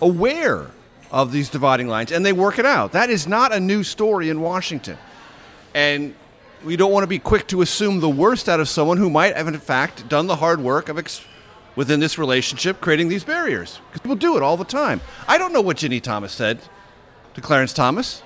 aware 0.00 0.66
of 1.10 1.32
these 1.32 1.48
dividing 1.48 1.86
lines, 1.86 2.10
and 2.10 2.24
they 2.24 2.32
work 2.32 2.58
it 2.58 2.66
out. 2.66 2.92
That 2.92 3.10
is 3.10 3.28
not 3.28 3.52
a 3.52 3.60
new 3.60 3.84
story 3.84 4.30
in 4.30 4.40
Washington. 4.40 4.98
And 5.74 6.14
we 6.64 6.76
don't 6.76 6.92
want 6.92 7.02
to 7.02 7.08
be 7.08 7.18
quick 7.18 7.46
to 7.48 7.62
assume 7.62 8.00
the 8.00 8.08
worst 8.08 8.48
out 8.48 8.58
of 8.58 8.68
someone 8.68 8.96
who 8.96 9.10
might 9.10 9.36
have, 9.36 9.48
in 9.48 9.58
fact, 9.58 10.08
done 10.08 10.26
the 10.26 10.36
hard 10.36 10.60
work 10.60 10.88
of 10.88 10.98
ex- 10.98 11.22
within 11.76 12.00
this 12.00 12.18
relationship 12.18 12.80
creating 12.80 13.08
these 13.08 13.24
barriers. 13.24 13.80
Because 13.88 14.00
people 14.00 14.16
do 14.16 14.36
it 14.36 14.42
all 14.42 14.56
the 14.56 14.64
time. 14.64 15.00
I 15.28 15.36
don't 15.36 15.52
know 15.52 15.60
what 15.60 15.76
Ginny 15.76 16.00
Thomas 16.00 16.32
said 16.32 16.60
to 17.34 17.40
Clarence 17.40 17.72
Thomas, 17.72 18.22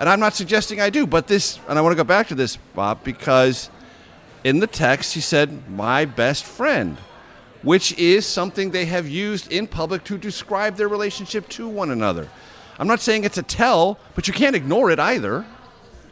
and 0.00 0.08
I'm 0.08 0.18
not 0.18 0.34
suggesting 0.34 0.80
I 0.80 0.90
do, 0.90 1.06
but 1.06 1.28
this, 1.28 1.58
and 1.68 1.78
I 1.78 1.82
want 1.82 1.92
to 1.92 1.96
go 1.96 2.04
back 2.04 2.28
to 2.28 2.34
this, 2.34 2.56
Bob, 2.56 3.04
because 3.04 3.70
in 4.42 4.58
the 4.58 4.66
text 4.66 5.12
she 5.12 5.20
said, 5.20 5.68
my 5.70 6.04
best 6.04 6.44
friend, 6.44 6.96
which 7.62 7.96
is 7.98 8.26
something 8.26 8.70
they 8.70 8.86
have 8.86 9.06
used 9.06 9.52
in 9.52 9.66
public 9.66 10.02
to 10.04 10.16
describe 10.16 10.76
their 10.76 10.88
relationship 10.88 11.48
to 11.50 11.68
one 11.68 11.90
another. 11.90 12.28
I'm 12.78 12.88
not 12.88 13.00
saying 13.00 13.24
it's 13.24 13.36
a 13.36 13.42
tell, 13.42 13.98
but 14.14 14.26
you 14.26 14.32
can't 14.32 14.56
ignore 14.56 14.90
it 14.90 14.98
either. 14.98 15.44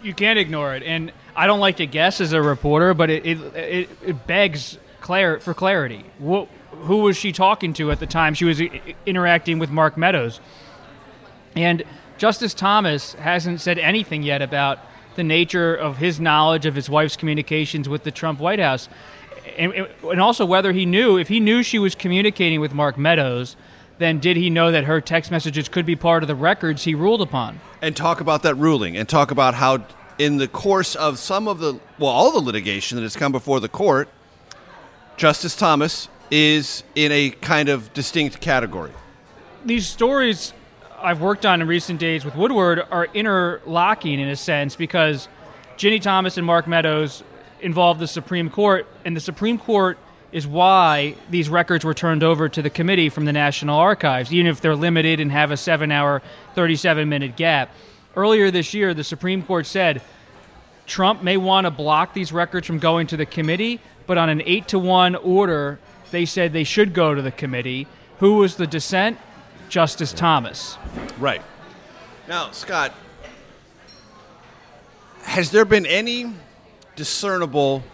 You 0.03 0.13
can't 0.13 0.39
ignore 0.39 0.77
it, 0.77 0.83
and 0.83 1.11
I 1.39 1.47
don't 1.47 1.61
like 1.61 1.77
to 1.77 1.87
guess 1.87 2.21
as 2.21 2.33
a 2.33 2.43
reporter, 2.43 2.95
but 2.95 3.11
it 3.11 3.25
it, 3.25 3.89
it, 4.05 4.27
begs 4.27 4.77
clar- 5.01 5.39
for 5.39 5.55
clarity. 5.55 6.05
Wh- 6.21 6.47
who 6.73 6.99
was 6.99 7.17
she 7.17 7.31
talking 7.33 7.73
to 7.75 7.91
at 7.93 8.01
the 8.01 8.07
time 8.07 8.35
she 8.35 8.45
was 8.45 8.61
i- 8.61 8.71
interacting 9.07 9.59
with 9.59 9.71
Mark 9.71 9.97
Meadows? 9.97 10.41
And 11.55 11.85
Justice 12.19 12.55
Thomas 12.55 13.15
hasn't 13.15 13.61
said 13.61 13.79
anything 13.79 14.23
yet 14.25 14.43
about 14.43 14.81
the 15.15 15.23
nature 15.23 15.75
of 15.75 15.99
his 15.99 16.19
knowledge 16.21 16.67
of 16.67 16.75
his 16.75 16.91
wife's 16.91 17.17
communications 17.17 17.89
with 17.89 18.03
the 18.03 18.11
Trump 18.11 18.41
White 18.41 18.59
House. 18.59 18.89
And, 19.57 19.73
and 20.03 20.21
also 20.21 20.45
whether 20.45 20.73
he 20.73 20.87
knew, 20.87 21.19
if 21.19 21.29
he 21.29 21.41
knew 21.41 21.63
she 21.63 21.79
was 21.79 21.95
communicating 21.95 22.61
with 22.61 22.75
Mark 22.75 22.99
Meadows, 22.99 23.57
then 23.99 24.19
did 24.21 24.37
he 24.37 24.51
know 24.51 24.71
that 24.71 24.85
her 24.85 25.01
text 25.01 25.31
messages 25.31 25.69
could 25.69 25.87
be 25.87 25.97
part 25.97 26.23
of 26.23 26.29
the 26.29 26.35
records 26.35 26.85
he 26.85 26.95
ruled 26.95 27.23
upon? 27.23 27.61
and 27.81 27.95
talk 27.97 28.21
about 28.21 28.43
that 28.43 28.57
ruling 28.57 28.97
and 28.97 29.09
talk 29.09 29.31
about 29.31 29.55
how 29.55 29.79
in 30.19 30.37
the 30.37 30.49
course 30.49 30.95
of 30.95 31.19
some 31.19 31.49
of 31.49 31.59
the 31.59 31.79
well 31.99 32.11
all 32.11 32.33
the 32.33 32.41
litigation 32.41 32.97
that 32.97 33.03
has 33.03 33.17
come 33.17 33.33
before 33.33 33.61
the 33.61 33.69
court 33.69 34.09
justice 35.17 35.57
thomas 35.57 36.09
is 36.31 36.83
in 36.95 37.11
a 37.13 37.31
kind 37.31 37.69
of 37.69 37.93
distinct 37.95 38.41
category 38.41 38.93
these 39.65 39.87
stories 39.87 40.53
I've 41.01 41.21
worked 41.21 41.47
on 41.47 41.61
in 41.63 41.69
recent 41.69 42.01
days 42.01 42.25
with 42.25 42.35
Woodward 42.35 42.85
are 42.91 43.07
interlocking 43.15 44.19
in 44.19 44.29
a 44.29 44.35
sense 44.37 44.75
because 44.75 45.29
Ginny 45.77 46.01
Thomas 46.01 46.37
and 46.37 46.45
Mark 46.47 46.67
Meadows 46.67 47.23
involved 47.61 48.01
the 48.01 48.09
Supreme 48.09 48.51
Court, 48.51 48.87
and 49.05 49.17
the 49.17 49.21
Supreme 49.21 49.59
Court 49.59 49.97
is 50.33 50.47
why 50.47 51.15
these 51.31 51.49
records 51.49 51.85
were 51.85 51.95
turned 51.95 52.25
over 52.25 52.49
to 52.49 52.61
the 52.63 52.71
committee 52.71 53.09
from 53.09 53.27
the 53.27 53.33
National 53.33 53.79
Archives, 53.79 54.33
even 54.33 54.47
if 54.49 54.61
they're 54.61 54.75
limited 54.75 55.21
and 55.21 55.31
have 55.31 55.53
a 55.53 55.57
seven 55.57 55.93
hour, 55.93 56.21
37 56.55 57.09
minute 57.09 57.37
gap. 57.37 57.73
Earlier 58.19 58.51
this 58.51 58.75
year, 58.75 58.95
the 58.95 59.05
Supreme 59.05 59.45
Court 59.45 59.65
said 59.65 60.03
Trump 60.87 61.23
may 61.23 61.37
want 61.37 61.67
to 61.67 61.71
block 61.71 62.15
these 62.15 62.33
records 62.33 62.67
from 62.67 62.81
going 62.81 63.07
to 63.07 63.17
the 63.17 63.25
committee, 63.25 63.81
but 64.09 64.19
on 64.19 64.29
an 64.29 64.43
eight 64.45 64.67
to 64.69 64.79
one 64.81 65.15
order, 65.15 65.79
they 66.11 66.25
said 66.25 66.53
they 66.53 66.65
should 66.65 66.95
go 66.95 67.15
to 67.15 67.23
the 67.23 67.31
committee. 67.31 67.87
Who 68.19 68.39
was 68.39 68.57
the 68.57 68.67
dissent? 68.67 69.19
Justice 69.69 70.13
Thomas. 70.13 70.77
right 71.21 71.43
now 72.27 72.51
scott 72.51 72.93
has 75.23 75.53
there 75.53 75.65
been 75.65 75.87
any 75.87 76.33
discernible 76.97 77.85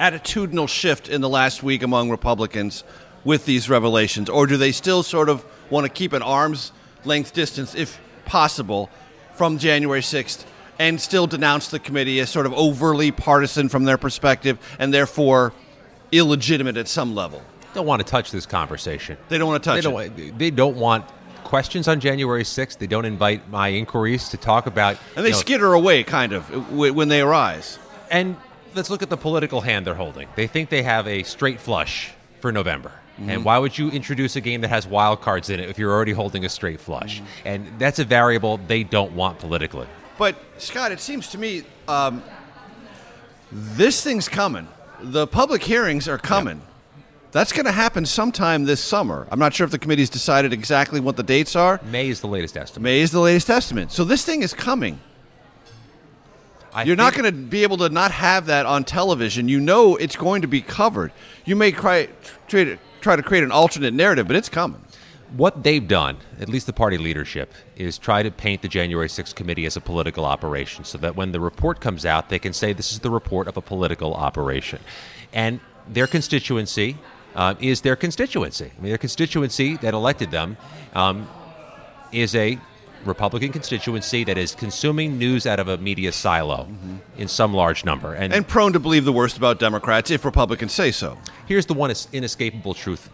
attitudinal 0.00 0.68
shift 0.68 1.08
in 1.08 1.20
the 1.20 1.28
last 1.28 1.62
week 1.62 1.82
among 1.82 2.10
republicans 2.10 2.82
with 3.22 3.44
these 3.44 3.68
revelations 3.68 4.28
or 4.28 4.46
do 4.48 4.56
they 4.56 4.72
still 4.72 5.02
sort 5.04 5.28
of 5.28 5.44
want 5.70 5.84
to 5.84 5.90
keep 5.90 6.12
an 6.12 6.22
arm's 6.22 6.72
length 7.04 7.32
distance 7.32 7.74
if 7.74 8.00
possible 8.26 8.90
from 9.34 9.58
january 9.58 10.00
6th 10.02 10.44
and 10.78 11.00
still 11.00 11.26
denounce 11.26 11.68
the 11.68 11.78
committee 11.78 12.20
as 12.20 12.28
sort 12.28 12.44
of 12.44 12.52
overly 12.52 13.10
partisan 13.10 13.68
from 13.68 13.84
their 13.84 13.96
perspective 13.96 14.58
and 14.78 14.92
therefore 14.92 15.52
illegitimate 16.12 16.76
at 16.76 16.88
some 16.88 17.14
level 17.14 17.42
Don't 17.74 17.86
want 17.86 18.04
to 18.04 18.10
touch 18.10 18.30
this 18.30 18.46
conversation. 18.46 19.16
They 19.28 19.38
don't 19.38 19.48
want 19.48 19.62
to 19.62 19.68
touch 19.68 19.76
they 19.76 19.82
don't, 19.82 19.94
Want, 19.94 20.38
they 20.38 20.50
don't 20.50 20.76
want 20.76 21.04
questions 21.44 21.88
on 21.88 22.00
January 22.00 22.42
6th. 22.42 22.78
They 22.78 22.86
don't 22.86 23.04
invite 23.04 23.48
my 23.50 23.68
inquiries 23.68 24.28
to 24.30 24.36
talk 24.36 24.66
about. 24.66 24.96
and 25.14 25.24
they 25.24 25.30
you 25.30 25.34
know, 25.34 25.40
skitter 25.40 25.72
away 25.74 26.02
kind 26.02 26.32
of 26.32 26.72
when 26.72 27.08
they 27.08 27.20
arise 27.20 27.78
And 28.10 28.36
let's 28.74 28.90
look 28.90 29.02
at 29.02 29.10
the 29.10 29.16
political 29.16 29.60
hand 29.60 29.86
they're 29.86 29.94
holding. 29.94 30.28
They 30.36 30.46
think 30.46 30.70
they 30.70 30.82
have 30.82 31.06
a 31.06 31.22
straight 31.22 31.60
flush 31.60 32.12
for 32.40 32.52
November. 32.52 32.92
Mhm. 33.20 33.28
And 33.30 33.44
why 33.44 33.58
would 33.58 33.76
you 33.78 33.90
introduce 33.90 34.36
a 34.36 34.40
game 34.40 34.60
that 34.60 34.68
has 34.68 34.86
wild 34.86 35.22
cards 35.22 35.48
in 35.48 35.58
it 35.60 35.70
if 35.70 35.78
you're 35.78 35.92
already 35.92 36.12
holding 36.12 36.44
a 36.44 36.48
straight 36.48 36.80
flush? 36.80 37.22
And 37.44 37.66
that's 37.78 37.98
a 37.98 38.04
variable 38.04 38.58
they 38.68 38.82
don't 38.84 39.12
want 39.12 39.38
politically. 39.38 39.86
But 40.18 40.36
Scott, 40.58 40.92
it 40.92 41.00
seems 41.00 41.28
to 41.28 41.38
me 41.38 41.62
um, 41.88 42.22
this 43.50 44.02
thing's 44.02 44.28
coming. 44.28 44.68
The 45.00 45.26
public 45.26 45.62
hearings 45.62 46.08
are 46.08 46.18
coming. 46.18 46.62
That's 47.32 47.52
going 47.52 47.66
to 47.66 47.72
happen 47.72 48.06
sometime 48.06 48.64
this 48.64 48.82
summer. 48.82 49.26
I'm 49.30 49.38
not 49.38 49.52
sure 49.52 49.66
if 49.66 49.70
the 49.70 49.78
committee's 49.78 50.08
decided 50.08 50.52
exactly 50.52 51.00
what 51.00 51.16
the 51.16 51.22
dates 51.22 51.54
are. 51.54 51.80
May 51.90 52.08
is 52.08 52.20
the 52.20 52.28
latest 52.28 52.56
estimate. 52.56 52.82
May 52.84 53.00
is 53.00 53.10
the 53.10 53.20
latest 53.20 53.50
estimate. 53.50 53.92
So 53.92 54.04
this 54.04 54.24
thing 54.24 54.42
is 54.42 54.54
coming. 54.54 55.00
You're 56.84 56.96
not 56.96 57.14
going 57.14 57.24
to 57.24 57.32
be 57.32 57.62
able 57.62 57.78
to 57.78 57.88
not 57.88 58.10
have 58.10 58.46
that 58.46 58.66
on 58.66 58.84
television. 58.84 59.48
You 59.48 59.60
know 59.60 59.96
it's 59.96 60.16
going 60.16 60.42
to 60.42 60.48
be 60.48 60.60
covered. 60.60 61.10
You 61.46 61.56
may 61.56 61.72
try, 61.72 62.08
try, 62.48 62.64
to, 62.64 62.78
try 63.06 63.14
to 63.14 63.22
create 63.22 63.44
an 63.44 63.52
alternate 63.52 63.94
narrative, 63.94 64.26
but 64.26 64.34
it's 64.34 64.48
coming. 64.48 64.82
What 65.36 65.62
they've 65.62 65.86
done, 65.86 66.16
at 66.40 66.48
least 66.48 66.66
the 66.66 66.72
party 66.72 66.98
leadership, 66.98 67.52
is 67.76 67.98
try 67.98 68.24
to 68.24 68.32
paint 68.32 68.62
the 68.62 68.68
January 68.68 69.06
6th 69.06 69.32
committee 69.36 69.64
as 69.64 69.76
a 69.76 69.80
political 69.80 70.24
operation 70.24 70.84
so 70.84 70.98
that 70.98 71.14
when 71.14 71.30
the 71.30 71.38
report 71.38 71.80
comes 71.80 72.04
out, 72.04 72.30
they 72.30 72.40
can 72.40 72.52
say 72.52 72.72
this 72.72 72.90
is 72.90 72.98
the 72.98 73.10
report 73.10 73.46
of 73.46 73.56
a 73.56 73.62
political 73.62 74.12
operation. 74.12 74.80
And 75.32 75.60
their 75.86 76.08
constituency 76.08 76.96
uh, 77.36 77.54
is 77.60 77.82
their 77.82 77.94
constituency. 77.94 78.72
I 78.76 78.80
mean, 78.80 78.88
their 78.88 78.98
constituency 78.98 79.76
that 79.76 79.94
elected 79.94 80.32
them 80.32 80.56
um, 80.92 81.28
is 82.10 82.34
a 82.34 82.58
Republican 83.06 83.52
constituency 83.52 84.24
that 84.24 84.38
is 84.38 84.54
consuming 84.54 85.18
news 85.18 85.46
out 85.46 85.58
of 85.60 85.68
a 85.68 85.78
media 85.78 86.12
silo 86.12 86.64
mm-hmm. 86.64 86.96
in 87.16 87.28
some 87.28 87.54
large 87.54 87.84
number. 87.84 88.14
And, 88.14 88.32
And 88.32 88.46
prone 88.46 88.72
to 88.72 88.80
believe 88.80 89.04
the 89.04 89.12
worst 89.12 89.36
about 89.36 89.58
Democrats 89.58 90.10
if 90.10 90.24
Republicans 90.24 90.72
say 90.72 90.90
so. 90.90 91.18
here's 91.46 91.66
the 91.66 91.74
one 91.74 91.92
inescapable 92.12 92.74
truth 92.74 93.10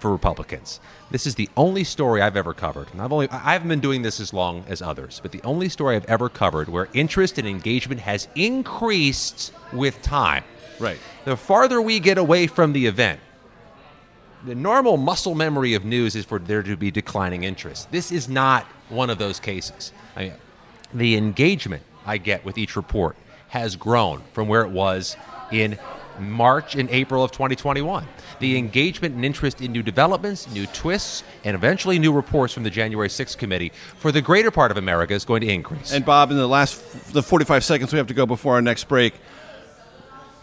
for 0.00 0.10
Republicans. 0.10 0.80
This 1.10 1.26
is 1.26 1.34
the 1.34 1.48
only 1.56 1.84
story 1.84 2.22
I've 2.22 2.36
ever 2.36 2.54
covered. 2.54 2.88
And 2.92 3.02
I've 3.02 3.12
only 3.12 3.28
I 3.30 3.52
haven't 3.52 3.68
been 3.68 3.80
doing 3.80 4.02
this 4.02 4.20
as 4.20 4.32
long 4.32 4.64
as 4.68 4.82
others, 4.82 5.20
but 5.22 5.32
the 5.32 5.42
only 5.42 5.68
story 5.68 5.96
I've 5.96 6.06
ever 6.06 6.28
covered 6.28 6.68
where 6.68 6.88
interest 6.94 7.38
and 7.38 7.46
engagement 7.46 8.00
has 8.00 8.28
increased 8.34 9.52
with 9.72 10.00
time. 10.02 10.44
Right. 10.78 10.98
The 11.24 11.36
farther 11.36 11.82
we 11.82 12.00
get 12.00 12.16
away 12.16 12.46
from 12.46 12.72
the 12.72 12.86
event, 12.86 13.20
the 14.44 14.54
normal 14.54 14.96
muscle 14.96 15.34
memory 15.34 15.74
of 15.74 15.84
news 15.84 16.16
is 16.16 16.24
for 16.24 16.38
there 16.38 16.62
to 16.62 16.76
be 16.76 16.90
declining 16.90 17.44
interest. 17.44 17.90
This 17.90 18.10
is 18.10 18.28
not 18.28 18.64
one 18.88 19.10
of 19.10 19.18
those 19.18 19.40
cases. 19.40 19.92
I 20.16 20.24
mean, 20.24 20.32
the 20.94 21.16
engagement 21.16 21.82
I 22.06 22.18
get 22.18 22.44
with 22.44 22.58
each 22.58 22.76
report 22.76 23.16
has 23.48 23.76
grown 23.76 24.22
from 24.32 24.48
where 24.48 24.62
it 24.62 24.70
was 24.70 25.16
in 25.52 25.78
March 26.18 26.74
and 26.74 26.88
April 26.90 27.24
of 27.24 27.32
2021. 27.32 28.06
The 28.40 28.56
engagement 28.56 29.14
and 29.14 29.24
interest 29.24 29.60
in 29.60 29.72
new 29.72 29.82
developments, 29.82 30.50
new 30.50 30.66
twists, 30.66 31.24
and 31.44 31.54
eventually 31.54 31.98
new 31.98 32.12
reports 32.12 32.52
from 32.52 32.62
the 32.62 32.70
January 32.70 33.08
6th 33.08 33.36
committee 33.38 33.72
for 33.98 34.12
the 34.12 34.22
greater 34.22 34.50
part 34.50 34.70
of 34.70 34.76
America 34.76 35.14
is 35.14 35.24
going 35.24 35.40
to 35.42 35.48
increase. 35.48 35.92
And 35.92 36.04
Bob, 36.04 36.30
in 36.30 36.36
the 36.36 36.46
last 36.48 37.12
the 37.12 37.22
45 37.22 37.64
seconds 37.64 37.92
we 37.92 37.98
have 37.98 38.06
to 38.08 38.14
go 38.14 38.26
before 38.26 38.54
our 38.54 38.62
next 38.62 38.84
break, 38.88 39.14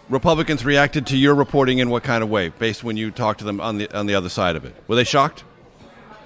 Republicans 0.10 0.64
reacted 0.64 1.08
to 1.08 1.18
your 1.18 1.36
reporting 1.36 1.80
in 1.80 1.90
what 1.90 2.04
kind 2.04 2.24
of 2.24 2.30
way, 2.30 2.50
based 2.50 2.84
when 2.84 2.98
you 2.98 3.12
talked 3.12 3.40
to 3.40 3.46
them 3.46 3.60
on 3.60 3.78
the 3.78 3.98
on 3.98 4.06
the 4.06 4.16
other 4.16 4.30
side 4.30 4.56
of 4.56 4.66
it? 4.66 4.74
Were 4.88 4.96
they 4.96 5.04
shocked? 5.04 5.44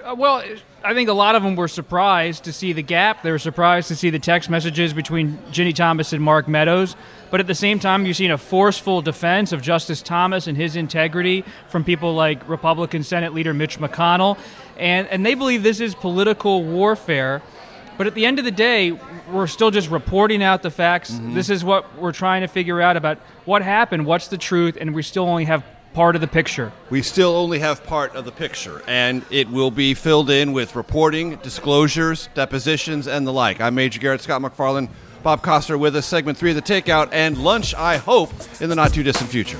Uh, 0.03 0.15
well, 0.15 0.43
I 0.83 0.95
think 0.95 1.09
a 1.09 1.13
lot 1.13 1.35
of 1.35 1.43
them 1.43 1.55
were 1.55 1.67
surprised 1.67 2.43
to 2.45 2.53
see 2.53 2.73
the 2.73 2.81
gap. 2.81 3.21
They 3.21 3.29
were 3.29 3.39
surprised 3.39 3.87
to 3.89 3.95
see 3.95 4.09
the 4.09 4.19
text 4.19 4.49
messages 4.49 4.93
between 4.93 5.37
Ginny 5.51 5.73
Thomas 5.73 6.11
and 6.11 6.23
Mark 6.23 6.47
Meadows. 6.47 6.95
But 7.29 7.39
at 7.39 7.47
the 7.47 7.55
same 7.55 7.79
time, 7.79 8.05
you've 8.05 8.17
seen 8.17 8.31
a 8.31 8.37
forceful 8.37 9.01
defense 9.01 9.51
of 9.51 9.61
Justice 9.61 10.01
Thomas 10.01 10.47
and 10.47 10.57
his 10.57 10.75
integrity 10.75 11.45
from 11.69 11.83
people 11.83 12.15
like 12.15 12.47
Republican 12.49 13.03
Senate 13.03 13.33
Leader 13.33 13.53
Mitch 13.53 13.77
McConnell. 13.77 14.39
And, 14.77 15.07
and 15.07 15.23
they 15.23 15.35
believe 15.35 15.61
this 15.61 15.79
is 15.79 15.93
political 15.93 16.63
warfare. 16.63 17.43
But 18.01 18.07
at 18.07 18.15
the 18.15 18.25
end 18.25 18.39
of 18.39 18.45
the 18.45 18.49
day, 18.49 18.93
we're 19.31 19.45
still 19.45 19.69
just 19.69 19.91
reporting 19.91 20.41
out 20.41 20.63
the 20.63 20.71
facts. 20.71 21.11
Mm-hmm. 21.11 21.35
This 21.35 21.51
is 21.51 21.63
what 21.63 21.99
we're 21.99 22.11
trying 22.11 22.41
to 22.41 22.47
figure 22.47 22.81
out 22.81 22.97
about 22.97 23.19
what 23.45 23.61
happened, 23.61 24.07
what's 24.07 24.27
the 24.27 24.39
truth, 24.39 24.75
and 24.81 24.95
we 24.95 25.03
still 25.03 25.25
only 25.25 25.45
have 25.45 25.63
part 25.93 26.15
of 26.15 26.21
the 26.21 26.27
picture. 26.27 26.71
We 26.89 27.03
still 27.03 27.35
only 27.35 27.59
have 27.59 27.83
part 27.83 28.15
of 28.15 28.25
the 28.25 28.31
picture, 28.31 28.81
and 28.87 29.23
it 29.29 29.51
will 29.51 29.69
be 29.69 29.93
filled 29.93 30.31
in 30.31 30.51
with 30.51 30.75
reporting, 30.75 31.35
disclosures, 31.43 32.27
depositions, 32.33 33.05
and 33.05 33.27
the 33.27 33.33
like. 33.33 33.61
I'm 33.61 33.75
Major 33.75 33.99
Garrett 33.99 34.21
Scott 34.21 34.41
MacFarlane. 34.41 34.89
Bob 35.21 35.43
Costa 35.43 35.77
with 35.77 35.95
us, 35.95 36.07
segment 36.07 36.39
three 36.39 36.49
of 36.49 36.55
the 36.55 36.63
Takeout, 36.63 37.09
and 37.11 37.37
lunch, 37.37 37.75
I 37.75 37.97
hope, 37.97 38.33
in 38.59 38.69
the 38.69 38.75
not 38.75 38.95
too 38.95 39.03
distant 39.03 39.29
future. 39.29 39.59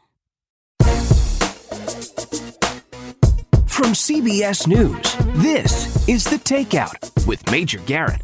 From 3.81 3.93
CBS 3.93 4.67
News, 4.67 5.15
this 5.41 6.07
is 6.07 6.23
The 6.23 6.35
Takeout 6.35 7.25
with 7.25 7.49
Major 7.49 7.79
Garrett. 7.79 8.21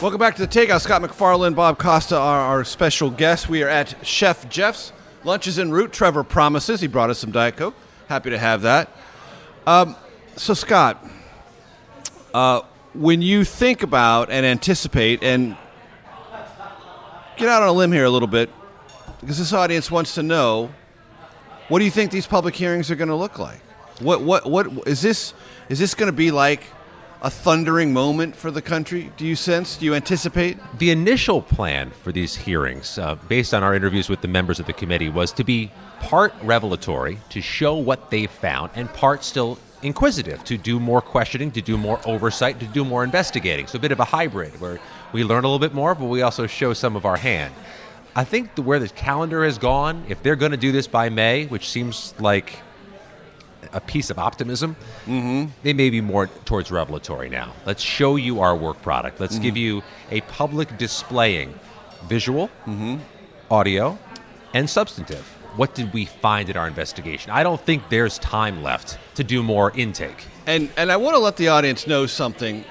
Welcome 0.00 0.20
back 0.20 0.36
to 0.36 0.46
the 0.46 0.46
Takeout. 0.46 0.80
Scott 0.82 1.02
MacFarlane, 1.02 1.54
Bob 1.54 1.80
Costa 1.80 2.16
are 2.16 2.38
our 2.38 2.62
special 2.62 3.10
guests. 3.10 3.48
We 3.48 3.64
are 3.64 3.68
at 3.68 4.06
Chef 4.06 4.48
Geoff's. 4.48 4.92
Lunch 5.24 5.48
is 5.48 5.58
en 5.58 5.72
route. 5.72 5.92
Trevor 5.92 6.22
promises. 6.22 6.80
He 6.80 6.86
brought 6.86 7.10
us 7.10 7.18
some 7.18 7.32
Diet 7.32 7.56
Coke. 7.56 7.74
Happy 8.08 8.30
to 8.30 8.38
have 8.38 8.62
that. 8.62 8.88
Um, 9.66 9.96
so, 10.36 10.54
Scott, 10.54 11.04
uh, 12.32 12.60
when 12.94 13.20
you 13.20 13.42
think 13.42 13.82
about 13.82 14.30
and 14.30 14.46
anticipate 14.46 15.24
and 15.24 15.56
get 17.36 17.48
out 17.48 17.62
on 17.62 17.68
a 17.68 17.72
limb 17.72 17.90
here 17.90 18.04
a 18.04 18.10
little 18.10 18.28
bit, 18.28 18.48
because 19.20 19.38
this 19.38 19.52
audience 19.52 19.90
wants 19.90 20.14
to 20.14 20.22
know, 20.22 20.72
what 21.66 21.80
do 21.80 21.84
you 21.84 21.90
think 21.90 22.12
these 22.12 22.28
public 22.28 22.54
hearings 22.54 22.92
are 22.92 22.96
going 22.96 23.08
to 23.08 23.16
look 23.16 23.40
like? 23.40 23.60
What 24.00 24.22
what 24.22 24.46
what 24.50 24.66
is 24.86 25.02
this? 25.02 25.34
Is 25.68 25.78
this 25.78 25.94
going 25.94 26.10
to 26.10 26.16
be 26.16 26.30
like 26.30 26.62
a 27.22 27.30
thundering 27.30 27.92
moment 27.92 28.34
for 28.34 28.50
the 28.50 28.62
country? 28.62 29.12
Do 29.16 29.26
you 29.26 29.36
sense? 29.36 29.76
Do 29.76 29.84
you 29.84 29.94
anticipate? 29.94 30.58
The 30.78 30.90
initial 30.90 31.42
plan 31.42 31.90
for 31.90 32.12
these 32.12 32.34
hearings, 32.34 32.98
uh, 32.98 33.16
based 33.28 33.52
on 33.52 33.62
our 33.62 33.74
interviews 33.74 34.08
with 34.08 34.22
the 34.22 34.28
members 34.28 34.58
of 34.58 34.66
the 34.66 34.72
committee, 34.72 35.10
was 35.10 35.32
to 35.32 35.44
be 35.44 35.70
part 36.00 36.32
revelatory 36.42 37.18
to 37.28 37.42
show 37.42 37.74
what 37.76 38.10
they 38.10 38.26
found, 38.26 38.70
and 38.74 38.90
part 38.94 39.22
still 39.22 39.58
inquisitive 39.82 40.44
to 40.44 40.56
do 40.56 40.80
more 40.80 41.00
questioning, 41.00 41.50
to 41.50 41.62
do 41.62 41.76
more 41.76 42.00
oversight, 42.06 42.58
to 42.60 42.66
do 42.66 42.84
more 42.84 43.04
investigating. 43.04 43.66
So 43.66 43.76
a 43.76 43.80
bit 43.80 43.92
of 43.92 44.00
a 44.00 44.04
hybrid 44.04 44.60
where 44.60 44.78
we 45.12 45.24
learn 45.24 45.44
a 45.44 45.46
little 45.46 45.58
bit 45.58 45.74
more, 45.74 45.94
but 45.94 46.06
we 46.06 46.22
also 46.22 46.46
show 46.46 46.72
some 46.72 46.96
of 46.96 47.04
our 47.04 47.16
hand. 47.16 47.54
I 48.14 48.24
think 48.24 48.54
the, 48.54 48.62
where 48.62 48.78
the 48.78 48.88
calendar 48.88 49.44
has 49.44 49.58
gone, 49.58 50.04
if 50.08 50.22
they're 50.22 50.36
going 50.36 50.50
to 50.50 50.58
do 50.58 50.72
this 50.72 50.86
by 50.86 51.08
May, 51.10 51.46
which 51.46 51.68
seems 51.68 52.14
like 52.18 52.58
a 53.72 53.80
piece 53.80 54.10
of 54.10 54.18
optimism, 54.18 54.76
Mm-hmm. 55.06 55.50
they 55.62 55.72
may 55.72 55.90
be 55.90 56.00
more 56.00 56.26
towards 56.44 56.70
revelatory 56.70 57.28
now. 57.28 57.52
Let's 57.66 57.82
show 57.82 58.16
you 58.16 58.40
our 58.40 58.54
work 58.56 58.82
product. 58.82 59.20
Let's 59.20 59.38
give 59.38 59.54
Mhm. 59.54 59.58
you 59.60 59.82
a 60.10 60.20
public 60.22 60.76
displaying 60.78 61.54
visual, 62.08 62.48
Mm-hmm. 62.66 62.96
audio, 63.50 63.98
and 64.54 64.68
substantive. 64.68 65.24
What 65.56 65.74
did 65.74 65.92
we 65.92 66.04
find 66.06 66.48
in 66.48 66.56
our 66.56 66.68
investigation? 66.68 67.30
I 67.32 67.42
don't 67.42 67.60
think 67.60 67.82
there's 67.90 68.18
time 68.18 68.62
left 68.62 68.98
to 69.16 69.24
do 69.24 69.42
more 69.42 69.72
intake. 69.76 70.24
And 70.46 70.70
and 70.76 70.90
I 70.92 70.96
want 70.96 71.14
to 71.14 71.18
let 71.20 71.36
the 71.36 71.48
audience 71.48 71.86
know 71.86 72.06
something. 72.06 72.64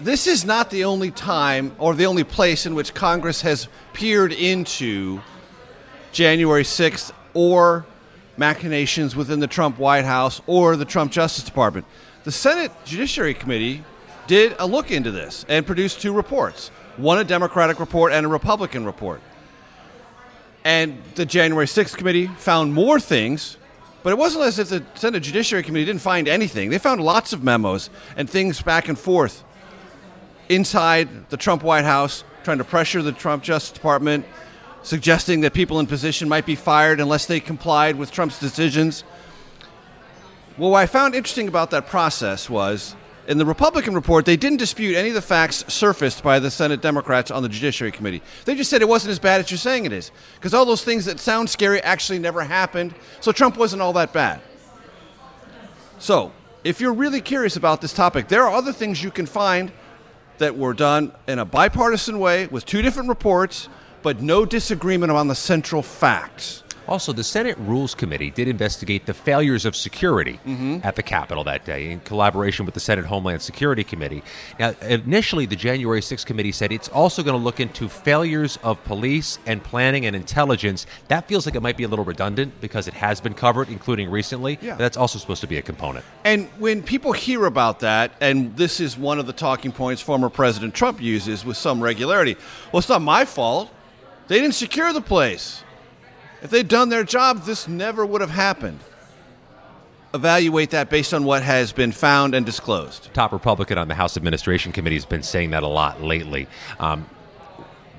This 0.00 0.26
is 0.26 0.44
not 0.44 0.70
the 0.70 0.84
only 0.84 1.10
time 1.10 1.72
or 1.78 1.94
the 1.94 2.06
only 2.06 2.24
place 2.24 2.64
in 2.64 2.74
which 2.74 2.94
Congress 2.94 3.42
has 3.42 3.68
peered 3.92 4.32
into 4.32 5.20
January 6.12 6.64
6th 6.64 7.12
or 7.34 7.84
machinations 8.40 9.14
within 9.14 9.38
the 9.38 9.46
Trump 9.46 9.78
White 9.78 10.06
House 10.06 10.40
or 10.46 10.74
the 10.74 10.86
Trump 10.86 11.12
Justice 11.12 11.44
Department. 11.44 11.86
The 12.24 12.32
Senate 12.32 12.72
Judiciary 12.86 13.34
Committee 13.34 13.84
did 14.26 14.56
a 14.58 14.66
look 14.66 14.90
into 14.90 15.10
this 15.10 15.44
and 15.48 15.66
produced 15.66 16.00
two 16.00 16.12
reports 16.12 16.68
one 16.96 17.18
a 17.18 17.24
Democratic 17.24 17.78
report 17.78 18.12
and 18.12 18.26
a 18.26 18.28
Republican 18.28 18.84
report. 18.84 19.20
And 20.64 21.02
the 21.14 21.24
January 21.24 21.66
6th 21.66 21.96
committee 21.96 22.26
found 22.26 22.74
more 22.74 22.98
things, 22.98 23.56
but 24.02 24.10
it 24.10 24.18
wasn't 24.18 24.44
as 24.44 24.58
if 24.58 24.70
the 24.70 24.84
Senate 24.94 25.22
Judiciary 25.22 25.62
Committee 25.62 25.84
didn't 25.84 26.02
find 26.02 26.26
anything. 26.26 26.70
They 26.70 26.78
found 26.78 27.02
lots 27.02 27.32
of 27.32 27.44
memos 27.44 27.90
and 28.16 28.28
things 28.28 28.60
back 28.60 28.88
and 28.88 28.98
forth 28.98 29.44
inside 30.48 31.28
the 31.30 31.36
Trump 31.36 31.62
White 31.62 31.84
House, 31.84 32.24
trying 32.42 32.58
to 32.58 32.64
pressure 32.64 33.02
the 33.02 33.12
Trump 33.12 33.42
Justice 33.42 33.72
Department, 33.72 34.26
suggesting 34.82 35.40
that 35.42 35.52
people 35.52 35.78
in 35.80 35.86
position 35.86 36.28
might 36.28 36.46
be 36.46 36.54
fired 36.54 37.00
unless 37.00 37.26
they 37.26 37.40
complied 37.40 37.96
with 37.96 38.10
Trump's 38.10 38.38
decisions. 38.38 39.04
Well, 40.56 40.70
what 40.70 40.78
I 40.78 40.86
found 40.86 41.14
interesting 41.14 41.48
about 41.48 41.70
that 41.70 41.86
process 41.86 42.50
was 42.50 42.94
in 43.26 43.38
the 43.38 43.46
Republican 43.46 43.94
report, 43.94 44.24
they 44.24 44.36
didn't 44.36 44.58
dispute 44.58 44.96
any 44.96 45.08
of 45.08 45.14
the 45.14 45.22
facts 45.22 45.64
surfaced 45.68 46.22
by 46.22 46.38
the 46.38 46.50
Senate 46.50 46.80
Democrats 46.80 47.30
on 47.30 47.42
the 47.42 47.48
Judiciary 47.48 47.92
Committee. 47.92 48.22
They 48.44 48.54
just 48.54 48.70
said 48.70 48.82
it 48.82 48.88
wasn't 48.88 49.12
as 49.12 49.18
bad 49.18 49.40
as 49.40 49.50
you're 49.50 49.58
saying 49.58 49.84
it 49.84 49.92
is. 49.92 50.10
Because 50.34 50.52
all 50.52 50.64
those 50.64 50.82
things 50.82 51.04
that 51.04 51.20
sound 51.20 51.48
scary 51.48 51.80
actually 51.82 52.18
never 52.18 52.42
happened. 52.42 52.94
So 53.20 53.30
Trump 53.30 53.56
wasn't 53.56 53.82
all 53.82 53.92
that 53.92 54.12
bad. 54.12 54.40
So, 55.98 56.32
if 56.64 56.80
you're 56.80 56.92
really 56.92 57.20
curious 57.20 57.56
about 57.56 57.80
this 57.80 57.92
topic, 57.92 58.28
there 58.28 58.42
are 58.42 58.52
other 58.52 58.72
things 58.72 59.02
you 59.02 59.10
can 59.10 59.26
find 59.26 59.70
that 60.38 60.56
were 60.56 60.74
done 60.74 61.12
in 61.28 61.38
a 61.38 61.44
bipartisan 61.44 62.18
way 62.18 62.46
with 62.46 62.66
two 62.66 62.82
different 62.82 63.08
reports, 63.08 63.68
but 64.02 64.20
no 64.20 64.44
disagreement 64.44 65.12
on 65.12 65.28
the 65.28 65.34
central 65.34 65.82
facts. 65.82 66.62
Also, 66.90 67.12
the 67.12 67.22
Senate 67.22 67.56
Rules 67.58 67.94
Committee 67.94 68.30
did 68.30 68.48
investigate 68.48 69.06
the 69.06 69.14
failures 69.14 69.64
of 69.64 69.76
security 69.76 70.40
mm-hmm. 70.44 70.78
at 70.82 70.96
the 70.96 71.04
Capitol 71.04 71.44
that 71.44 71.64
day 71.64 71.92
in 71.92 72.00
collaboration 72.00 72.66
with 72.66 72.74
the 72.74 72.80
Senate 72.80 73.04
Homeland 73.04 73.40
Security 73.42 73.84
Committee. 73.84 74.24
Now, 74.58 74.74
initially, 74.82 75.46
the 75.46 75.54
January 75.54 76.00
6th 76.00 76.26
committee 76.26 76.50
said 76.50 76.72
it's 76.72 76.88
also 76.88 77.22
going 77.22 77.38
to 77.38 77.42
look 77.42 77.60
into 77.60 77.88
failures 77.88 78.58
of 78.64 78.82
police 78.82 79.38
and 79.46 79.62
planning 79.62 80.04
and 80.04 80.16
intelligence. 80.16 80.84
That 81.06 81.28
feels 81.28 81.46
like 81.46 81.54
it 81.54 81.62
might 81.62 81.76
be 81.76 81.84
a 81.84 81.88
little 81.88 82.04
redundant 82.04 82.60
because 82.60 82.88
it 82.88 82.94
has 82.94 83.20
been 83.20 83.34
covered, 83.34 83.68
including 83.68 84.10
recently. 84.10 84.58
Yeah. 84.60 84.74
That's 84.74 84.96
also 84.96 85.20
supposed 85.20 85.42
to 85.42 85.46
be 85.46 85.58
a 85.58 85.62
component. 85.62 86.04
And 86.24 86.48
when 86.58 86.82
people 86.82 87.12
hear 87.12 87.46
about 87.46 87.78
that, 87.80 88.10
and 88.20 88.56
this 88.56 88.80
is 88.80 88.98
one 88.98 89.20
of 89.20 89.26
the 89.26 89.32
talking 89.32 89.70
points 89.70 90.02
former 90.02 90.28
President 90.28 90.74
Trump 90.74 91.00
uses 91.00 91.44
with 91.44 91.56
some 91.56 91.80
regularity, 91.80 92.36
well, 92.72 92.80
it's 92.80 92.88
not 92.88 93.00
my 93.00 93.24
fault. 93.24 93.70
They 94.30 94.38
didn't 94.38 94.54
secure 94.54 94.92
the 94.92 95.00
place. 95.00 95.64
If 96.40 96.50
they'd 96.50 96.68
done 96.68 96.88
their 96.88 97.02
job, 97.02 97.42
this 97.46 97.66
never 97.66 98.06
would 98.06 98.20
have 98.20 98.30
happened. 98.30 98.78
Evaluate 100.14 100.70
that 100.70 100.88
based 100.88 101.12
on 101.12 101.24
what 101.24 101.42
has 101.42 101.72
been 101.72 101.90
found 101.90 102.36
and 102.36 102.46
disclosed. 102.46 103.12
top 103.12 103.32
Republican 103.32 103.76
on 103.76 103.88
the 103.88 103.96
House 103.96 104.16
Administration 104.16 104.70
Committee 104.70 104.94
has 104.94 105.04
been 105.04 105.24
saying 105.24 105.50
that 105.50 105.64
a 105.64 105.66
lot 105.66 106.00
lately. 106.00 106.46
Um, 106.78 107.10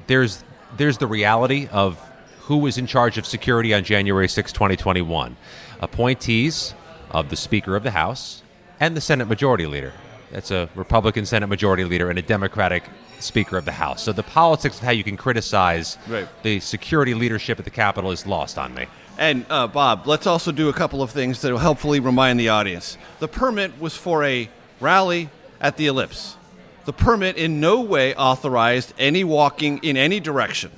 there's 0.07 0.41
there's 0.77 0.99
the 0.99 1.05
reality 1.05 1.67
of 1.69 1.99
who 2.43 2.59
was 2.59 2.77
in 2.77 2.87
charge 2.87 3.17
of 3.17 3.25
security 3.25 3.73
on 3.73 3.83
January 3.83 4.29
6, 4.29 4.53
2021. 4.53 5.35
Appointees 5.81 6.73
of 7.09 7.29
the 7.29 7.35
Speaker 7.35 7.75
of 7.75 7.83
the 7.83 7.91
House 7.91 8.41
and 8.79 8.95
the 8.95 9.01
Senate 9.01 9.27
Majority 9.27 9.65
Leader. 9.65 9.91
That's 10.31 10.49
a 10.49 10.69
Republican 10.75 11.25
Senate 11.25 11.47
Majority 11.47 11.83
Leader 11.83 12.09
and 12.09 12.17
a 12.17 12.21
Democratic 12.21 12.83
Speaker 13.21 13.57
of 13.57 13.65
the 13.65 13.71
House. 13.71 14.03
So 14.03 14.11
the 14.11 14.23
politics 14.23 14.77
of 14.77 14.83
how 14.83 14.91
you 14.91 15.03
can 15.03 15.17
criticize 15.17 15.97
Right. 16.07 16.27
the 16.43 16.59
security 16.59 17.13
leadership 17.13 17.59
at 17.59 17.65
the 17.65 17.71
Capitol 17.71 18.11
is 18.11 18.25
lost 18.25 18.57
on 18.57 18.73
me. 18.73 18.87
And 19.17 19.45
uh, 19.49 19.67
Bob, 19.67 20.07
let's 20.07 20.25
also 20.27 20.51
do 20.51 20.69
a 20.69 20.73
couple 20.73 21.01
of 21.01 21.11
things 21.11 21.41
that 21.41 21.51
will 21.51 21.59
helpfully 21.59 21.99
remind 21.99 22.39
the 22.39 22.49
audience. 22.49 22.97
The 23.19 23.27
permit 23.27 23.79
was 23.79 23.95
for 23.95 24.23
a 24.23 24.49
rally 24.79 25.29
at 25.59 25.77
the 25.77 25.87
Ellipse. 25.87 26.37
The 26.85 26.93
permit 26.93 27.37
in 27.37 27.59
no 27.59 27.81
way 27.81 28.15
authorized 28.15 28.93
any 28.97 29.23
walking 29.23 29.77
in 29.83 29.95
any 29.97 30.19
direction, 30.19 30.71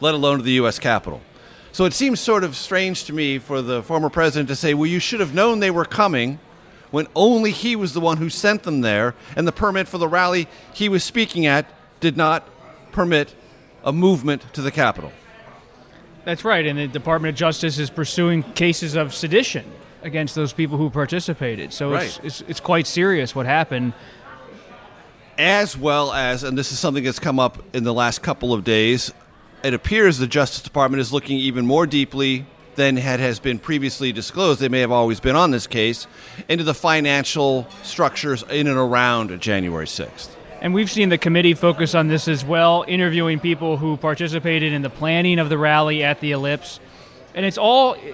let 0.00 0.14
alone 0.14 0.38
to 0.38 0.44
the 0.44 0.52
U.S. 0.52 0.78
Capitol. 0.78 1.20
So 1.72 1.84
it 1.86 1.92
seems 1.94 2.20
sort 2.20 2.44
of 2.44 2.54
strange 2.54 3.04
to 3.04 3.12
me 3.12 3.38
for 3.38 3.62
the 3.62 3.82
former 3.82 4.10
president 4.10 4.48
to 4.50 4.56
say, 4.56 4.74
well, 4.74 4.86
you 4.86 5.00
should 5.00 5.20
have 5.20 5.34
known 5.34 5.58
they 5.60 5.70
were 5.70 5.84
coming 5.86 6.38
when 6.92 7.08
only 7.16 7.50
he 7.50 7.74
was 7.74 7.92
the 7.94 8.00
one 8.00 8.18
who 8.18 8.30
sent 8.30 8.62
them 8.62 8.82
there, 8.82 9.16
and 9.34 9.48
the 9.48 9.52
permit 9.52 9.88
for 9.88 9.98
the 9.98 10.06
rally 10.06 10.46
he 10.72 10.88
was 10.88 11.02
speaking 11.02 11.44
at 11.44 11.66
did 11.98 12.16
not 12.16 12.48
permit 12.92 13.34
a 13.82 13.92
movement 13.92 14.44
to 14.52 14.62
the 14.62 14.70
Capitol. 14.70 15.10
That's 16.24 16.44
right, 16.44 16.64
and 16.64 16.78
the 16.78 16.86
Department 16.86 17.34
of 17.34 17.36
Justice 17.36 17.78
is 17.78 17.90
pursuing 17.90 18.44
cases 18.52 18.94
of 18.94 19.12
sedition 19.12 19.64
against 20.02 20.36
those 20.36 20.52
people 20.52 20.78
who 20.78 20.90
participated. 20.90 21.72
So 21.72 21.94
it's, 21.94 22.20
it's, 22.22 22.40
it's 22.42 22.60
quite 22.60 22.86
serious 22.86 23.34
what 23.34 23.46
happened. 23.46 23.92
as 25.38 25.76
well 25.76 26.12
as, 26.12 26.44
and 26.44 26.56
this 26.56 26.70
is 26.72 26.78
something 26.78 27.02
that's 27.02 27.18
come 27.18 27.40
up 27.40 27.62
in 27.74 27.84
the 27.84 27.94
last 27.94 28.22
couple 28.22 28.52
of 28.52 28.62
days, 28.64 29.12
it 29.64 29.74
appears 29.74 30.18
the 30.18 30.26
Justice 30.26 30.62
Department 30.62 31.00
is 31.00 31.12
looking 31.12 31.38
even 31.38 31.66
more 31.66 31.86
deeply 31.86 32.46
than 32.74 32.96
had 32.96 33.20
has 33.20 33.38
been 33.38 33.58
previously 33.58 34.12
disclosed. 34.12 34.60
They 34.60 34.68
may 34.68 34.80
have 34.80 34.92
always 34.92 35.20
been 35.20 35.36
on 35.36 35.50
this 35.50 35.66
case 35.66 36.06
into 36.48 36.64
the 36.64 36.74
financial 36.74 37.66
structures 37.82 38.42
in 38.50 38.66
and 38.66 38.78
around 38.78 39.40
January 39.40 39.86
sixth. 39.86 40.36
And 40.60 40.72
we've 40.72 40.90
seen 40.90 41.08
the 41.08 41.18
committee 41.18 41.54
focus 41.54 41.94
on 41.94 42.06
this 42.06 42.28
as 42.28 42.44
well, 42.44 42.84
interviewing 42.86 43.40
people 43.40 43.78
who 43.78 43.96
participated 43.96 44.72
in 44.72 44.82
the 44.82 44.90
planning 44.90 45.40
of 45.40 45.48
the 45.48 45.58
rally 45.58 46.04
at 46.04 46.20
the 46.20 46.30
Ellipse. 46.30 46.78
And 47.34 47.44
it's 47.44 47.58
all 47.58 47.94
eh, 47.94 48.12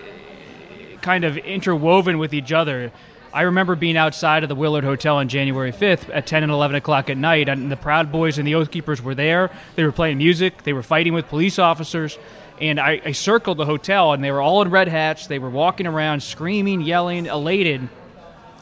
kind 1.02 1.24
of 1.24 1.36
interwoven 1.36 2.16
with 2.16 2.32
each 2.32 2.50
other. 2.50 2.90
I 3.34 3.42
remember 3.42 3.76
being 3.76 3.98
outside 3.98 4.42
of 4.44 4.48
the 4.48 4.54
Willard 4.54 4.84
Hotel 4.84 5.16
on 5.16 5.28
January 5.28 5.72
5th 5.72 6.08
at 6.10 6.26
10 6.26 6.42
and 6.42 6.50
11 6.50 6.76
o'clock 6.76 7.10
at 7.10 7.18
night, 7.18 7.50
and 7.50 7.70
the 7.70 7.76
Proud 7.76 8.10
Boys 8.10 8.38
and 8.38 8.48
the 8.48 8.54
Oath 8.54 8.70
Keepers 8.70 9.02
were 9.02 9.14
there. 9.14 9.50
They 9.76 9.84
were 9.84 9.92
playing 9.92 10.16
music, 10.16 10.62
they 10.62 10.72
were 10.72 10.82
fighting 10.82 11.12
with 11.12 11.28
police 11.28 11.58
officers. 11.58 12.18
And 12.60 12.80
I, 12.80 13.00
I 13.04 13.12
circled 13.12 13.58
the 13.58 13.64
hotel, 13.64 14.12
and 14.12 14.22
they 14.22 14.32
were 14.32 14.40
all 14.40 14.62
in 14.62 14.70
red 14.70 14.88
hats. 14.88 15.26
They 15.26 15.38
were 15.38 15.50
walking 15.50 15.86
around, 15.86 16.22
screaming, 16.22 16.80
yelling, 16.80 17.26
elated. 17.26 17.88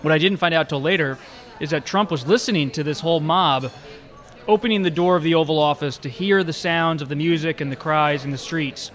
What 0.03 0.13
I 0.13 0.19
didn't 0.19 0.39
find 0.39 0.55
out 0.55 0.69
till 0.69 0.83
later 0.83 1.19
is 1.61 1.71
that 1.71 1.87
Trump 1.87 2.11
was 2.11 2.27
listening 2.27 2.71
to 2.73 2.85
this 2.85 3.01
whole 3.01 3.21
mob, 3.21 3.73
opening 4.47 4.83
the 4.83 4.91
door 4.91 5.17
of 5.17 5.23
the 5.23 5.35
Oval 5.35 5.59
Office 5.59 5.97
to 5.99 6.09
hear 6.09 6.45
the 6.45 6.53
sounds 6.53 7.01
of 7.01 7.09
the 7.09 7.17
music 7.17 7.61
and 7.61 7.73
the 7.73 7.77
cries 7.77 8.25
in 8.25 8.31
the 8.31 8.39
streets. 8.39 8.91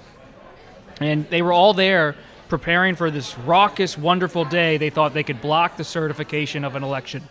And 0.99 1.27
they 1.29 1.41
were 1.41 1.51
all 1.51 1.73
there 1.73 2.15
preparing 2.47 2.95
for 2.95 3.09
this 3.09 3.37
raucous, 3.39 3.97
wonderful 3.97 4.45
day. 4.45 4.77
They 4.77 4.89
thought 4.89 5.13
they 5.13 5.23
could 5.23 5.41
block 5.41 5.77
the 5.77 5.83
certification 5.83 6.63
of 6.63 6.75
an 6.75 6.83
election. 6.83 7.27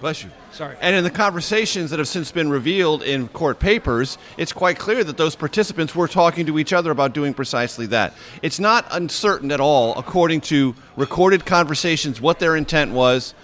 Bless 0.00 0.24
you. 0.24 0.30
Sorry. 0.52 0.76
And 0.80 0.96
in 0.96 1.04
the 1.04 1.10
conversations 1.10 1.90
that 1.90 1.98
have 1.98 2.08
since 2.08 2.32
been 2.32 2.50
revealed 2.50 3.02
in 3.02 3.28
court 3.28 3.58
papers, 3.58 4.18
it's 4.36 4.52
quite 4.52 4.78
clear 4.78 5.04
that 5.04 5.16
those 5.16 5.36
participants 5.36 5.94
were 5.94 6.08
talking 6.08 6.46
to 6.46 6.58
each 6.58 6.72
other 6.72 6.90
about 6.90 7.12
doing 7.12 7.34
precisely 7.34 7.86
that. 7.86 8.14
It's 8.42 8.58
not 8.58 8.86
uncertain 8.90 9.52
at 9.52 9.60
all, 9.60 9.98
according 9.98 10.40
to 10.42 10.74
recorded 10.96 11.44
conversations, 11.44 12.20
what 12.20 12.38
their 12.38 12.56
intent 12.56 12.92
was 12.92 13.34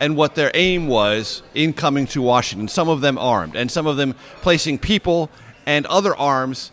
and 0.00 0.16
what 0.16 0.34
their 0.34 0.50
aim 0.54 0.88
was 0.88 1.42
in 1.54 1.72
coming 1.72 2.06
to 2.08 2.22
Washington. 2.22 2.68
Some 2.68 2.88
of 2.88 3.00
them 3.00 3.18
armed, 3.18 3.56
and 3.56 3.70
some 3.70 3.86
of 3.86 3.96
them 3.96 4.14
placing 4.40 4.78
people 4.78 5.30
and 5.66 5.86
other 5.86 6.16
arms. 6.16 6.72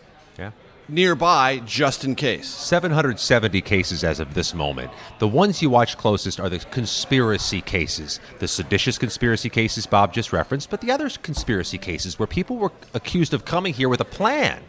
Nearby 0.90 1.58
just 1.64 2.04
in 2.04 2.14
case. 2.14 2.48
770 2.48 3.60
cases 3.60 4.04
as 4.04 4.20
of 4.20 4.34
this 4.34 4.54
moment. 4.54 4.90
The 5.18 5.28
ones 5.28 5.62
you 5.62 5.70
watch 5.70 5.96
closest 5.96 6.40
are 6.40 6.48
the 6.48 6.58
conspiracy 6.58 7.60
cases, 7.60 8.20
the 8.38 8.48
seditious 8.48 8.98
conspiracy 8.98 9.48
cases 9.48 9.86
Bob 9.86 10.12
just 10.12 10.32
referenced, 10.32 10.70
but 10.70 10.80
the 10.80 10.90
other 10.90 11.08
conspiracy 11.08 11.78
cases 11.78 12.18
where 12.18 12.26
people 12.26 12.56
were 12.56 12.72
accused 12.94 13.34
of 13.34 13.44
coming 13.44 13.74
here 13.74 13.88
with 13.88 14.00
a 14.00 14.04
plan, 14.04 14.62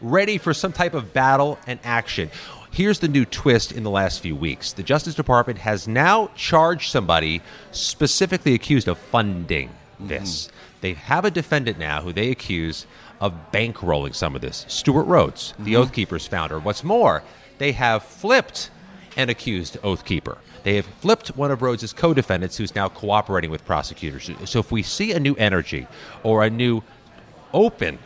ready 0.00 0.38
for 0.38 0.54
some 0.54 0.72
type 0.72 0.94
of 0.94 1.12
battle 1.12 1.58
and 1.66 1.78
action. 1.84 2.30
Here's 2.72 2.98
the 2.98 3.08
new 3.08 3.24
twist 3.24 3.72
in 3.72 3.84
the 3.84 3.90
last 3.90 4.20
few 4.20 4.36
weeks. 4.36 4.72
The 4.72 4.82
Justice 4.82 5.14
Department 5.14 5.60
has 5.60 5.88
now 5.88 6.30
charged 6.34 6.90
somebody 6.90 7.40
specifically 7.72 8.54
accused 8.54 8.88
of 8.88 8.98
funding 8.98 9.70
this. 9.98 10.46
Mm-hmm. 10.46 10.56
They 10.82 10.92
have 10.92 11.24
a 11.24 11.30
defendant 11.30 11.78
now 11.78 12.02
who 12.02 12.12
they 12.12 12.30
accuse 12.30 12.86
of 13.20 13.34
bankrolling 13.52 14.14
some 14.14 14.34
of 14.34 14.42
this. 14.42 14.64
Stewart 14.68 15.06
Rhodes, 15.06 15.54
the 15.58 15.72
mm-hmm. 15.72 15.82
Oath 15.82 15.92
Keepers 15.92 16.26
founder. 16.26 16.58
What's 16.58 16.84
more, 16.84 17.22
they 17.58 17.72
have 17.72 18.02
flipped 18.02 18.70
an 19.16 19.30
accused 19.30 19.78
Oath 19.82 20.04
Keeper. 20.04 20.38
They 20.62 20.76
have 20.76 20.86
flipped 20.86 21.28
one 21.36 21.50
of 21.50 21.62
Rhodes' 21.62 21.92
co 21.92 22.12
defendants 22.12 22.56
who's 22.56 22.74
now 22.74 22.88
cooperating 22.88 23.50
with 23.50 23.64
prosecutors. 23.64 24.30
So 24.44 24.58
if 24.58 24.72
we 24.72 24.82
see 24.82 25.12
a 25.12 25.20
new 25.20 25.34
energy 25.36 25.86
or 26.22 26.44
a 26.44 26.50
new 26.50 26.82
open 27.54 27.98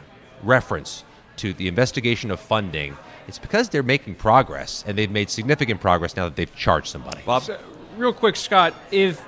reference 0.42 1.04
to 1.36 1.54
the 1.54 1.68
investigation 1.68 2.30
of 2.30 2.38
funding, 2.38 2.96
it's 3.26 3.38
because 3.38 3.68
they're 3.68 3.82
making 3.82 4.16
progress, 4.16 4.84
and 4.86 4.98
they've 4.98 5.10
made 5.10 5.30
significant 5.30 5.80
progress 5.80 6.16
now 6.16 6.24
that 6.24 6.36
they've 6.36 6.54
charged 6.54 6.88
somebody. 6.88 7.22
Bob? 7.24 7.42
So, 7.42 7.58
real 7.96 8.12
quick, 8.12 8.36
Scott, 8.36 8.74
if 8.90 9.24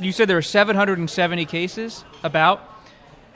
you 0.00 0.12
said 0.12 0.28
there 0.28 0.36
were 0.36 0.42
770 0.42 1.46
cases 1.46 2.04
about, 2.22 2.67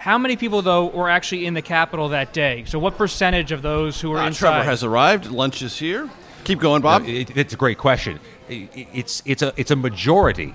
how 0.02 0.18
many 0.18 0.36
people, 0.36 0.62
though, 0.62 0.86
were 0.86 1.08
actually 1.08 1.46
in 1.46 1.54
the 1.54 1.62
Capitol 1.62 2.08
that 2.10 2.32
day? 2.32 2.64
So, 2.66 2.78
what 2.78 2.98
percentage 2.98 3.52
of 3.52 3.62
those 3.62 4.00
who 4.00 4.10
were 4.10 4.18
Uh, 4.18 4.26
inside? 4.26 4.38
Trevor 4.50 4.64
has 4.64 4.82
arrived. 4.82 5.30
Lunch 5.30 5.62
is 5.62 5.78
here. 5.78 6.08
Keep 6.44 6.58
going, 6.58 6.82
Bob. 6.82 7.02
No, 7.04 7.08
it- 7.08 7.36
it's 7.36 7.54
a 7.54 7.56
great 7.56 7.78
question. 7.78 8.18
I- 8.50 8.68
I- 8.76 8.86
It's 8.92 9.22
it's 9.24 9.42
a 9.42 9.52
it's 9.56 9.70
a 9.70 9.76
majority 9.76 10.54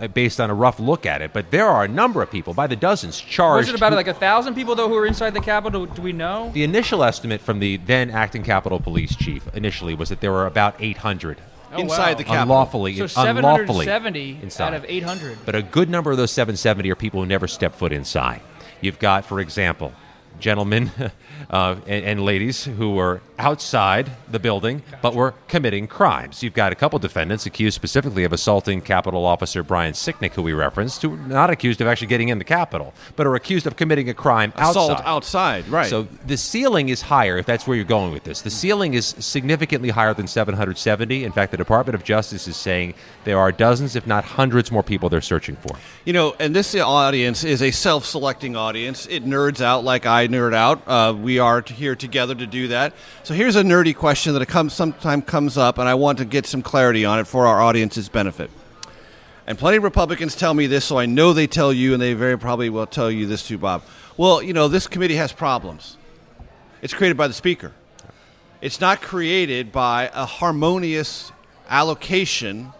uh, 0.00 0.08
based 0.08 0.40
on 0.40 0.50
a 0.50 0.54
rough 0.54 0.80
look 0.80 1.06
at 1.06 1.22
it, 1.22 1.30
but 1.32 1.50
there 1.52 1.68
are 1.68 1.84
a 1.84 1.88
number 1.88 2.22
of 2.22 2.30
people 2.30 2.54
by 2.54 2.66
the 2.66 2.74
dozens 2.76 3.20
charged. 3.20 3.66
Was 3.68 3.74
it 3.74 3.76
about 3.78 3.90
who- 3.92 3.96
like 3.96 4.08
a 4.08 4.14
thousand 4.14 4.54
people 4.54 4.74
though 4.74 4.88
who 4.88 4.94
were 4.94 5.06
inside 5.06 5.32
the 5.34 5.40
Capitol? 5.40 5.86
Do 5.86 6.02
we 6.02 6.12
know? 6.12 6.50
the 6.52 6.64
initial 6.64 7.04
estimate 7.04 7.40
from 7.40 7.60
the 7.60 7.76
then 7.76 8.10
acting 8.10 8.42
Capitol 8.42 8.80
Police 8.80 9.14
Chief 9.14 9.42
initially 9.54 9.94
was 9.94 10.08
that 10.08 10.20
there 10.20 10.32
were 10.32 10.46
about 10.46 10.74
800 10.80 11.38
Oh, 11.72 11.80
Inside 11.82 11.98
wow. 12.12 12.14
the 12.14 12.24
Capitol. 12.24 12.42
unlawfully 12.42 12.96
So 12.96 13.22
unlawfully 13.22 13.84
770 13.86 14.38
inside. 14.42 14.66
out 14.68 14.74
of 14.74 14.84
800. 14.88 15.38
But 15.44 15.54
a 15.54 15.62
good 15.62 15.88
number 15.90 16.10
of 16.10 16.16
those 16.16 16.30
770 16.32 16.90
are 16.90 16.94
people 16.96 17.20
who 17.20 17.26
never 17.26 17.46
step 17.46 17.74
foot 17.76 17.92
inside. 17.92 18.40
You've 18.80 18.98
got, 18.98 19.24
for 19.24 19.40
example, 19.40 19.92
gentlemen 20.40 20.90
uh, 21.50 21.76
and, 21.86 22.04
and 22.04 22.24
ladies 22.24 22.64
who 22.64 22.94
were 22.94 23.20
outside 23.38 24.10
the 24.30 24.38
building 24.38 24.82
but 25.00 25.14
were 25.14 25.32
committing 25.48 25.86
crimes. 25.86 26.42
You've 26.42 26.54
got 26.54 26.72
a 26.72 26.74
couple 26.74 26.98
defendants 26.98 27.46
accused 27.46 27.74
specifically 27.74 28.24
of 28.24 28.32
assaulting 28.32 28.80
Capitol 28.80 29.24
Officer 29.24 29.62
Brian 29.62 29.94
Sicknick, 29.94 30.32
who 30.32 30.42
we 30.42 30.52
referenced, 30.52 31.02
who 31.02 31.14
are 31.14 31.16
not 31.16 31.50
accused 31.50 31.80
of 31.80 31.86
actually 31.86 32.08
getting 32.08 32.28
in 32.28 32.38
the 32.38 32.44
Capitol, 32.44 32.92
but 33.16 33.26
are 33.26 33.34
accused 33.34 33.66
of 33.66 33.76
committing 33.76 34.08
a 34.08 34.14
crime 34.14 34.52
Assault 34.56 34.90
outside. 34.90 35.06
outside, 35.06 35.68
right. 35.68 35.88
So 35.88 36.08
the 36.26 36.36
ceiling 36.36 36.90
is 36.90 37.02
higher, 37.02 37.38
if 37.38 37.46
that's 37.46 37.66
where 37.66 37.76
you're 37.76 37.84
going 37.84 38.12
with 38.12 38.24
this. 38.24 38.42
The 38.42 38.50
ceiling 38.50 38.94
is 38.94 39.14
significantly 39.18 39.90
higher 39.90 40.14
than 40.14 40.26
770. 40.26 41.24
In 41.24 41.32
fact, 41.32 41.50
the 41.50 41.56
Department 41.56 41.94
of 41.94 42.04
Justice 42.04 42.46
is 42.46 42.56
saying 42.56 42.94
there 43.24 43.38
are 43.38 43.52
dozens, 43.52 43.96
if 43.96 44.06
not 44.06 44.24
hundreds, 44.24 44.70
more 44.70 44.82
people 44.82 45.08
they're 45.08 45.20
searching 45.20 45.56
for. 45.56 45.76
You 46.04 46.12
know, 46.12 46.36
and 46.38 46.54
this 46.54 46.74
audience 46.74 47.44
is 47.44 47.62
a 47.62 47.70
self 47.70 48.04
selecting 48.04 48.56
audience. 48.56 49.06
It 49.06 49.24
nerds 49.24 49.60
out 49.60 49.84
like 49.84 50.04
I 50.06 50.18
I 50.18 50.26
nerd 50.28 50.54
out. 50.54 50.82
Uh, 50.86 51.14
we 51.14 51.38
are 51.38 51.62
here 51.62 51.96
together 51.96 52.34
to 52.34 52.46
do 52.46 52.68
that. 52.68 52.94
So 53.22 53.34
here's 53.34 53.56
a 53.56 53.62
nerdy 53.62 53.94
question 53.94 54.34
that 54.34 54.46
comes 54.46 54.72
sometime 54.72 55.22
comes 55.22 55.58
up, 55.58 55.78
and 55.78 55.88
I 55.88 55.94
want 55.94 56.18
to 56.18 56.24
get 56.24 56.46
some 56.46 56.62
clarity 56.62 57.04
on 57.04 57.18
it 57.18 57.26
for 57.26 57.46
our 57.46 57.60
audience's 57.60 58.08
benefit. 58.08 58.50
And 59.46 59.58
plenty 59.58 59.78
of 59.78 59.82
Republicans 59.82 60.36
tell 60.36 60.52
me 60.52 60.66
this, 60.66 60.84
so 60.84 60.98
I 60.98 61.06
know 61.06 61.32
they 61.32 61.46
tell 61.46 61.72
you, 61.72 61.94
and 61.94 62.02
they 62.02 62.12
very 62.12 62.38
probably 62.38 62.68
will 62.68 62.86
tell 62.86 63.10
you 63.10 63.26
this 63.26 63.46
too, 63.46 63.56
Bob. 63.56 63.82
Well, 64.16 64.42
you 64.42 64.52
know, 64.52 64.68
this 64.68 64.86
committee 64.86 65.16
has 65.16 65.32
problems. 65.32 65.96
It's 66.82 66.92
created 66.92 67.16
by 67.16 67.28
the 67.28 67.34
Speaker. 67.34 67.72
It's 68.60 68.80
not 68.80 69.00
created 69.00 69.72
by 69.72 70.10
a 70.12 70.26
harmonious 70.26 71.32
allocation 71.68 72.72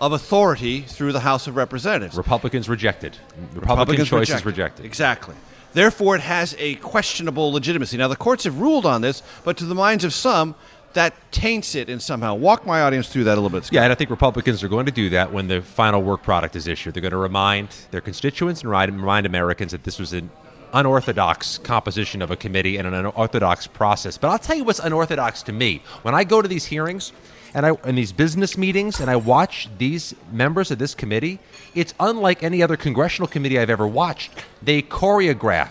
of 0.00 0.12
authority 0.12 0.80
through 0.80 1.12
the 1.12 1.20
House 1.20 1.46
of 1.46 1.54
Representatives. 1.54 2.16
Republicans 2.16 2.68
rejected. 2.68 3.16
Republican 3.54 4.04
choice 4.04 4.30
is 4.30 4.44
rejected. 4.44 4.84
Exactly. 4.84 5.36
Therefore, 5.72 6.16
it 6.16 6.22
has 6.22 6.54
a 6.58 6.76
questionable 6.76 7.52
legitimacy. 7.52 7.96
Now, 7.96 8.08
the 8.08 8.16
courts 8.16 8.44
have 8.44 8.60
ruled 8.60 8.86
on 8.86 9.00
this, 9.00 9.22
but 9.44 9.56
to 9.58 9.64
the 9.64 9.74
minds 9.74 10.04
of 10.04 10.12
some, 10.12 10.54
that 10.92 11.14
taints 11.32 11.74
it 11.74 11.88
in 11.88 12.00
somehow. 12.00 12.34
Walk 12.34 12.66
my 12.66 12.82
audience 12.82 13.08
through 13.08 13.24
that 13.24 13.32
a 13.32 13.40
little 13.40 13.50
bit. 13.50 13.64
Scott. 13.64 13.74
Yeah, 13.74 13.82
and 13.84 13.92
I 13.92 13.94
think 13.94 14.10
Republicans 14.10 14.62
are 14.62 14.68
going 14.68 14.86
to 14.86 14.92
do 14.92 15.08
that 15.10 15.32
when 15.32 15.48
the 15.48 15.62
final 15.62 16.02
work 16.02 16.22
product 16.22 16.54
is 16.56 16.66
issued. 16.66 16.94
They're 16.94 17.00
going 17.00 17.12
to 17.12 17.16
remind 17.16 17.70
their 17.90 18.00
constituents 18.00 18.62
and 18.62 18.70
remind 18.70 19.26
Americans 19.26 19.72
that 19.72 19.84
this 19.84 19.98
was 19.98 20.12
an 20.12 20.30
unorthodox 20.72 21.58
composition 21.58 22.22
of 22.22 22.30
a 22.30 22.36
committee 22.36 22.76
and 22.76 22.86
an 22.86 22.94
unorthodox 22.94 23.66
process. 23.66 24.18
But 24.18 24.30
I'll 24.30 24.38
tell 24.38 24.56
you 24.56 24.64
what's 24.64 24.78
unorthodox 24.78 25.42
to 25.44 25.52
me. 25.52 25.82
When 26.02 26.14
I 26.14 26.24
go 26.24 26.42
to 26.42 26.48
these 26.48 26.66
hearings 26.66 27.12
and 27.54 27.66
I 27.66 27.72
in 27.84 27.94
these 27.94 28.12
business 28.12 28.56
meetings 28.56 29.00
and 29.00 29.10
I 29.10 29.16
watch 29.16 29.68
these 29.78 30.14
members 30.30 30.70
of 30.70 30.78
this 30.78 30.94
committee, 30.94 31.38
it's 31.74 31.94
unlike 32.00 32.42
any 32.42 32.62
other 32.62 32.76
congressional 32.76 33.28
committee 33.28 33.58
I've 33.58 33.70
ever 33.70 33.86
watched. 33.86 34.32
They 34.62 34.82
choreograph 34.82 35.70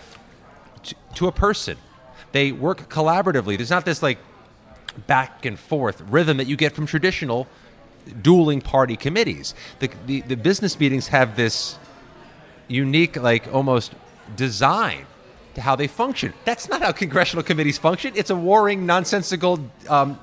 to, 0.84 0.94
to 1.16 1.26
a 1.26 1.32
person. 1.32 1.78
They 2.32 2.52
work 2.52 2.88
collaboratively. 2.88 3.56
There's 3.56 3.70
not 3.70 3.84
this 3.84 4.02
like 4.02 4.18
back 5.06 5.44
and 5.44 5.58
forth 5.58 6.00
rhythm 6.02 6.36
that 6.36 6.46
you 6.46 6.56
get 6.56 6.72
from 6.72 6.86
traditional 6.86 7.46
dueling 8.20 8.60
party 8.60 8.96
committees. 8.96 9.54
The, 9.78 9.90
the, 10.06 10.20
the 10.22 10.36
business 10.36 10.78
meetings 10.78 11.08
have 11.08 11.36
this 11.36 11.78
unique, 12.68 13.16
like 13.16 13.52
almost 13.52 13.94
design 14.36 15.06
to 15.54 15.60
how 15.60 15.76
they 15.76 15.86
function. 15.86 16.32
That's 16.44 16.68
not 16.68 16.82
how 16.82 16.92
congressional 16.92 17.42
committees 17.42 17.78
function. 17.78 18.12
It's 18.16 18.30
a 18.30 18.36
warring, 18.36 18.86
nonsensical, 18.86 19.60
um, 19.88 20.18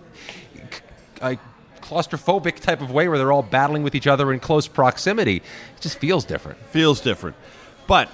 c- 0.72 1.38
claustrophobic 1.82 2.60
type 2.60 2.82
of 2.82 2.92
way 2.92 3.08
where 3.08 3.18
they're 3.18 3.32
all 3.32 3.44
battling 3.44 3.84
with 3.84 3.96
each 3.96 4.08
other 4.08 4.32
in 4.32 4.40
close 4.40 4.68
proximity. 4.68 5.38
It 5.38 5.82
just 5.82 5.98
feels 6.00 6.26
different. 6.26 6.60
Feels 6.68 7.02
different. 7.02 7.36
But 7.88 8.10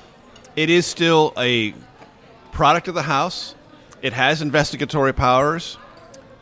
it 0.56 0.70
is 0.70 0.86
still 0.86 1.34
a 1.38 1.74
product 2.52 2.88
of 2.88 2.96
the 2.96 3.04
House. 3.04 3.56
It 4.02 4.14
has 4.14 4.42
investigatory 4.42 5.14
powers. 5.14 5.78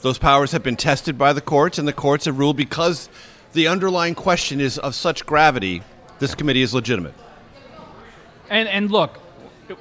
Those 0.01 0.17
powers 0.17 0.51
have 0.51 0.63
been 0.63 0.75
tested 0.75 1.17
by 1.17 1.33
the 1.33 1.41
courts, 1.41 1.79
and 1.79 1.87
the 1.87 1.93
courts 1.93 2.25
have 2.25 2.37
ruled 2.37 2.57
because 2.57 3.09
the 3.53 3.67
underlying 3.67 4.15
question 4.15 4.59
is 4.59 4.77
of 4.77 4.95
such 4.95 5.25
gravity, 5.25 5.81
this 6.19 6.35
committee 6.35 6.61
is 6.61 6.73
legitimate. 6.73 7.13
And 8.49 8.67
and 8.67 8.91
look, 8.91 9.19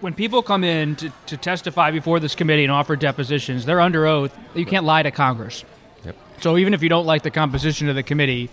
when 0.00 0.14
people 0.14 0.42
come 0.42 0.64
in 0.64 0.96
to, 0.96 1.12
to 1.26 1.36
testify 1.36 1.90
before 1.90 2.20
this 2.20 2.34
committee 2.34 2.64
and 2.64 2.72
offer 2.72 2.96
depositions, 2.96 3.64
they're 3.64 3.80
under 3.80 4.06
oath. 4.06 4.36
You 4.54 4.66
can't 4.66 4.84
lie 4.84 5.02
to 5.02 5.10
Congress. 5.10 5.64
Yep. 6.04 6.16
So 6.40 6.56
even 6.56 6.74
if 6.74 6.82
you 6.82 6.88
don't 6.88 7.06
like 7.06 7.22
the 7.22 7.30
composition 7.30 7.88
of 7.88 7.94
the 7.94 8.02
committee, 8.02 8.50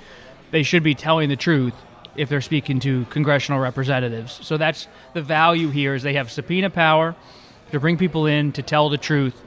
they 0.51 0.63
should 0.63 0.83
be 0.83 0.95
telling 0.95 1.29
the 1.29 1.35
truth 1.35 1.73
if 2.15 2.29
they're 2.29 2.41
speaking 2.41 2.79
to 2.81 3.05
congressional 3.05 3.59
representatives. 3.59 4.39
So 4.43 4.57
that's 4.57 4.87
the 5.13 5.21
value 5.21 5.69
here 5.69 5.93
is 5.93 6.03
they 6.03 6.13
have 6.13 6.31
subpoena 6.31 6.69
power 6.69 7.15
to 7.71 7.79
bring 7.79 7.97
people 7.97 8.25
in 8.25 8.51
to 8.53 8.61
tell 8.61 8.89
the 8.89 8.97
truth. 8.97 9.39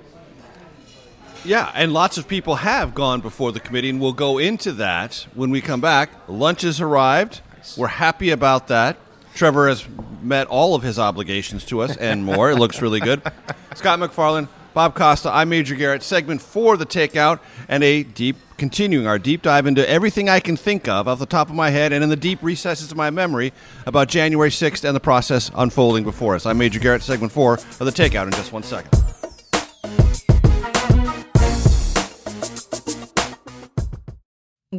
Yeah, 1.45 1.73
and 1.75 1.93
lots 1.93 2.19
of 2.19 2.29
people 2.29 2.57
have 2.57 2.95
gone 2.95 3.21
before 3.21 3.51
the 3.51 3.59
committee, 3.59 3.91
and 3.91 4.01
we'll 4.01 4.13
go 4.13 4.39
into 4.39 4.71
that 4.73 5.27
when 5.35 5.51
we 5.51 5.61
come 5.61 5.81
back. 5.81 6.11
Lunch 6.29 6.63
has 6.63 6.81
arrived. 6.81 7.41
We're 7.77 7.89
happy 7.89 8.31
about 8.31 8.69
that. 8.69 8.97
Trevor 9.35 9.69
has 9.69 9.87
met 10.23 10.47
all 10.49 10.75
of 10.75 10.83
his 10.83 10.99
obligations 10.99 11.65
to 11.67 11.81
us 11.81 11.97
and 11.97 12.25
more. 12.25 12.51
it 12.51 12.57
looks 12.57 12.81
really 12.83 13.01
good. 13.01 13.23
Scott 13.75 13.99
MacFarlane, 13.99 14.49
Bob 14.75 14.95
Costa, 14.95 15.31
I'm 15.31 15.49
Major 15.49 15.75
Garrett. 15.75 16.03
Segment 16.03 16.41
four, 16.41 16.77
the 16.77 16.87
takeout, 16.87 17.41
and 17.69 17.83
a 17.83 18.03
deep, 18.03 18.37
continuing 18.57 19.07
our 19.07 19.19
deep 19.19 19.43
dive 19.43 19.67
into 19.67 19.89
everything 19.89 20.29
I 20.29 20.41
can 20.41 20.57
think 20.57 20.89
of 20.89 21.09
off 21.09 21.19
the 21.19 21.27
top 21.27 21.49
of 21.49 21.55
my 21.55 21.71
head 21.71 21.93
and 21.93 22.05
in 22.05 22.11
the 22.11 22.17
deep 22.17 22.39
recesses 22.43 22.91
of 22.91 22.97
my 22.97 23.11
memory 23.11 23.53
about 23.87 24.09
January 24.09 24.51
6th 24.51 24.85
and 24.85 24.95
the 24.95 25.01
process 25.01 25.51
unfolding 25.55 26.05
before 26.05 26.35
us. 26.35 26.47
I'm 26.47 26.59
Major 26.59 26.79
Garrett, 26.79 27.03
segment 27.03 27.33
four 27.33 27.55
of 27.55 27.79
the 27.79 27.91
takeout 27.91 28.25
in 28.25 28.33
just 28.33 28.53
one 28.53 28.63
second. 28.63 29.12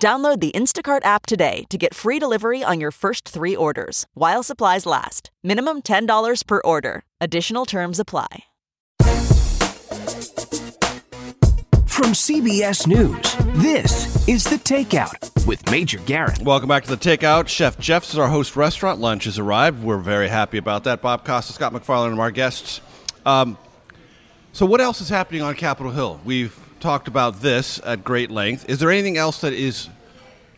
Download 0.00 0.40
the 0.40 0.50
Instacart 0.52 1.04
app 1.04 1.26
today 1.26 1.64
to 1.68 1.76
get 1.76 1.92
free 1.94 2.18
delivery 2.18 2.64
on 2.64 2.80
your 2.80 2.90
first 2.90 3.28
three 3.28 3.54
orders 3.54 4.06
while 4.14 4.42
supplies 4.42 4.86
last. 4.86 5.30
Minimum 5.44 5.82
$10 5.82 6.46
per 6.46 6.62
order. 6.64 7.04
Additional 7.20 7.66
terms 7.66 8.00
apply. 8.00 8.44
From 11.84 12.14
CBS 12.14 12.86
News, 12.86 13.20
this 13.62 14.26
is 14.26 14.44
The 14.44 14.56
Takeout 14.56 15.46
with 15.46 15.70
Major 15.70 15.98
Garrett. 15.98 16.40
Welcome 16.40 16.70
back 16.70 16.84
to 16.84 16.96
the 16.96 16.96
Takeout. 16.96 17.48
Chef 17.48 17.78
Geoff's 17.78 18.14
is 18.14 18.18
our 18.18 18.28
host 18.28 18.56
restaurant. 18.56 19.00
Lunch 19.00 19.24
has 19.24 19.38
arrived. 19.38 19.84
We're 19.84 19.98
very 19.98 20.28
happy 20.28 20.56
about 20.56 20.84
that. 20.84 21.02
Bob 21.02 21.26
Costa, 21.26 21.52
Scott 21.52 21.74
MacFarlane, 21.74 22.12
and 22.12 22.20
our 22.20 22.30
guests. 22.30 22.80
Um, 23.26 23.58
so, 24.54 24.64
what 24.64 24.80
else 24.80 25.02
is 25.02 25.10
happening 25.10 25.42
on 25.42 25.54
Capitol 25.56 25.92
Hill? 25.92 26.22
We've 26.24 26.58
talked 26.80 27.08
about 27.08 27.40
this 27.40 27.80
at 27.84 28.02
great 28.02 28.30
length. 28.30 28.68
Is 28.68 28.78
there 28.78 28.90
anything 28.90 29.16
else 29.16 29.40
that 29.42 29.52
is 29.52 29.88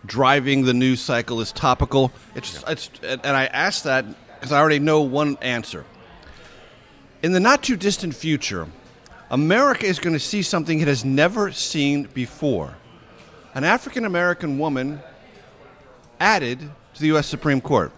driving 0.06 0.64
the 0.64 0.74
news 0.74 1.00
cycle? 1.00 1.40
Is 1.40 1.52
topical? 1.52 2.12
It's, 2.34 2.62
it's 2.66 2.90
and 3.02 3.26
I 3.26 3.46
ask 3.46 3.82
that 3.84 4.04
because 4.34 4.52
I 4.52 4.58
already 4.58 4.78
know 4.78 5.02
one 5.02 5.36
answer. 5.42 5.84
In 7.22 7.32
the 7.32 7.40
not 7.40 7.62
too 7.62 7.76
distant 7.76 8.14
future, 8.14 8.66
America 9.30 9.86
is 9.86 9.98
going 9.98 10.14
to 10.14 10.20
see 10.20 10.42
something 10.42 10.80
it 10.80 10.88
has 10.88 11.04
never 11.04 11.52
seen 11.52 12.04
before. 12.14 12.76
An 13.54 13.64
African 13.64 14.04
American 14.04 14.58
woman 14.58 15.00
added 16.18 16.58
to 16.94 17.00
the 17.00 17.08
U.S. 17.08 17.26
Supreme 17.26 17.60
Court. 17.60 17.92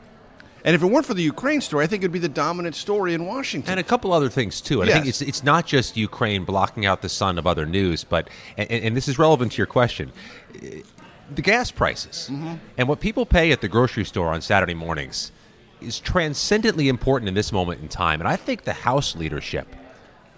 And 0.65 0.75
if 0.75 0.83
it 0.83 0.87
weren't 0.87 1.05
for 1.05 1.13
the 1.13 1.23
Ukraine 1.23 1.61
story, 1.61 1.85
I 1.85 1.87
think 1.87 2.03
it'd 2.03 2.13
be 2.13 2.19
the 2.19 2.29
dominant 2.29 2.75
story 2.75 3.13
in 3.13 3.27
Washington. 3.27 3.71
And 3.71 3.79
a 3.79 3.83
couple 3.83 4.15
other 4.15 4.31
things 4.31 4.63
too. 4.63 4.81
And 4.81 4.89
Yes. 4.89 4.97
I 4.97 5.01
think 5.01 5.09
it's 5.09 5.23
it's 5.23 5.45
not 5.45 5.67
just 5.67 5.97
Ukraine 5.97 6.45
blocking 6.45 6.87
out 6.87 7.03
the 7.03 7.09
sun 7.11 7.39
of 7.39 7.47
other 7.47 7.67
news, 7.67 8.03
but 8.03 8.31
and, 8.57 8.71
and 8.71 8.97
this 8.97 9.07
is 9.07 9.19
relevant 9.19 9.53
to 9.53 9.59
your 9.59 9.67
question. 9.67 10.11
The 10.53 11.43
gas 11.43 11.71
prices 11.71 12.29
mm-hmm. 12.33 12.55
and 12.79 12.89
what 12.89 13.01
people 13.01 13.27
pay 13.27 13.53
at 13.53 13.61
the 13.61 13.69
grocery 13.69 14.05
store 14.05 14.29
on 14.29 14.41
Saturday 14.41 14.75
mornings 14.75 15.33
is 15.81 16.01
transcendently 16.01 16.89
important 16.89 17.29
in 17.29 17.35
this 17.35 17.53
moment 17.53 17.83
in 17.83 17.89
time. 17.89 18.21
And 18.21 18.29
I 18.29 18.37
think 18.37 18.65
the 18.65 18.73
House 18.73 19.15
leadership 19.15 19.69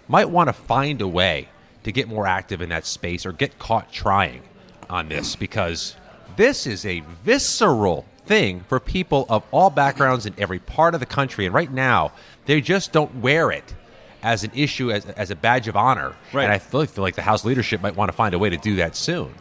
might 0.09 0.29
want 0.29 0.49
to 0.49 0.53
find 0.53 1.01
a 1.01 1.07
way 1.07 1.47
to 1.83 1.91
get 1.91 2.07
more 2.07 2.27
active 2.27 2.61
in 2.61 2.69
that 2.69 2.85
space 2.85 3.25
or 3.25 3.31
get 3.31 3.59
caught 3.59 3.91
trying 3.91 4.43
on 4.89 5.07
this 5.07 5.35
because 5.35 5.95
this 6.35 6.67
is 6.67 6.85
a 6.85 7.01
visceral 7.23 8.05
thing 8.27 8.65
for 8.67 8.79
people 8.79 9.25
of 9.29 9.43
all 9.51 9.69
backgrounds 9.69 10.25
in 10.25 10.33
every 10.37 10.59
part 10.59 10.93
of 10.93 10.99
the 10.99 11.05
country. 11.05 11.45
And 11.45 11.53
right 11.53 11.71
now, 11.71 12.11
they 12.45 12.61
just 12.61 12.91
don't 12.91 13.15
wear 13.15 13.51
it 13.51 13.73
as 14.21 14.43
an 14.43 14.51
issue, 14.53 14.91
as, 14.91 15.05
as 15.05 15.31
a 15.31 15.35
badge 15.35 15.67
of 15.67 15.75
honor. 15.75 16.13
Right. 16.33 16.43
And 16.43 16.51
I 16.51 16.59
feel, 16.59 16.85
feel 16.85 17.03
like 17.03 17.15
the 17.15 17.21
House 17.21 17.45
leadership 17.45 17.81
might 17.81 17.95
want 17.95 18.09
to 18.09 18.15
find 18.15 18.33
a 18.33 18.39
way 18.39 18.49
to 18.49 18.57
do 18.57 18.75
that 18.77 18.95
soon. 18.95 19.33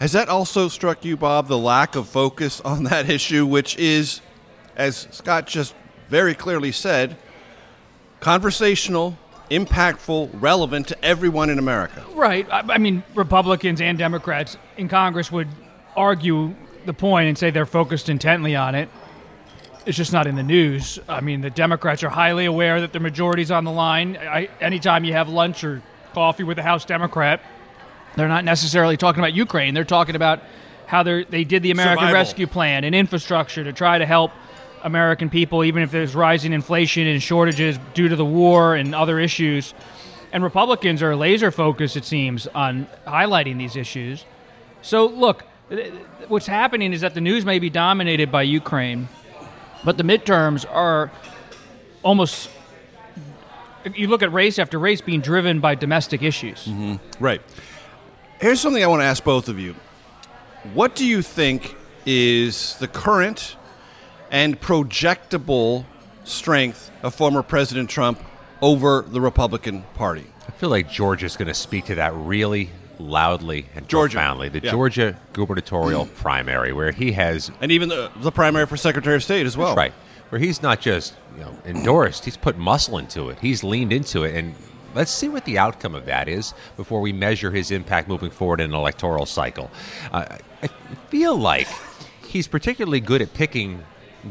Has 0.00 0.12
that 0.12 0.28
also 0.28 0.68
struck 0.68 1.04
you, 1.04 1.16
Bob, 1.16 1.48
the 1.48 1.58
lack 1.58 1.94
of 1.94 2.08
focus 2.08 2.60
on 2.60 2.84
that 2.84 3.08
issue, 3.08 3.46
which 3.46 3.76
is, 3.76 4.20
as 4.76 5.08
Scott 5.10 5.46
just 5.46 5.74
very 6.08 6.34
clearly 6.34 6.72
said, 6.72 7.16
conversational, 8.20 9.18
impactful, 9.50 10.30
relevant 10.40 10.88
to 10.88 11.04
everyone 11.04 11.50
in 11.50 11.58
America? 11.58 12.04
Right. 12.14 12.46
I, 12.50 12.74
I 12.74 12.78
mean, 12.78 13.02
Republicans 13.14 13.80
and 13.80 13.98
Democrats 13.98 14.56
in 14.76 14.88
Congress 14.88 15.30
would 15.30 15.48
argue 15.96 16.54
the 16.86 16.94
point 16.94 17.28
and 17.28 17.38
say 17.38 17.50
they're 17.50 17.66
focused 17.66 18.08
intently 18.08 18.56
on 18.56 18.74
it. 18.74 18.88
It's 19.86 19.96
just 19.96 20.12
not 20.12 20.26
in 20.26 20.34
the 20.34 20.42
news. 20.42 20.98
I 21.08 21.20
mean, 21.20 21.42
the 21.42 21.50
Democrats 21.50 22.02
are 22.02 22.08
highly 22.08 22.46
aware 22.46 22.80
that 22.80 22.92
the 22.92 23.00
majority's 23.00 23.50
on 23.50 23.64
the 23.64 23.70
line. 23.70 24.16
I, 24.16 24.48
anytime 24.60 25.04
you 25.04 25.12
have 25.12 25.28
lunch 25.28 25.62
or 25.62 25.82
coffee 26.14 26.44
with 26.44 26.58
a 26.58 26.62
House 26.62 26.84
Democrat. 26.84 27.42
They're 28.16 28.28
not 28.28 28.44
necessarily 28.44 28.96
talking 28.96 29.20
about 29.20 29.34
Ukraine. 29.34 29.74
They're 29.74 29.84
talking 29.84 30.16
about 30.16 30.40
how 30.86 31.02
they 31.02 31.24
they 31.24 31.44
did 31.44 31.62
the 31.62 31.72
American 31.72 31.98
Survival. 31.98 32.14
Rescue 32.14 32.46
Plan 32.46 32.84
and 32.84 32.94
infrastructure 32.94 33.64
to 33.64 33.72
try 33.72 33.98
to 33.98 34.06
help 34.06 34.30
American 34.82 35.28
people, 35.28 35.64
even 35.64 35.82
if 35.82 35.90
there's 35.90 36.14
rising 36.14 36.52
inflation 36.52 37.06
and 37.06 37.22
shortages 37.22 37.78
due 37.92 38.08
to 38.08 38.16
the 38.16 38.24
war 38.24 38.76
and 38.76 38.94
other 38.94 39.18
issues. 39.18 39.74
And 40.32 40.42
Republicans 40.42 41.02
are 41.02 41.14
laser 41.14 41.50
focused, 41.50 41.96
it 41.96 42.04
seems, 42.04 42.46
on 42.48 42.86
highlighting 43.06 43.58
these 43.58 43.76
issues. 43.76 44.24
So, 44.82 45.06
look, 45.06 45.44
what's 46.28 46.46
happening 46.46 46.92
is 46.92 47.00
that 47.00 47.14
the 47.14 47.20
news 47.20 47.44
may 47.44 47.58
be 47.58 47.70
dominated 47.70 48.30
by 48.30 48.42
Ukraine, 48.42 49.08
but 49.84 49.96
the 49.96 50.04
midterms 50.04 50.64
are 50.70 51.10
almost. 52.02 52.50
You 53.94 54.08
look 54.08 54.22
at 54.22 54.32
race 54.32 54.58
after 54.58 54.78
race 54.78 55.02
being 55.02 55.20
driven 55.20 55.60
by 55.60 55.74
domestic 55.74 56.22
issues. 56.22 56.64
Mm-hmm. 56.64 57.22
Right. 57.22 57.42
Here's 58.40 58.60
something 58.60 58.82
I 58.82 58.86
want 58.86 59.00
to 59.00 59.06
ask 59.06 59.22
both 59.22 59.48
of 59.48 59.58
you. 59.58 59.74
What 60.72 60.94
do 60.94 61.04
you 61.04 61.20
think 61.20 61.76
is 62.06 62.76
the 62.78 62.88
current 62.88 63.56
and 64.30 64.58
projectable 64.58 65.84
strength 66.24 66.90
of 67.02 67.14
former 67.14 67.42
President 67.42 67.90
Trump 67.90 68.22
over 68.62 69.02
the 69.06 69.20
Republican 69.20 69.82
Party? 69.94 70.26
I 70.48 70.52
feel 70.52 70.70
like 70.70 70.90
Georgia's 70.90 71.36
going 71.36 71.48
to 71.48 71.54
speak 71.54 71.84
to 71.86 71.94
that 71.96 72.14
really 72.14 72.70
loudly 72.98 73.66
and 73.74 73.88
Georgia. 73.88 74.16
profoundly. 74.16 74.48
The 74.48 74.60
Yeah. 74.62 74.70
Georgia 74.70 75.16
gubernatorial 75.32 76.06
primary, 76.16 76.72
where 76.72 76.92
he 76.92 77.12
has 77.12 77.50
And 77.60 77.70
even 77.72 77.88
the, 77.88 78.10
the 78.16 78.32
primary 78.32 78.66
for 78.66 78.76
Secretary 78.76 79.16
of 79.16 79.22
State 79.24 79.46
as 79.46 79.56
well. 79.56 79.68
That's 79.68 79.76
right. 79.76 79.92
Where 80.30 80.40
he's 80.40 80.62
not 80.62 80.80
just 80.80 81.14
you 81.36 81.42
know 81.44 81.56
endorsed, 81.64 82.24
he's 82.24 82.36
put 82.36 82.56
muscle 82.58 82.98
into 82.98 83.28
it. 83.28 83.38
He's 83.40 83.62
leaned 83.62 83.92
into 83.92 84.24
it, 84.24 84.34
and 84.34 84.54
let's 84.94 85.10
see 85.10 85.28
what 85.28 85.44
the 85.44 85.58
outcome 85.58 85.94
of 85.94 86.06
that 86.06 86.28
is 86.28 86.54
before 86.76 87.00
we 87.00 87.12
measure 87.12 87.50
his 87.50 87.70
impact 87.70 88.08
moving 88.08 88.30
forward 88.30 88.60
in 88.60 88.70
an 88.70 88.74
electoral 88.74 89.26
cycle. 89.26 89.70
Uh, 90.12 90.38
I 90.62 90.66
feel 91.10 91.36
like 91.36 91.68
he's 92.26 92.48
particularly 92.48 93.00
good 93.00 93.20
at 93.22 93.34
picking 93.34 93.84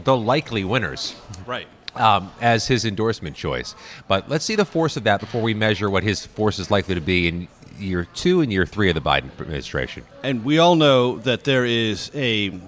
the 0.03 0.18
likely 0.18 0.64
winners. 0.64 1.16
Right. 1.45 1.68
Um, 1.95 2.32
as 2.41 2.68
his 2.68 2.86
endorsement 2.86 3.36
choice. 3.36 3.76
But 4.07 4.28
let's 4.28 4.43
see 4.43 4.55
the 4.55 4.66
force 4.66 4.97
of 4.97 5.03
that 5.03 5.20
before 5.20 5.43
we 5.43 5.53
measure 5.53 5.91
what 5.91 6.01
his 6.01 6.26
force 6.26 6.57
is 6.57 6.72
likely 6.72 6.95
to 6.95 7.01
be 7.01 7.28
in 7.28 7.47
year 7.84 8.07
two 8.13 8.41
and 8.41 8.51
year 8.51 8.65
three 8.65 8.89
of 8.89 8.95
the 8.95 9.01
Biden 9.01 9.29
administration. 9.39 10.03
And 10.23 10.43
we 10.43 10.57
all 10.57 10.75
know 10.75 11.17
that 11.19 11.43
there 11.43 11.65
is 11.65 12.11
a 12.15 12.59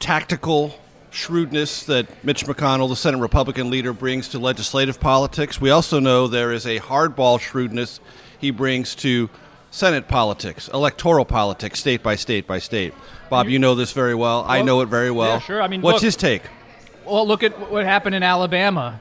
tactical 0.00 0.78
shrewdness 1.10 1.84
that 1.84 2.24
Mitch 2.24 2.44
McConnell, 2.44 2.88
the 2.88 2.96
Senate 2.96 3.20
Republican 3.20 3.70
leader, 3.70 3.92
brings 3.92 4.28
to 4.28 4.38
legislative 4.38 5.00
politics. 5.00 5.60
We 5.60 5.70
also 5.70 6.00
know 6.00 6.26
there 6.26 6.52
is 6.52 6.66
a 6.66 6.80
hardball 6.80 7.40
shrewdness 7.40 8.00
he 8.38 8.50
brings 8.50 8.94
to 8.96 9.30
Senate 9.70 10.08
politics, 10.08 10.68
electoral 10.68 11.24
politics, 11.24 11.80
state 11.80 12.02
by 12.02 12.16
state 12.16 12.46
by 12.46 12.58
state. 12.58 12.94
Bob, 13.30 13.48
you 13.48 13.58
know 13.58 13.74
this 13.74 13.92
very 13.92 14.14
well. 14.14 14.44
I 14.46 14.62
know 14.62 14.80
it 14.82 14.86
very 14.86 15.10
well. 15.10 15.34
yeah, 15.34 15.38
sure. 15.40 15.62
I 15.62 15.68
mean, 15.68 15.82
what's 15.82 15.96
look- 15.96 16.02
his 16.02 16.16
take? 16.16 16.42
Well, 17.04 17.26
look 17.26 17.42
at 17.42 17.70
what 17.70 17.84
happened 17.84 18.14
in 18.14 18.22
Alabama. 18.22 19.00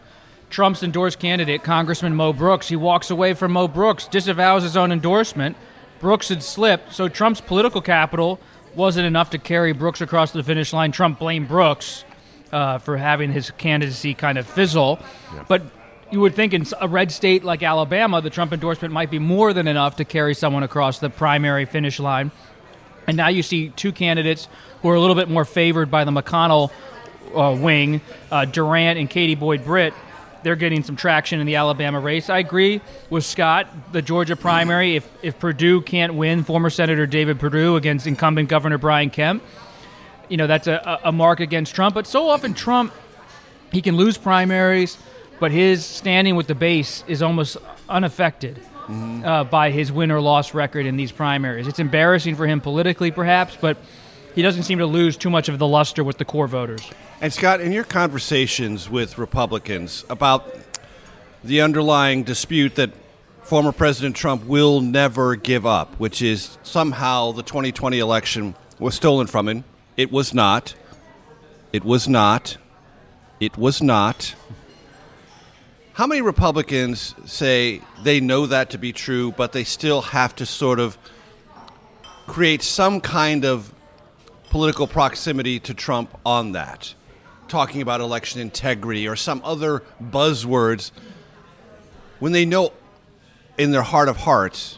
Trump's 0.53 0.83
endorsed 0.83 1.17
candidate, 1.17 1.63
Congressman 1.63 2.15
Mo 2.15 2.31
Brooks, 2.31 2.67
he 2.67 2.75
walks 2.75 3.09
away 3.09 3.33
from 3.33 3.53
Mo 3.53 3.67
Brooks, 3.67 4.05
disavows 4.05 4.61
his 4.61 4.77
own 4.77 4.91
endorsement. 4.91 5.57
Brooks 5.99 6.29
had 6.29 6.43
slipped, 6.43 6.93
so 6.93 7.07
Trump's 7.07 7.41
political 7.41 7.81
capital 7.81 8.39
wasn't 8.75 9.07
enough 9.07 9.31
to 9.31 9.39
carry 9.39 9.71
Brooks 9.71 9.99
across 9.99 10.31
the 10.31 10.43
finish 10.43 10.71
line. 10.71 10.91
Trump 10.91 11.17
blamed 11.17 11.47
Brooks 11.47 12.05
uh, 12.51 12.77
for 12.77 12.97
having 12.97 13.31
his 13.31 13.49
candidacy 13.49 14.13
kind 14.13 14.37
of 14.37 14.45
fizzle. 14.45 14.99
But 15.47 15.63
you 16.11 16.19
would 16.19 16.35
think 16.35 16.53
in 16.53 16.67
a 16.79 16.87
red 16.87 17.11
state 17.11 17.43
like 17.43 17.63
Alabama, 17.63 18.21
the 18.21 18.29
Trump 18.29 18.53
endorsement 18.53 18.93
might 18.93 19.09
be 19.09 19.17
more 19.17 19.53
than 19.53 19.67
enough 19.67 19.95
to 19.95 20.05
carry 20.05 20.35
someone 20.35 20.61
across 20.61 20.99
the 20.99 21.09
primary 21.09 21.65
finish 21.65 21.99
line. 21.99 22.29
And 23.07 23.17
now 23.17 23.29
you 23.29 23.41
see 23.41 23.69
two 23.69 23.91
candidates 23.91 24.47
who 24.83 24.89
are 24.89 24.95
a 24.95 25.01
little 25.01 25.15
bit 25.15 25.29
more 25.29 25.45
favored 25.45 25.89
by 25.89 26.03
the 26.03 26.11
McConnell 26.11 26.69
uh, 27.33 27.57
wing, 27.59 28.01
uh, 28.29 28.45
Durant 28.45 28.99
and 28.99 29.09
Katie 29.09 29.33
Boyd 29.33 29.65
Britt. 29.65 29.95
They're 30.43 30.55
getting 30.55 30.83
some 30.83 30.95
traction 30.95 31.39
in 31.39 31.45
the 31.45 31.55
Alabama 31.55 31.99
race. 31.99 32.29
I 32.29 32.39
agree 32.39 32.81
with 33.09 33.25
Scott. 33.25 33.67
The 33.93 34.01
Georgia 34.01 34.35
primary, 34.35 34.95
if, 34.95 35.09
if 35.21 35.39
Perdue 35.39 35.81
can't 35.81 36.13
win, 36.15 36.43
former 36.43 36.69
Senator 36.69 37.05
David 37.05 37.39
Perdue 37.39 37.75
against 37.75 38.07
incumbent 38.07 38.49
Governor 38.49 38.77
Brian 38.77 39.09
Kemp, 39.09 39.43
you 40.29 40.37
know, 40.37 40.47
that's 40.47 40.67
a, 40.67 40.99
a 41.03 41.11
mark 41.11 41.39
against 41.39 41.73
Trump. 41.75 41.95
But 41.95 42.07
so 42.07 42.29
often, 42.29 42.53
Trump, 42.53 42.93
he 43.71 43.81
can 43.81 43.95
lose 43.95 44.17
primaries, 44.17 44.97
but 45.39 45.51
his 45.51 45.85
standing 45.85 46.35
with 46.35 46.47
the 46.47 46.55
base 46.55 47.03
is 47.07 47.21
almost 47.21 47.57
unaffected 47.89 48.59
uh, 48.89 49.43
by 49.45 49.71
his 49.71 49.91
win 49.91 50.11
or 50.11 50.19
loss 50.21 50.53
record 50.53 50.85
in 50.85 50.97
these 50.97 51.11
primaries. 51.11 51.67
It's 51.67 51.79
embarrassing 51.79 52.35
for 52.35 52.45
him 52.45 52.61
politically, 52.61 53.11
perhaps, 53.11 53.57
but 53.59 53.77
he 54.35 54.41
doesn't 54.41 54.63
seem 54.63 54.79
to 54.79 54.85
lose 54.85 55.17
too 55.17 55.29
much 55.29 55.49
of 55.49 55.59
the 55.59 55.67
luster 55.67 56.03
with 56.03 56.17
the 56.17 56.25
core 56.25 56.47
voters. 56.47 56.81
And 57.21 57.31
Scott, 57.31 57.61
in 57.61 57.71
your 57.71 57.83
conversations 57.83 58.89
with 58.89 59.17
Republicans 59.17 60.03
about 60.09 60.55
the 61.43 61.61
underlying 61.61 62.23
dispute 62.23 62.75
that 62.75 62.91
former 63.41 63.71
President 63.71 64.15
Trump 64.15 64.45
will 64.45 64.81
never 64.81 65.35
give 65.35 65.65
up, 65.65 65.93
which 65.99 66.21
is 66.21 66.57
somehow 66.63 67.31
the 67.31 67.43
2020 67.43 67.99
election 67.99 68.55
was 68.79 68.95
stolen 68.95 69.27
from 69.27 69.47
him. 69.47 69.63
It 69.97 70.11
was 70.11 70.33
not. 70.33 70.75
It 71.71 71.83
was 71.83 72.07
not. 72.07 72.57
It 73.39 73.57
was 73.57 73.81
not. 73.81 74.35
How 75.93 76.07
many 76.07 76.21
Republicans 76.21 77.13
say 77.25 77.81
they 78.01 78.19
know 78.19 78.47
that 78.47 78.71
to 78.71 78.77
be 78.77 78.93
true, 78.93 79.31
but 79.31 79.51
they 79.51 79.63
still 79.63 80.01
have 80.01 80.35
to 80.37 80.45
sort 80.45 80.79
of 80.79 80.97
create 82.25 82.61
some 82.61 83.01
kind 83.01 83.45
of 83.45 83.72
political 84.53 84.85
proximity 84.85 85.59
to 85.59 85.73
Trump 85.73 86.15
on 86.23 86.51
that? 86.51 86.93
Talking 87.47 87.81
about 87.81 88.01
election 88.01 88.39
integrity 88.39 89.07
or 89.07 89.15
some 89.15 89.41
other 89.43 89.81
buzzwords 89.99 90.91
when 92.19 92.33
they 92.33 92.45
know 92.45 92.71
in 93.57 93.71
their 93.71 93.81
heart 93.81 94.09
of 94.09 94.17
hearts 94.17 94.77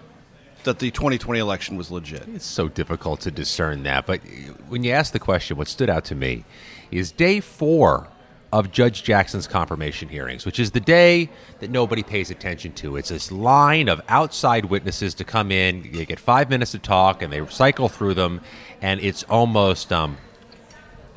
that 0.63 0.79
the 0.79 0.91
2020 0.91 1.41
election 1.41 1.75
was 1.75 1.91
legit. 1.91 2.25
It's 2.29 2.45
so 2.45 2.69
difficult 2.69 3.19
to 3.21 3.31
discern 3.31 3.83
that. 3.83 4.05
But 4.05 4.21
when 4.69 4.85
you 4.85 4.91
ask 4.91 5.11
the 5.11 5.19
question, 5.19 5.57
what 5.57 5.67
stood 5.67 5.89
out 5.89 6.05
to 6.05 6.15
me 6.15 6.45
is 6.89 7.11
day 7.11 7.41
four 7.41 8.07
of 8.55 8.71
Judge 8.71 9.03
Jackson's 9.03 9.47
confirmation 9.47 10.07
hearings, 10.07 10.45
which 10.45 10.61
is 10.61 10.71
the 10.71 10.79
day 10.79 11.29
that 11.59 11.69
nobody 11.69 12.03
pays 12.03 12.31
attention 12.31 12.71
to. 12.71 12.95
It's 12.95 13.09
this 13.09 13.29
line 13.29 13.89
of 13.89 14.01
outside 14.07 14.65
witnesses 14.65 15.13
to 15.15 15.25
come 15.25 15.51
in. 15.51 15.91
They 15.91 16.05
get 16.05 16.21
five 16.21 16.49
minutes 16.49 16.71
to 16.71 16.79
talk, 16.79 17.21
and 17.21 17.33
they 17.33 17.45
cycle 17.47 17.89
through 17.89 18.13
them, 18.13 18.39
and 18.85 19.01
it's 19.01 19.23
almost 19.23 19.91
um, 19.91 20.15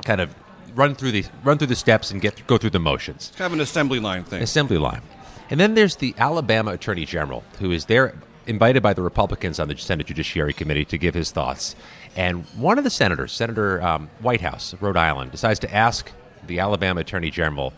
kind 0.03 0.19
of 0.19 0.33
run 0.73 0.95
through 0.95 1.11
the 1.11 1.23
run 1.43 1.59
through 1.59 1.67
the 1.67 1.75
steps 1.75 2.09
and 2.09 2.19
get 2.19 2.45
go 2.47 2.57
through 2.57 2.71
the 2.71 2.79
motions. 2.79 3.29
It's 3.29 3.37
kind 3.37 3.45
of 3.45 3.53
an 3.53 3.61
assembly 3.61 3.99
line 3.99 4.23
thing. 4.23 4.41
Assembly 4.41 4.79
line. 4.79 5.03
And 5.51 5.59
then 5.59 5.75
there's 5.75 5.95
the 5.97 6.15
Alabama 6.17 6.71
Attorney 6.71 7.05
General, 7.05 7.43
who 7.59 7.71
is 7.71 7.85
there 7.85 8.15
invited 8.47 8.81
by 8.81 8.93
the 8.93 9.03
Republicans 9.03 9.59
on 9.59 9.67
the 9.67 9.77
Senate 9.77 10.07
Judiciary 10.07 10.53
Committee 10.53 10.85
to 10.85 10.97
give 10.97 11.13
his 11.13 11.29
thoughts. 11.29 11.75
And 12.15 12.43
one 12.57 12.79
of 12.79 12.83
the 12.83 12.89
senators, 12.89 13.31
Senator 13.31 13.81
um, 13.83 14.09
Whitehouse, 14.19 14.73
Rhode 14.81 14.97
Island, 14.97 15.31
decides 15.31 15.59
to 15.59 15.73
ask 15.73 16.11
the 16.47 16.59
Alabama 16.59 17.01
Attorney 17.01 17.29
General, 17.29 17.71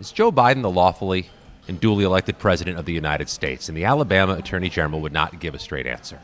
is 0.00 0.12
Joe 0.12 0.30
Biden 0.30 0.60
the 0.60 0.70
lawfully 0.70 1.30
and 1.66 1.80
duly 1.80 2.04
elected 2.04 2.38
president 2.38 2.78
of 2.78 2.84
the 2.84 2.92
United 2.92 3.30
States? 3.30 3.68
And 3.68 3.76
the 3.76 3.86
Alabama 3.86 4.34
Attorney 4.34 4.68
General 4.68 5.00
would 5.00 5.14
not 5.14 5.40
give 5.40 5.54
a 5.54 5.58
straight 5.58 5.86
answer. 5.86 6.20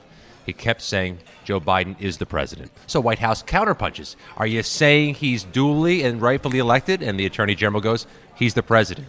He 0.47 0.53
kept 0.53 0.81
saying 0.81 1.19
Joe 1.45 1.61
Biden 1.61 2.01
is 2.01 2.19
the 2.19 2.27
president. 2.27 2.71
So 2.87 3.01
Whitehouse 3.01 3.43
counterpunches. 3.43 4.15
Are 4.37 4.47
you 4.47 4.63
saying 4.63 5.17
he's 5.17 5.43
duly 5.43 6.03
and 6.05 6.23
rightfully 6.23 6.61
elected? 6.61 7.03
And 7.03 7.19
the 7.19 7.27
Attorney 7.27 7.57
General 7.57 7.81
goes, 7.81 8.07
he's 8.37 8.55
the 8.55 8.63
president. 8.63 9.09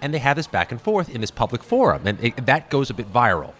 And 0.00 0.12
they 0.12 0.18
have 0.18 0.36
this 0.36 0.46
back 0.46 0.72
and 0.72 0.80
forth 0.80 1.08
in 1.10 1.20
this 1.20 1.30
public 1.30 1.62
forum, 1.62 2.02
and 2.06 2.18
it, 2.24 2.46
that 2.46 2.70
goes 2.70 2.90
a 2.90 2.94
bit 2.94 3.12
viral. 3.12 3.52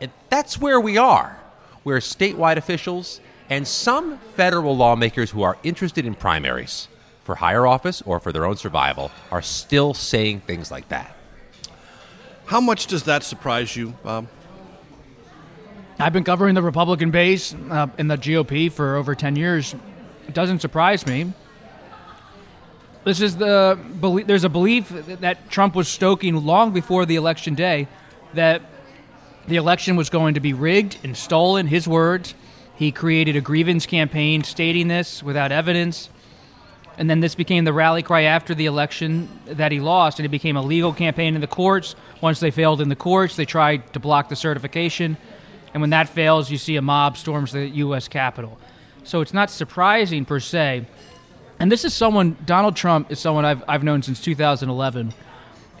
And 0.00 0.10
that's 0.30 0.58
where 0.58 0.80
we 0.80 0.98
are, 0.98 1.38
where 1.84 1.98
statewide 1.98 2.56
officials 2.56 3.20
and 3.48 3.68
some 3.68 4.18
federal 4.34 4.76
lawmakers 4.76 5.30
who 5.30 5.42
are 5.42 5.56
interested 5.62 6.04
in 6.04 6.14
primaries 6.14 6.88
for 7.22 7.36
higher 7.36 7.66
office 7.66 8.02
or 8.02 8.18
for 8.18 8.32
their 8.32 8.44
own 8.44 8.56
survival 8.56 9.12
are 9.30 9.42
still 9.42 9.94
saying 9.94 10.40
things 10.40 10.70
like 10.70 10.88
that. 10.88 11.14
How 12.46 12.60
much 12.60 12.86
does 12.86 13.04
that 13.04 13.22
surprise 13.22 13.76
you, 13.76 13.90
Bob? 14.02 14.26
I've 15.98 16.12
been 16.12 16.24
covering 16.24 16.54
the 16.54 16.62
Republican 16.62 17.10
base 17.10 17.54
uh, 17.70 17.86
in 17.96 18.06
the 18.08 18.18
GOP 18.18 18.70
for 18.70 18.96
over 18.96 19.14
10 19.14 19.34
years. 19.34 19.74
It 20.28 20.34
doesn't 20.34 20.60
surprise 20.60 21.06
me. 21.06 21.32
This 23.04 23.22
is 23.22 23.36
the 23.36 23.78
there's 24.26 24.44
a 24.44 24.50
belief 24.50 24.90
that 24.90 25.48
Trump 25.48 25.74
was 25.74 25.88
stoking 25.88 26.44
long 26.44 26.72
before 26.72 27.06
the 27.06 27.16
election 27.16 27.54
day 27.54 27.88
that 28.34 28.60
the 29.46 29.56
election 29.56 29.96
was 29.96 30.10
going 30.10 30.34
to 30.34 30.40
be 30.40 30.52
rigged 30.52 30.98
and 31.02 31.16
stolen. 31.16 31.66
His 31.66 31.88
words. 31.88 32.34
He 32.74 32.92
created 32.92 33.36
a 33.36 33.40
grievance 33.40 33.86
campaign 33.86 34.44
stating 34.44 34.88
this 34.88 35.22
without 35.22 35.50
evidence. 35.50 36.10
And 36.98 37.08
then 37.08 37.20
this 37.20 37.34
became 37.34 37.64
the 37.64 37.72
rally 37.72 38.02
cry 38.02 38.22
after 38.22 38.54
the 38.54 38.66
election 38.66 39.30
that 39.46 39.72
he 39.72 39.80
lost, 39.80 40.18
and 40.18 40.26
it 40.26 40.30
became 40.30 40.56
a 40.58 40.62
legal 40.62 40.92
campaign 40.92 41.34
in 41.34 41.40
the 41.40 41.46
courts. 41.46 41.94
Once 42.20 42.40
they 42.40 42.50
failed 42.50 42.82
in 42.82 42.90
the 42.90 42.96
courts, 42.96 43.36
they 43.36 43.46
tried 43.46 43.94
to 43.94 44.00
block 44.00 44.28
the 44.28 44.36
certification. 44.36 45.16
And 45.76 45.82
when 45.82 45.90
that 45.90 46.08
fails, 46.08 46.50
you 46.50 46.56
see 46.56 46.76
a 46.76 46.80
mob 46.80 47.18
storms 47.18 47.52
the 47.52 47.66
U.S. 47.66 48.08
Capitol. 48.08 48.56
So 49.04 49.20
it's 49.20 49.34
not 49.34 49.50
surprising 49.50 50.24
per 50.24 50.40
se. 50.40 50.86
And 51.58 51.70
this 51.70 51.84
is 51.84 51.92
someone, 51.92 52.34
Donald 52.46 52.76
Trump 52.76 53.12
is 53.12 53.20
someone 53.20 53.44
I've, 53.44 53.62
I've 53.68 53.84
known 53.84 54.00
since 54.00 54.18
2011. 54.22 55.12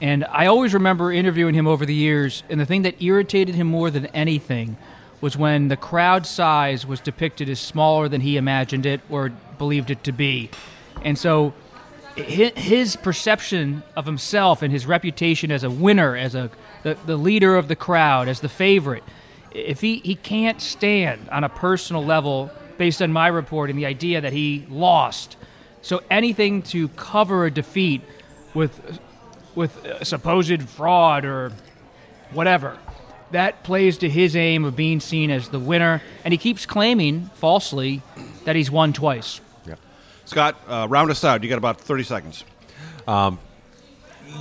And 0.02 0.26
I 0.26 0.48
always 0.48 0.74
remember 0.74 1.10
interviewing 1.10 1.54
him 1.54 1.66
over 1.66 1.86
the 1.86 1.94
years, 1.94 2.42
and 2.50 2.60
the 2.60 2.66
thing 2.66 2.82
that 2.82 3.02
irritated 3.02 3.54
him 3.54 3.68
more 3.68 3.90
than 3.90 4.04
anything 4.08 4.76
was 5.22 5.34
when 5.34 5.68
the 5.68 5.78
crowd 5.78 6.26
size 6.26 6.84
was 6.86 7.00
depicted 7.00 7.48
as 7.48 7.58
smaller 7.58 8.06
than 8.06 8.20
he 8.20 8.36
imagined 8.36 8.84
it 8.84 9.00
or 9.08 9.30
believed 9.56 9.90
it 9.90 10.04
to 10.04 10.12
be. 10.12 10.50
And 11.02 11.16
so 11.16 11.54
his 12.16 12.96
perception 12.96 13.82
of 13.96 14.04
himself 14.04 14.60
and 14.60 14.70
his 14.70 14.84
reputation 14.84 15.50
as 15.50 15.64
a 15.64 15.70
winner, 15.70 16.14
as 16.14 16.34
a 16.34 16.50
the, 16.82 16.98
the 17.06 17.16
leader 17.16 17.56
of 17.56 17.68
the 17.68 17.76
crowd, 17.76 18.28
as 18.28 18.40
the 18.40 18.50
favorite, 18.50 19.02
if 19.56 19.80
he, 19.80 19.96
he 19.96 20.14
can't 20.14 20.60
stand 20.60 21.28
on 21.30 21.44
a 21.44 21.48
personal 21.48 22.04
level 22.04 22.50
based 22.78 23.00
on 23.00 23.12
my 23.12 23.28
reporting 23.28 23.76
the 23.76 23.86
idea 23.86 24.20
that 24.20 24.32
he 24.32 24.66
lost. 24.68 25.36
So 25.82 26.02
anything 26.10 26.62
to 26.64 26.88
cover 26.88 27.46
a 27.46 27.50
defeat 27.50 28.02
with 28.54 29.00
with 29.54 29.86
uh, 29.86 30.04
supposed 30.04 30.68
fraud 30.68 31.24
or 31.24 31.50
whatever. 32.32 32.78
That 33.32 33.64
plays 33.64 33.98
to 33.98 34.08
his 34.08 34.36
aim 34.36 34.64
of 34.64 34.76
being 34.76 35.00
seen 35.00 35.30
as 35.30 35.48
the 35.48 35.58
winner, 35.58 36.02
and 36.24 36.32
he 36.32 36.38
keeps 36.38 36.66
claiming 36.66 37.30
falsely 37.34 38.02
that 38.44 38.54
he's 38.54 38.70
won 38.70 38.92
twice. 38.92 39.40
Yeah, 39.66 39.74
Scott, 40.26 40.56
uh, 40.68 40.86
round 40.88 41.10
us 41.10 41.24
out. 41.24 41.42
You 41.42 41.48
got 41.48 41.58
about 41.58 41.80
30 41.80 42.04
seconds. 42.04 42.44
Um, 43.08 43.40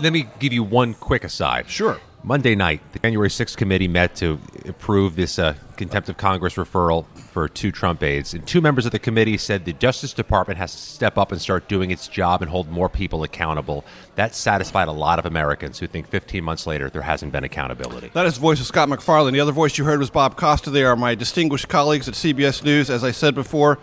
let 0.02 0.14
me 0.14 0.28
give 0.40 0.54
you 0.54 0.64
one 0.64 0.94
quick 0.94 1.24
aside. 1.24 1.68
Sure. 1.70 2.00
Monday 2.26 2.56
night, 2.56 2.82
the 2.92 2.98
January 2.98 3.30
6th 3.30 3.56
committee 3.56 3.88
met 3.88 4.16
to 4.16 4.40
approve 4.68 5.16
this 5.16 5.38
uh, 5.38 5.54
contempt 5.78 6.10
of 6.10 6.18
Congress 6.18 6.56
referral 6.56 7.06
for 7.32 7.48
two 7.48 7.72
Trump 7.72 8.02
aides. 8.02 8.34
And 8.34 8.48
two 8.48 8.62
members 8.62 8.88
of 8.88 8.92
the 8.92 8.98
committee 8.98 9.38
said 9.38 9.64
the 9.64 9.74
Justice 9.74 10.12
Department 10.12 10.58
has 10.58 10.72
to 10.72 10.78
step 10.80 11.20
up 11.20 11.32
and 11.32 11.40
start 11.40 11.68
doing 11.68 11.92
its 11.92 12.08
job 12.08 12.42
and 12.42 12.50
hold 12.50 12.68
more 12.68 12.90
people 12.90 13.22
accountable. 13.22 13.86
That 14.16 14.34
satisfied 14.34 14.88
a 14.88 14.92
lot 14.92 15.20
of 15.20 15.28
Americans 15.28 15.78
who 15.78 15.86
think 15.86 16.08
15 16.08 16.44
months 16.44 16.66
later 16.66 16.90
there 16.90 17.04
hasn't 17.04 17.32
been 17.32 17.44
accountability. 17.44 18.10
That 18.16 18.26
is 18.26 18.34
the 18.34 18.42
voice 18.42 18.60
of 18.60 18.66
Scott 18.66 18.90
MacFarlane. 18.90 19.36
The 19.36 19.40
other 19.40 19.52
voice 19.52 19.78
you 19.78 19.86
heard 19.86 20.00
was 20.00 20.10
Bob 20.10 20.36
Costa. 20.36 20.72
They 20.72 20.84
are 20.84 20.96
my 20.96 21.14
distinguished 21.14 21.68
colleagues 21.68 22.08
at 22.08 22.16
CBS 22.16 22.64
News. 22.64 22.90
As 22.90 23.04
I 23.04 23.12
said 23.12 23.36
before, 23.36 23.78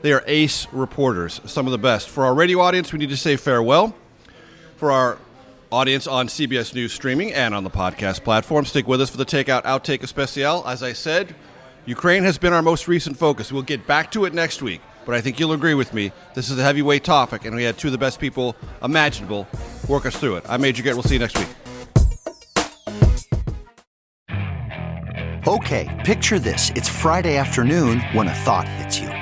they 0.00 0.14
are 0.14 0.24
ace 0.26 0.66
reporters, 0.72 1.42
some 1.44 1.66
of 1.66 1.72
the 1.72 1.78
best. 1.78 2.08
For 2.08 2.24
our 2.24 2.32
radio 2.32 2.60
audience, 2.60 2.90
we 2.90 3.00
need 3.00 3.10
to 3.10 3.18
say 3.18 3.36
farewell. 3.36 3.94
For 4.76 4.90
our 4.90 5.18
audience 5.72 6.06
on 6.06 6.28
CBS 6.28 6.74
News 6.74 6.92
streaming 6.92 7.32
and 7.32 7.54
on 7.54 7.64
the 7.64 7.70
podcast 7.70 8.22
platform, 8.22 8.66
stick 8.66 8.86
with 8.86 9.00
us 9.00 9.08
for 9.08 9.16
the 9.16 9.24
Takeout 9.24 9.64
Outtake 9.64 10.02
Especial. 10.02 10.68
As 10.68 10.82
I 10.82 10.92
said, 10.92 11.34
Ukraine 11.86 12.24
has 12.24 12.36
been 12.36 12.52
our 12.52 12.60
most 12.60 12.86
recent 12.86 13.16
focus. 13.16 13.50
We'll 13.50 13.62
get 13.62 13.86
back 13.86 14.12
to 14.12 14.26
it 14.26 14.34
next 14.34 14.60
week, 14.60 14.82
but 15.06 15.14
I 15.14 15.22
think 15.22 15.40
you'll 15.40 15.54
agree 15.54 15.74
with 15.74 15.94
me. 15.94 16.12
This 16.34 16.50
is 16.50 16.58
a 16.58 16.62
heavyweight 16.62 17.04
topic, 17.04 17.46
and 17.46 17.56
we 17.56 17.64
had 17.64 17.78
two 17.78 17.88
of 17.88 17.92
the 17.92 17.98
best 17.98 18.20
people 18.20 18.54
imaginable 18.82 19.48
work 19.88 20.04
us 20.04 20.14
through 20.14 20.36
it. 20.36 20.44
I'm 20.46 20.60
Major 20.60 20.82
Garrett. 20.82 20.96
We'll 20.96 21.04
see 21.04 21.14
you 21.14 21.20
next 21.20 21.38
week. 21.38 21.48
Okay, 25.48 26.02
picture 26.04 26.38
this. 26.38 26.70
It's 26.76 26.88
Friday 26.88 27.36
afternoon 27.36 28.00
when 28.12 28.28
a 28.28 28.34
thought 28.34 28.68
hits 28.68 29.00
you. 29.00 29.21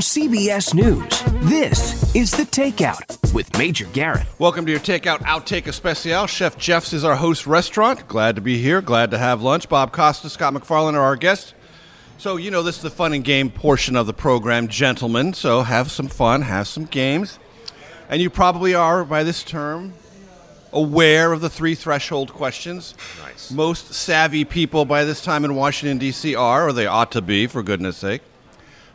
From 0.00 0.22
CBS 0.22 0.72
News, 0.72 1.22
this 1.50 2.14
is 2.14 2.30
The 2.30 2.44
Takeout 2.44 3.34
with 3.34 3.58
Major 3.58 3.84
Garrett. 3.84 4.26
Welcome 4.38 4.64
to 4.64 4.72
your 4.72 4.80
Takeout 4.80 5.18
Outtake 5.18 5.66
Especial. 5.66 6.26
Chef 6.26 6.56
Geoff's 6.56 6.94
is 6.94 7.04
our 7.04 7.16
host 7.16 7.46
restaurant. 7.46 8.08
Glad 8.08 8.36
to 8.36 8.40
be 8.40 8.56
here. 8.56 8.80
Glad 8.80 9.10
to 9.10 9.18
have 9.18 9.42
lunch. 9.42 9.68
Bob 9.68 9.92
Costa, 9.92 10.30
Scott 10.30 10.54
MacFarlane 10.54 10.94
are 10.94 11.02
our 11.02 11.16
guests. 11.16 11.52
So, 12.16 12.38
you 12.38 12.50
know, 12.50 12.62
this 12.62 12.76
is 12.76 12.82
the 12.82 12.88
fun 12.88 13.12
and 13.12 13.22
game 13.22 13.50
portion 13.50 13.94
of 13.94 14.06
the 14.06 14.14
program, 14.14 14.68
gentlemen. 14.68 15.34
So, 15.34 15.64
have 15.64 15.90
some 15.90 16.08
fun, 16.08 16.40
have 16.40 16.66
some 16.66 16.86
games. 16.86 17.38
And 18.08 18.22
you 18.22 18.30
probably 18.30 18.74
are, 18.74 19.04
by 19.04 19.22
this 19.22 19.44
term, 19.44 19.92
aware 20.72 21.30
of 21.30 21.42
the 21.42 21.50
three 21.50 21.74
threshold 21.74 22.32
questions. 22.32 22.94
Nice. 23.22 23.50
Most 23.50 23.92
savvy 23.92 24.46
people 24.46 24.86
by 24.86 25.04
this 25.04 25.22
time 25.22 25.44
in 25.44 25.54
Washington, 25.54 25.98
D.C. 25.98 26.34
are, 26.34 26.68
or 26.68 26.72
they 26.72 26.86
ought 26.86 27.12
to 27.12 27.20
be, 27.20 27.46
for 27.46 27.62
goodness 27.62 27.98
sake. 27.98 28.22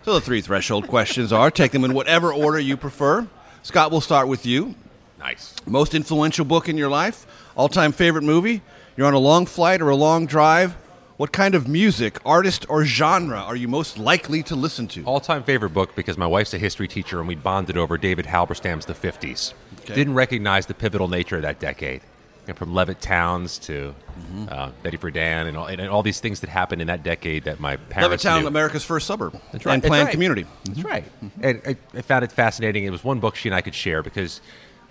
So, 0.06 0.14
the 0.14 0.22
three 0.22 0.42
threshold 0.42 0.88
questions 0.88 1.34
are 1.34 1.50
take 1.50 1.72
them 1.72 1.84
in 1.84 1.96
whatever 1.96 2.32
order 2.32 2.60
you 2.60 2.78
prefer. 2.78 3.28
Scott, 3.64 3.90
we'll 3.90 4.02
start 4.02 4.28
with 4.28 4.46
you. 4.46 4.76
Nice. 5.18 5.56
Most 5.66 5.96
influential 5.96 6.46
book 6.46 6.70
in 6.70 6.78
your 6.78 6.90
life? 6.90 7.26
All 7.56 7.70
time 7.70 7.92
favorite 7.92 8.24
movie? 8.24 8.62
You're 8.96 9.08
on 9.08 9.16
a 9.16 9.18
long 9.18 9.48
flight 9.48 9.82
or 9.82 9.90
a 9.90 9.96
long 9.96 10.28
drive? 10.28 10.74
What 11.18 11.32
kind 11.32 11.56
of 11.56 11.68
music, 11.68 12.20
artist, 12.24 12.68
or 12.70 12.86
genre 12.86 13.40
are 13.40 13.56
you 13.56 13.68
most 13.68 13.98
likely 13.98 14.44
to 14.44 14.56
listen 14.56 14.88
to? 14.90 15.04
All 15.06 15.20
time 15.20 15.42
favorite 15.42 15.72
book 15.72 15.96
because 15.96 16.20
my 16.20 16.28
wife's 16.28 16.54
a 16.54 16.60
history 16.60 16.88
teacher 16.88 17.18
and 17.18 17.28
we 17.28 17.34
bonded 17.34 17.76
over 17.76 17.98
David 17.98 18.28
Halberstam's 18.28 18.86
The 18.86 18.94
50s. 18.94 19.56
Okay. 19.80 19.96
Didn't 19.96 20.14
recognize 20.14 20.68
the 20.68 20.76
pivotal 20.76 21.08
nature 21.08 21.38
of 21.38 21.42
that 21.42 21.60
decade. 21.60 22.02
You 22.48 22.54
know, 22.54 22.58
from 22.58 22.74
Levittowns 22.74 23.58
to 23.60 23.96
Mm-hmm. 24.16 24.46
uh, 24.50 24.70
Betty 24.82 24.98
Friedan 24.98 25.48
and 25.48 25.58
all, 25.58 25.66
and 25.66 25.82
all 25.90 26.02
these 26.02 26.22
things 26.22 26.40
that 26.40 26.50
happened 26.50 26.82
in 26.82 26.88
that 26.88 27.04
decade 27.04 27.44
that 27.44 27.60
my 27.60 27.76
parents 27.76 28.24
Levittown, 28.24 28.42
knew. 28.42 28.48
America's 28.48 28.86
first 28.86 29.08
suburb. 29.08 29.38
That's 29.52 29.66
right. 29.66 29.74
And 29.74 29.84
planned 29.84 30.06
right. 30.06 30.12
community. 30.14 30.46
That's 30.64 30.84
right. 30.84 31.04
And 31.42 31.62
I, 31.68 31.76
I 31.94 32.02
found 32.02 32.24
it 32.24 32.32
fascinating. 32.32 32.86
It 32.86 32.92
was 32.92 33.04
one 33.04 33.20
book 33.20 33.36
she 33.36 33.50
and 33.50 33.56
I 33.56 33.60
could 33.60 33.76
share 33.76 34.02
because 34.02 34.40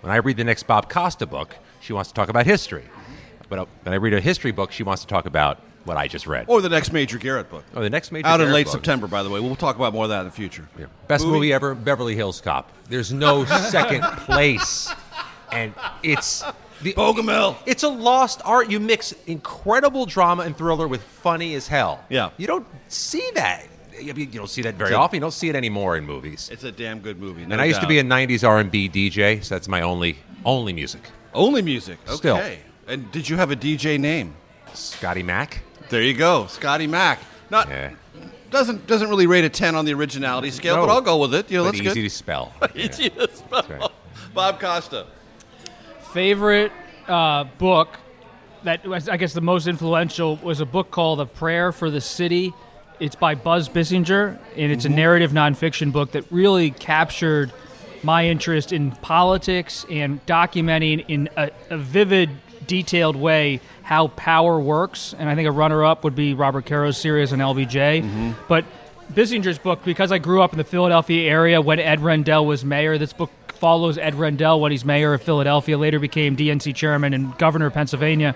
when 0.02 0.12
I 0.12 0.16
read 0.16 0.36
the 0.36 0.44
next 0.44 0.64
Bob 0.64 0.90
Costa 0.90 1.24
book, 1.26 1.56
she 1.80 1.94
wants 1.94 2.10
to 2.10 2.14
talk 2.14 2.28
about 2.28 2.44
history. 2.44 2.84
But 3.48 3.60
uh, 3.60 3.66
when 3.82 3.94
I 3.94 3.96
read 3.96 4.12
a 4.12 4.20
history 4.20 4.52
book, 4.52 4.72
she 4.72 4.82
wants 4.82 5.00
to 5.02 5.08
talk 5.08 5.24
about 5.24 5.60
what 5.84 5.96
I 5.96 6.06
just 6.06 6.26
read. 6.26 6.44
Or 6.46 6.60
the 6.60 6.68
next 6.68 6.92
Major 6.92 7.16
Garrett 7.16 7.48
book. 7.48 7.64
Or 7.74 7.82
the 7.82 7.88
next 7.88 8.12
Major 8.12 8.26
Out 8.26 8.42
in 8.42 8.52
late 8.52 8.66
book. 8.66 8.72
September, 8.72 9.06
by 9.06 9.22
the 9.22 9.30
way. 9.30 9.40
We'll 9.40 9.56
talk 9.56 9.76
about 9.76 9.94
more 9.94 10.04
of 10.04 10.10
that 10.10 10.20
in 10.20 10.26
the 10.26 10.32
future. 10.32 10.68
Best 11.08 11.26
movie? 11.26 11.50
ever, 11.52 11.74
Beverly 11.74 12.14
Hills 12.14 12.42
Cop. 12.42 12.70
There's 12.90 13.10
no 13.10 13.44
second 13.70 14.02
place, 14.02 14.92
and 15.50 15.72
it's 16.02 16.44
the 16.82 16.92
Bogomil. 16.94 17.56
It's 17.66 17.82
a 17.82 17.88
lost 17.88 18.40
art. 18.44 18.70
You 18.70 18.80
mix 18.80 19.12
incredible 19.26 20.06
drama 20.06 20.42
and 20.44 20.56
thriller 20.56 20.88
with 20.88 21.02
funny 21.02 21.54
as 21.54 21.68
hell. 21.68 22.04
Yeah. 22.08 22.30
you 22.36 22.46
don't 22.46 22.66
see 22.88 23.28
that. 23.34 23.66
You 24.00 24.12
don't 24.26 24.50
see 24.50 24.62
that 24.62 24.74
very 24.74 24.92
a- 24.92 24.96
often. 24.96 25.16
You 25.16 25.20
don't 25.20 25.30
see 25.32 25.48
it 25.48 25.54
anymore 25.56 25.96
in 25.96 26.04
movies. 26.04 26.48
It's 26.52 26.64
a 26.64 26.72
damn 26.72 26.98
good 27.00 27.18
movie. 27.20 27.46
no 27.46 27.52
and 27.52 27.60
I 27.62 27.66
used 27.66 27.80
to 27.80 27.86
be 27.86 27.98
a 27.98 28.02
'90s 28.02 28.46
R&B 28.46 28.88
DJ, 28.88 29.42
so 29.44 29.54
that's 29.54 29.68
my 29.68 29.82
only 29.82 30.16
only 30.44 30.72
music. 30.72 31.02
Only 31.32 31.62
music. 31.62 31.98
Okay. 32.08 32.16
Still. 32.16 32.40
And 32.88 33.10
did 33.12 33.28
you 33.28 33.36
have 33.36 33.50
a 33.50 33.56
DJ 33.56 33.98
name? 33.98 34.34
Scotty 34.74 35.22
Mac. 35.22 35.62
There 35.90 36.02
you 36.02 36.14
go, 36.14 36.46
Scotty 36.48 36.86
Mac. 36.88 37.20
Not 37.50 37.68
Yeah. 37.68 37.90
doesn't 38.50 38.86
doesn't 38.88 39.08
really 39.08 39.26
rate 39.28 39.44
a 39.44 39.48
ten 39.48 39.74
on 39.76 39.84
the 39.84 39.94
originality 39.94 40.50
scale, 40.50 40.74
No. 40.76 40.86
but 40.86 40.92
I'll 40.92 41.00
go 41.00 41.16
with 41.18 41.32
it. 41.34 41.48
You 41.50 41.58
know, 41.58 41.64
But 41.64 41.72
that's 41.76 41.86
easy 41.86 42.02
good. 42.02 42.08
to 42.08 42.14
spell. 42.14 42.52
easy 42.74 43.10
to 43.10 43.28
spell. 43.34 43.64
right. 43.70 43.90
Bob 44.34 44.58
Costa. 44.58 45.06
Favorite 46.14 46.70
uh, 47.08 47.42
book 47.58 47.98
that 48.62 48.86
was, 48.86 49.08
I 49.08 49.16
guess, 49.16 49.32
the 49.32 49.40
most 49.40 49.66
influential 49.66 50.36
was 50.36 50.60
a 50.60 50.64
book 50.64 50.92
called 50.92 51.20
A 51.20 51.26
Prayer 51.26 51.72
for 51.72 51.90
the 51.90 52.00
City. 52.00 52.54
It's 53.00 53.16
by 53.16 53.34
Buzz 53.34 53.68
Bissinger, 53.68 54.38
and 54.56 54.70
it's 54.70 54.84
a 54.84 54.88
narrative 54.88 55.32
nonfiction 55.32 55.90
book 55.90 56.12
that 56.12 56.24
really 56.30 56.70
captured 56.70 57.52
my 58.04 58.28
interest 58.28 58.72
in 58.72 58.92
politics 58.92 59.84
and 59.90 60.24
documenting 60.24 61.04
in 61.08 61.28
a, 61.36 61.50
a 61.70 61.78
vivid, 61.78 62.30
detailed 62.64 63.16
way 63.16 63.60
how 63.82 64.06
power 64.06 64.60
works. 64.60 65.16
And 65.18 65.28
I 65.28 65.34
think 65.34 65.48
a 65.48 65.52
runner 65.52 65.84
up 65.84 66.04
would 66.04 66.14
be 66.14 66.32
Robert 66.34 66.64
Caro's 66.64 66.96
series 66.96 67.32
on 67.32 67.40
LBJ. 67.40 68.36
But 68.46 68.64
Bissinger's 69.12 69.58
book, 69.58 69.84
because 69.84 70.10
I 70.12 70.18
grew 70.18 70.42
up 70.42 70.52
in 70.52 70.58
the 70.58 70.64
Philadelphia 70.64 71.30
area 71.30 71.60
when 71.60 71.78
Ed 71.78 72.00
Rendell 72.00 72.46
was 72.46 72.64
mayor, 72.64 72.98
this 72.98 73.12
book 73.12 73.30
follows 73.52 73.98
Ed 73.98 74.14
Rendell 74.14 74.60
when 74.60 74.72
he's 74.72 74.84
mayor 74.84 75.14
of 75.14 75.22
Philadelphia, 75.22 75.78
later 75.78 75.98
became 75.98 76.36
DNC 76.36 76.74
chairman 76.74 77.14
and 77.14 77.36
governor 77.38 77.66
of 77.66 77.74
Pennsylvania. 77.74 78.34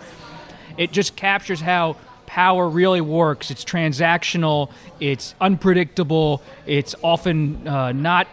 It 0.76 0.92
just 0.92 1.16
captures 1.16 1.60
how 1.60 1.96
power 2.26 2.68
really 2.68 3.00
works. 3.00 3.50
It's 3.50 3.64
transactional. 3.64 4.70
It's 5.00 5.34
unpredictable. 5.40 6.42
It's 6.66 6.94
often 7.02 7.66
uh, 7.66 7.92
not 7.92 8.28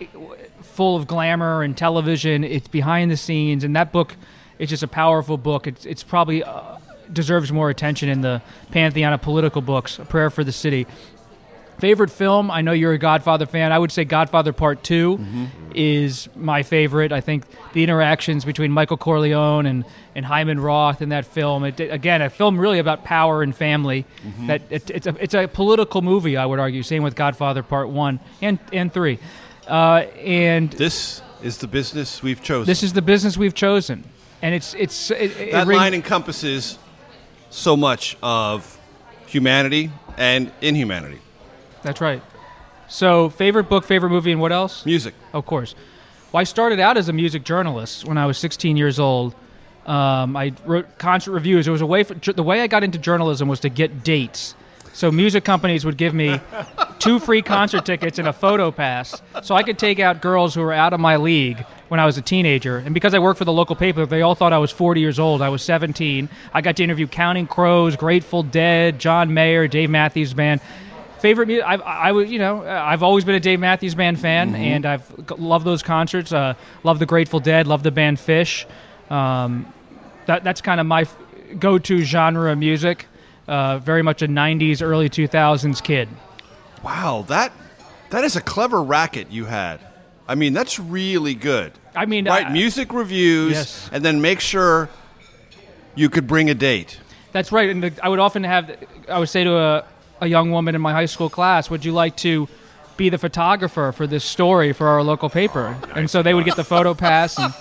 full 0.62 0.96
of 0.96 1.08
glamour 1.08 1.64
and 1.64 1.76
television. 1.78 2.44
It's 2.44 2.68
behind 2.68 3.10
the 3.10 3.18
scenes, 3.18 3.64
and 3.64 3.76
that 3.76 3.92
book 3.92 4.16
is 4.60 4.70
just 4.70 4.84
a 4.84 4.88
powerful 4.88 5.38
book. 5.38 5.66
It's 5.66 5.86
it's 5.86 6.04
probably 6.04 6.44
uh, 6.44 6.78
deserves 7.12 7.52
more 7.52 7.70
attention 7.70 8.10
in 8.10 8.22
the 8.22 8.42
pantheon 8.72 9.14
of 9.14 9.22
political 9.22 9.62
books. 9.62 9.98
A 10.00 10.06
Prayer 10.06 10.30
for 10.30 10.44
the 10.44 10.52
City. 10.52 10.86
Favorite 11.80 12.10
film? 12.12 12.50
I 12.50 12.62
know 12.62 12.72
you're 12.72 12.94
a 12.94 12.98
Godfather 12.98 13.46
fan. 13.46 13.72
I 13.72 13.80
would 13.80 13.92
say 13.92 14.06
Godfather 14.06 14.54
Part 14.54 14.84
2 14.84 15.18
Mm-hmm. 15.18 15.46
is 15.76 16.30
my 16.36 16.64
favorite. 16.64 17.12
I 17.12 17.20
think 17.22 17.44
the 17.74 17.84
interactions 17.84 18.46
between 18.46 18.72
Michael 18.72 18.96
Corleone 18.98 19.66
and, 19.66 19.84
and 20.16 20.26
Hyman 20.26 20.60
Roth 20.60 21.02
in 21.02 21.10
that 21.10 21.26
film. 21.26 21.66
It, 21.66 21.80
again, 21.80 22.22
a 22.22 22.30
film 22.30 22.58
really 22.58 22.80
about 22.80 23.04
power 23.04 23.44
and 23.44 23.54
family. 23.56 24.06
Mm-hmm. 24.26 24.48
That 24.48 24.62
it, 24.70 24.90
it's 24.90 25.06
a 25.08 25.16
it's 25.20 25.34
a 25.34 25.48
political 25.48 26.02
movie. 26.02 26.38
I 26.38 26.46
would 26.46 26.60
argue. 26.60 26.82
Same 26.84 27.04
with 27.04 27.16
Godfather 27.16 27.62
Part 27.64 27.90
One 27.90 28.20
and 28.42 28.58
and 28.72 28.94
Three. 28.94 29.20
Uh, 29.68 30.06
and 30.24 30.72
this 30.72 31.22
is 31.44 31.58
the 31.58 31.68
business 31.68 32.24
we've 32.24 32.42
chosen. 32.42 32.66
This 32.68 32.84
is 32.84 32.94
the 32.94 33.02
business 33.02 33.36
we've 33.38 33.54
chosen, 33.56 34.04
and 34.42 34.56
it's 34.56 34.74
it's 34.76 35.12
it, 35.12 35.36
it 35.38 35.52
that 35.52 35.68
ring- 35.68 35.78
line 35.78 35.94
encompasses 35.94 36.78
so 37.50 37.76
much 37.76 38.16
of 38.24 38.78
humanity 39.28 39.92
and 40.18 40.52
inhumanity. 40.62 41.20
That's 41.86 42.02
right. 42.02 42.22
So, 42.88 43.30
favorite 43.30 43.70
book, 43.70 43.84
favorite 43.84 44.10
movie, 44.10 44.32
and 44.32 44.42
what 44.42 44.52
else? 44.52 44.86
Music. 44.86 45.14
Of 45.34 45.46
course. 45.46 45.76
Well, 46.32 46.42
I 46.42 46.44
started 46.44 46.80
out 46.80 46.98
as 46.98 47.10
a 47.10 47.14
music 47.14 47.44
journalist 47.44 48.06
when 48.06 48.18
I 48.18 48.26
was 48.26 48.38
16 48.38 48.76
years 48.76 49.00
old. 49.00 49.36
Um, 49.86 50.36
I 50.36 50.54
wrote 50.66 50.98
concert 50.98 51.32
reviews. 51.32 51.68
It 51.68 51.72
was 51.72 51.82
a 51.82 51.86
way 51.86 52.04
for, 52.04 52.16
the 52.16 52.44
way 52.44 52.62
I 52.62 52.68
got 52.68 52.84
into 52.84 52.98
journalism 52.98 53.48
was 53.48 53.60
to 53.62 53.70
get 53.70 54.04
dates. 54.04 54.56
So 54.94 55.12
music 55.12 55.44
companies 55.44 55.86
would 55.86 55.98
give 55.98 56.14
me 56.14 56.40
two 57.00 57.20
free 57.20 57.42
concert 57.42 57.86
tickets 57.86 58.18
and 58.18 58.28
a 58.28 58.34
photo 58.34 58.72
pass, 58.72 59.22
so 59.44 59.54
I 59.54 59.62
could 59.62 59.78
take 59.78 60.00
out 60.00 60.22
girls 60.22 60.56
who 60.56 60.62
were 60.62 60.74
out 60.74 60.94
of 60.94 61.00
my 61.00 61.18
league 61.18 61.60
when 61.90 62.00
I 62.00 62.06
was 62.06 62.18
a 62.18 62.22
teenager. 62.22 62.78
And 62.78 62.94
because 62.94 63.14
I 63.14 63.20
worked 63.20 63.38
for 63.38 63.46
the 63.46 63.52
local 63.52 63.76
paper, 63.76 64.06
they 64.06 64.22
all 64.22 64.36
thought 64.36 64.54
I 64.54 64.58
was 64.58 64.72
40 64.72 65.02
years 65.02 65.20
old. 65.20 65.42
I 65.42 65.50
was 65.50 65.62
17. 65.62 66.30
I 66.54 66.62
got 66.62 66.78
to 66.78 66.84
interview 66.84 67.08
Counting 67.08 67.46
Crows, 67.46 67.96
Grateful 67.96 68.42
Dead, 68.42 68.98
John 68.98 69.34
Mayer, 69.34 69.68
Dave 69.68 69.90
Matthews 69.90 70.34
Band 70.34 70.62
favorite 71.26 71.48
music 71.48 71.66
I, 71.68 71.76
I 72.10 72.12
was 72.12 72.30
you 72.30 72.40
know 72.40 72.64
i've 72.92 73.02
always 73.04 73.26
been 73.26 73.36
a 73.36 73.40
dave 73.40 73.60
matthews 73.60 73.96
band 73.96 74.20
fan 74.20 74.46
Mm-hmm. 74.52 74.56
and 74.74 74.86
i've 74.86 75.30
loved 75.40 75.66
those 75.66 75.82
concerts 75.84 76.32
uh, 76.32 76.54
love 76.84 77.00
the 77.00 77.06
grateful 77.06 77.40
dead 77.40 77.66
love 77.68 77.82
the 77.84 77.92
band 77.92 78.18
Phish 78.18 78.66
um, 79.10 79.66
that, 80.28 80.44
that's 80.44 80.62
kind 80.62 80.80
of 80.80 80.86
my 80.88 81.02
f- 81.02 81.18
go-to 81.60 82.02
genre 82.02 82.52
of 82.52 82.58
music 82.58 83.08
uh, 83.48 83.78
very 83.80 84.02
much 84.04 84.22
a 84.22 84.28
90s 84.28 84.82
early 84.82 85.10
2000s 85.10 85.82
kid 85.84 86.08
Wow, 86.84 87.26
that 87.30 87.52
that 88.12 88.24
is 88.24 88.36
a 88.36 88.42
clever 88.42 88.84
racket 88.84 89.32
you 89.32 89.46
had. 89.46 89.80
I 90.28 90.36
mean, 90.36 90.54
that's 90.54 90.80
really 90.80 91.34
good. 91.34 91.72
I 91.96 92.06
mean, 92.06 92.26
write 92.26 92.46
I- 92.48 92.54
music 92.54 92.94
reviews 92.94 93.54
Yes. 93.54 93.90
and 93.92 94.06
then 94.06 94.22
make 94.22 94.40
sure 94.40 94.90
you 95.96 96.10
could 96.10 96.28
bring 96.28 96.48
a 96.50 96.54
date. 96.54 97.00
That's 97.32 97.52
right. 97.52 97.70
And 97.72 97.82
the, 97.84 97.92
I 98.04 98.10
would 98.10 98.20
often 98.20 98.44
have, 98.44 98.70
I 99.10 99.18
would 99.20 99.30
say 99.30 99.44
to 99.44 99.58
a, 99.58 99.84
a 100.26 100.30
young 100.30 100.52
woman 100.52 100.76
in 100.76 100.82
my 100.82 100.92
high 100.92 101.06
school 101.06 101.30
class, 101.30 101.70
would 101.70 101.86
you 101.86 101.92
like 101.92 102.16
to 102.18 102.48
be 102.98 103.10
the 103.10 103.18
photographer 103.18 103.92
for 103.92 104.08
this 104.08 104.24
story 104.24 104.74
for 104.74 104.88
our 104.88 105.04
local 105.04 105.30
paper? 105.30 105.78
And 105.96 106.10
so 106.10 106.22
they 106.22 106.34
would 106.34 106.46
get 106.46 106.56
the 106.56 106.64
photo 106.64 106.94
pass. 106.94 107.38
And, 107.38 107.54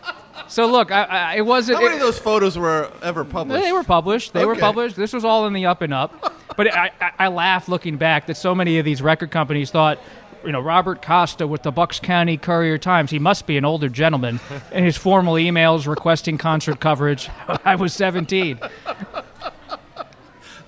so 0.48 0.66
look, 0.66 0.90
I, 0.90 1.02
I, 1.04 1.36
it 1.36 1.46
wasn't. 1.46 1.78
How 1.78 1.84
many 1.84 1.96
it- 1.96 2.00
of 2.00 2.06
those 2.06 2.18
photos 2.18 2.56
were 2.58 2.90
ever 3.02 3.24
published? 3.24 3.62
They 3.64 3.72
were 3.72 3.84
published. 3.84 4.32
They 4.32 4.44
were 4.44 4.56
published. 4.56 4.96
This 4.96 5.12
was 5.12 5.24
all 5.24 5.46
in 5.46 5.52
the 5.52 5.66
up 5.66 5.82
and 5.82 5.92
up. 5.94 6.34
But 6.56 6.74
I, 6.74 6.90
I, 7.00 7.12
I 7.18 7.28
laugh 7.28 7.68
looking 7.68 7.96
back 7.96 8.26
that 8.26 8.36
so 8.36 8.54
many 8.54 8.78
of 8.78 8.84
these 8.84 9.00
record 9.00 9.30
companies 9.30 9.70
thought, 9.70 9.98
you 10.44 10.52
know, 10.52 10.60
Robert 10.60 11.00
Costa 11.00 11.46
with 11.46 11.62
the 11.62 11.70
Bucks 11.70 12.00
County 12.00 12.36
Courier 12.36 12.76
Times, 12.76 13.10
he 13.10 13.18
must 13.18 13.46
be 13.46 13.56
an 13.56 13.64
older 13.64 13.88
gentleman. 13.88 14.40
And 14.70 14.84
his 14.84 14.96
formal 14.96 15.34
emails 15.34 15.86
requesting 15.86 16.36
concert 16.36 16.80
coverage. 16.80 17.30
I 17.64 17.76
was 17.76 17.94
17. 17.94 18.58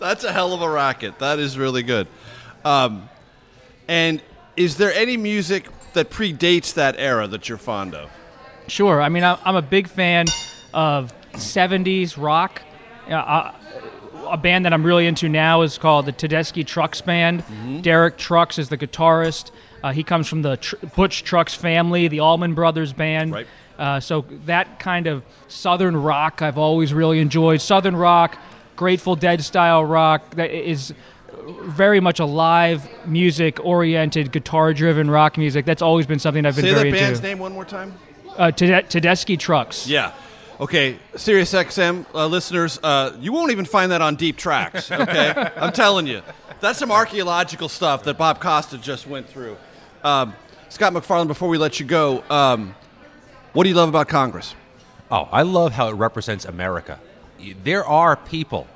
That's 0.05 0.23
a 0.23 0.33
hell 0.35 0.53
of 0.53 0.61
a 0.61 0.69
racket. 0.69 1.19
That 1.21 1.39
is 1.39 1.57
really 1.57 1.83
good. 1.83 2.07
Um, 2.63 3.09
and 3.89 4.21
is 4.55 4.77
there 4.77 4.93
any 4.93 5.17
music 5.17 5.67
that 5.95 6.11
predates 6.11 6.75
that 6.75 6.97
era 6.99 7.27
that 7.27 7.49
you're 7.49 7.57
fond 7.57 7.95
of? 7.95 8.11
Sure. 8.69 9.01
I 9.01 9.09
mean, 9.09 9.25
I, 9.25 9.39
I'm 9.47 9.57
a 9.57 9.63
big 9.63 9.89
fan 9.89 10.27
of 10.75 11.15
70s 11.33 12.23
rock. 12.23 12.61
Uh, 13.09 13.53
a 14.27 14.37
band 14.37 14.67
that 14.67 14.75
I'm 14.75 14.85
really 14.85 15.07
into 15.07 15.27
now 15.27 15.63
is 15.63 15.79
called 15.79 16.05
the 16.05 16.13
Tedeschi 16.13 16.67
Trucks 16.67 17.01
Band. 17.01 17.41
Mm-hmm. 17.41 17.81
Derek 17.81 18.19
Trucks 18.19 18.59
is 18.59 18.69
the 18.69 18.77
guitarist. 18.77 19.53
Uh, 19.83 19.93
he 19.93 20.03
comes 20.03 20.29
from 20.29 20.43
the 20.43 20.59
Tr- 20.59 20.77
Butch 20.95 21.25
Trucks 21.25 21.55
family, 21.55 22.09
the 22.09 22.21
Allman 22.21 22.53
Brothers 22.53 22.93
Band. 22.93 23.33
Right. 23.33 23.47
Uh, 23.79 24.01
so 24.01 24.27
that 24.45 24.79
kind 24.79 25.07
of 25.07 25.23
southern 25.49 25.97
rock 25.97 26.43
I've 26.43 26.59
always 26.59 26.93
really 26.93 27.21
enjoyed. 27.21 27.63
Southern 27.63 27.97
rock, 27.97 28.39
Grateful 28.77 29.17
Dead 29.17 29.43
style 29.43 29.85
rock 29.85 30.31
that 30.37 30.51
is 30.51 30.93
very 31.63 32.01
much 32.01 32.21
a 32.21 32.25
live 32.25 32.89
music 33.07 33.59
oriented, 33.65 34.33
guitar 34.33 34.73
driven 34.73 35.11
rock 35.11 35.37
music. 35.37 35.65
That's 35.67 35.83
always 35.83 36.07
been 36.07 36.19
something 36.19 36.45
I've 36.47 36.57
been 36.57 36.65
Say 36.65 36.75
very 36.75 36.91
that 36.91 36.99
band's 36.99 37.19
into. 37.19 37.29
name 37.29 37.39
one 37.39 37.53
more 37.53 37.65
time. 37.65 37.95
Uh, 38.37 38.51
Tede- 38.51 38.87
Tedeschi 38.89 39.39
Trucks. 39.39 39.87
Yeah. 39.87 40.13
Okay, 40.61 40.99
Sirius 41.17 41.53
XM 41.53 42.07
uh, 42.15 42.27
listeners, 42.29 42.79
uh, 42.83 43.17
you 43.19 43.33
won't 43.33 43.51
even 43.51 43.65
find 43.65 43.91
that 43.91 44.01
on 44.01 44.15
deep 44.15 44.37
tracks. 44.37 44.91
Okay, 44.91 45.51
I'm 45.57 45.73
telling 45.73 46.07
you, 46.07 46.23
that's 46.61 46.79
some 46.79 46.93
archaeological 46.93 47.69
stuff 47.69 48.05
that 48.05 48.17
Bob 48.17 48.41
Costa 48.41 48.79
just 48.79 49.07
went 49.09 49.29
through. 49.29 49.57
Um, 50.05 50.33
Scott 50.69 50.93
MacFarlane, 50.93 51.27
before 51.27 51.49
we 51.49 51.59
let 51.59 51.81
you 51.81 51.87
go, 51.87 52.23
um, 52.31 52.75
what 53.53 53.65
do 53.65 53.69
you 53.69 53.75
love 53.75 53.89
about 53.89 54.09
Congress? 54.09 54.55
Oh, 55.11 55.29
I 55.33 55.43
love 55.43 55.73
how 55.73 55.89
it 55.89 55.95
represents 55.95 56.45
America. 56.45 57.01
There 57.63 57.85
are 57.85 58.17
people 58.17 58.67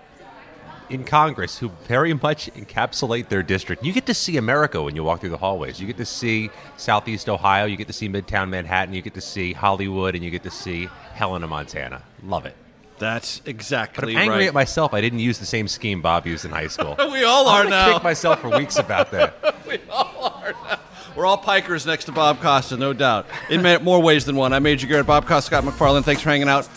in 0.90 1.04
Congress 1.04 1.58
who 1.58 1.70
very 1.86 2.14
much 2.14 2.50
encapsulate 2.54 3.28
their 3.28 3.42
district. 3.42 3.84
You 3.84 3.92
get 3.92 4.06
to 4.06 4.14
see 4.14 4.36
America 4.36 4.82
when 4.82 4.96
you 4.96 5.04
walk 5.04 5.20
through 5.20 5.30
the 5.30 5.38
hallways. 5.38 5.80
You 5.80 5.86
get 5.86 5.98
to 5.98 6.06
see 6.06 6.50
Southeast 6.76 7.28
Ohio, 7.28 7.66
you 7.66 7.76
get 7.76 7.88
to 7.88 7.92
see 7.92 8.08
Midtown 8.08 8.48
Manhattan, 8.48 8.94
you 8.94 9.02
get 9.02 9.14
to 9.14 9.20
see 9.20 9.52
Hollywood, 9.52 10.14
and 10.14 10.24
you 10.24 10.30
get 10.30 10.42
to 10.44 10.50
see 10.50 10.88
Helena, 11.12 11.46
Montana. 11.46 12.02
Love 12.22 12.46
it. 12.46 12.56
That's 12.98 13.40
exactly 13.46 14.14
But 14.14 14.20
I'm 14.20 14.22
angry 14.22 14.38
right. 14.38 14.48
at 14.48 14.54
myself. 14.54 14.92
I 14.92 15.00
didn't 15.00 15.20
use 15.20 15.38
the 15.38 15.46
same 15.46 15.68
scheme 15.68 16.02
Bob 16.02 16.26
used 16.26 16.44
in 16.44 16.50
high 16.50 16.66
school. 16.66 16.96
we 17.12 17.22
all 17.22 17.46
are 17.48 17.62
I'm 17.62 17.70
now. 17.70 17.92
Kick 17.92 18.02
myself 18.02 18.40
for 18.40 18.50
weeks 18.50 18.76
about 18.76 19.12
that. 19.12 19.56
we 19.68 19.78
all 19.90 20.42
are 20.42 20.52
now. 20.52 20.80
We're 21.14 21.26
all 21.26 21.40
pikers 21.40 21.86
next 21.86 22.04
to 22.04 22.12
Bob 22.12 22.40
Costa, 22.40 22.76
no 22.76 22.92
doubt. 22.92 23.26
In 23.50 23.62
more 23.82 24.00
ways 24.00 24.24
than 24.24 24.36
one. 24.36 24.52
I'm 24.52 24.62
Major 24.62 24.86
Garrett, 24.86 25.06
Bob 25.06 25.26
Costa, 25.26 25.46
Scott 25.46 25.64
MacFarlane. 25.64 26.04
Thanks 26.04 26.22
for 26.22 26.28
hanging 26.28 26.48
out. 26.48 26.68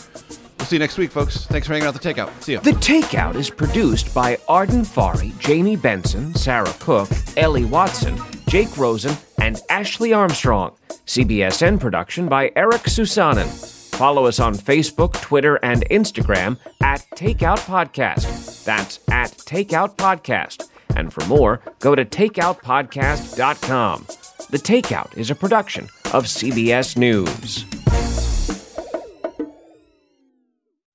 We'll 0.62 0.68
see 0.68 0.76
you 0.76 0.80
next 0.80 0.96
week, 0.96 1.10
folks. 1.10 1.44
Thanks 1.46 1.66
for 1.66 1.72
hanging 1.72 1.88
out 1.88 1.94
the 1.94 1.98
takeout. 1.98 2.40
See 2.40 2.52
you. 2.52 2.60
The 2.60 2.70
Takeout 2.70 3.34
is 3.34 3.50
produced 3.50 4.14
by 4.14 4.38
Arden 4.46 4.82
Farhi, 4.82 5.36
Jamie 5.40 5.74
Benson, 5.74 6.32
Sarah 6.36 6.72
Cook, 6.78 7.08
Ellie 7.36 7.64
Watson, 7.64 8.16
Jake 8.46 8.78
Rosen, 8.78 9.16
and 9.40 9.60
Ashley 9.68 10.12
Armstrong. 10.12 10.76
CBSN 11.04 11.80
production 11.80 12.28
by 12.28 12.52
Eric 12.54 12.82
Susanen. 12.82 13.48
Follow 13.96 14.26
us 14.26 14.38
on 14.38 14.54
Facebook, 14.54 15.20
Twitter, 15.20 15.56
and 15.64 15.84
Instagram 15.90 16.56
at 16.80 17.04
Takeout 17.16 17.58
Podcast. 17.66 18.62
That's 18.62 19.00
at 19.10 19.32
Takeout 19.32 19.96
Podcast. 19.96 20.68
And 20.94 21.12
for 21.12 21.26
more, 21.26 21.60
go 21.80 21.96
to 21.96 22.04
takeoutpodcast.com. 22.04 24.06
The 24.50 24.58
Takeout 24.58 25.18
is 25.18 25.28
a 25.28 25.34
production 25.34 25.88
of 26.12 26.26
CBS 26.26 26.96
News. 26.96 27.81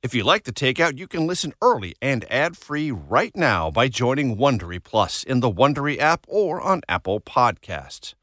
If 0.08 0.16
you 0.16 0.24
like 0.24 0.46
the 0.46 0.54
takeout, 0.54 0.98
you 0.98 1.06
can 1.06 1.28
listen 1.28 1.54
early 1.62 1.94
and 2.02 2.24
ad-free 2.32 2.92
right 2.92 3.36
now 3.36 3.70
by 3.70 3.90
joining 3.90 4.38
Wondery 4.38 4.82
Plus 4.82 5.22
in 5.22 5.42
the 5.42 5.52
Wondery 5.52 6.00
app 6.00 6.26
or 6.30 6.62
on 6.62 6.80
Apple 6.88 7.20
Podcasts. 7.20 8.14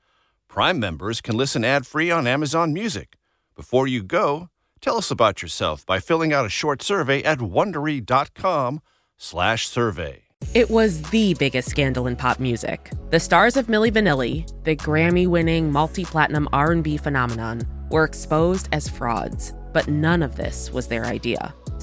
Prime 0.49 0.81
members 0.81 1.21
can 1.21 1.37
listen 1.37 1.63
ad-free 1.63 2.11
on 2.11 2.27
Amazon 2.27 2.73
Music. 2.73 3.17
Before 3.55 3.87
you 3.87 4.03
go, 4.03 4.49
tell 4.81 4.97
us 4.97 5.11
about 5.11 5.43
yourself 5.43 5.85
by 5.85 6.01
filling 6.01 6.33
out 6.33 6.47
a 6.47 6.49
short 6.49 6.81
survey 6.81 7.23
at 7.23 7.41
wondery.com/survey. 7.41 10.23
It 10.55 10.71
was 10.71 11.03
the 11.11 11.35
biggest 11.35 11.69
scandal 11.69 12.07
in 12.07 12.17
pop 12.17 12.41
music. 12.41 12.93
The 13.11 13.21
stars 13.21 13.59
of 13.59 13.67
Milli 13.67 13.93
Vanilli, 13.93 14.51
the 14.65 14.75
Grammy-winning 14.75 15.71
multi-platinum 15.71 16.49
R&B 16.51 16.97
phenomenon, 16.97 17.61
were 17.91 18.05
exposed 18.05 18.71
as 18.73 18.89
frauds. 18.89 19.53
But 19.75 19.89
none 19.89 20.23
of 20.23 20.37
this 20.37 20.73
was 20.73 20.87
their 20.87 21.05
idea. 21.05 21.55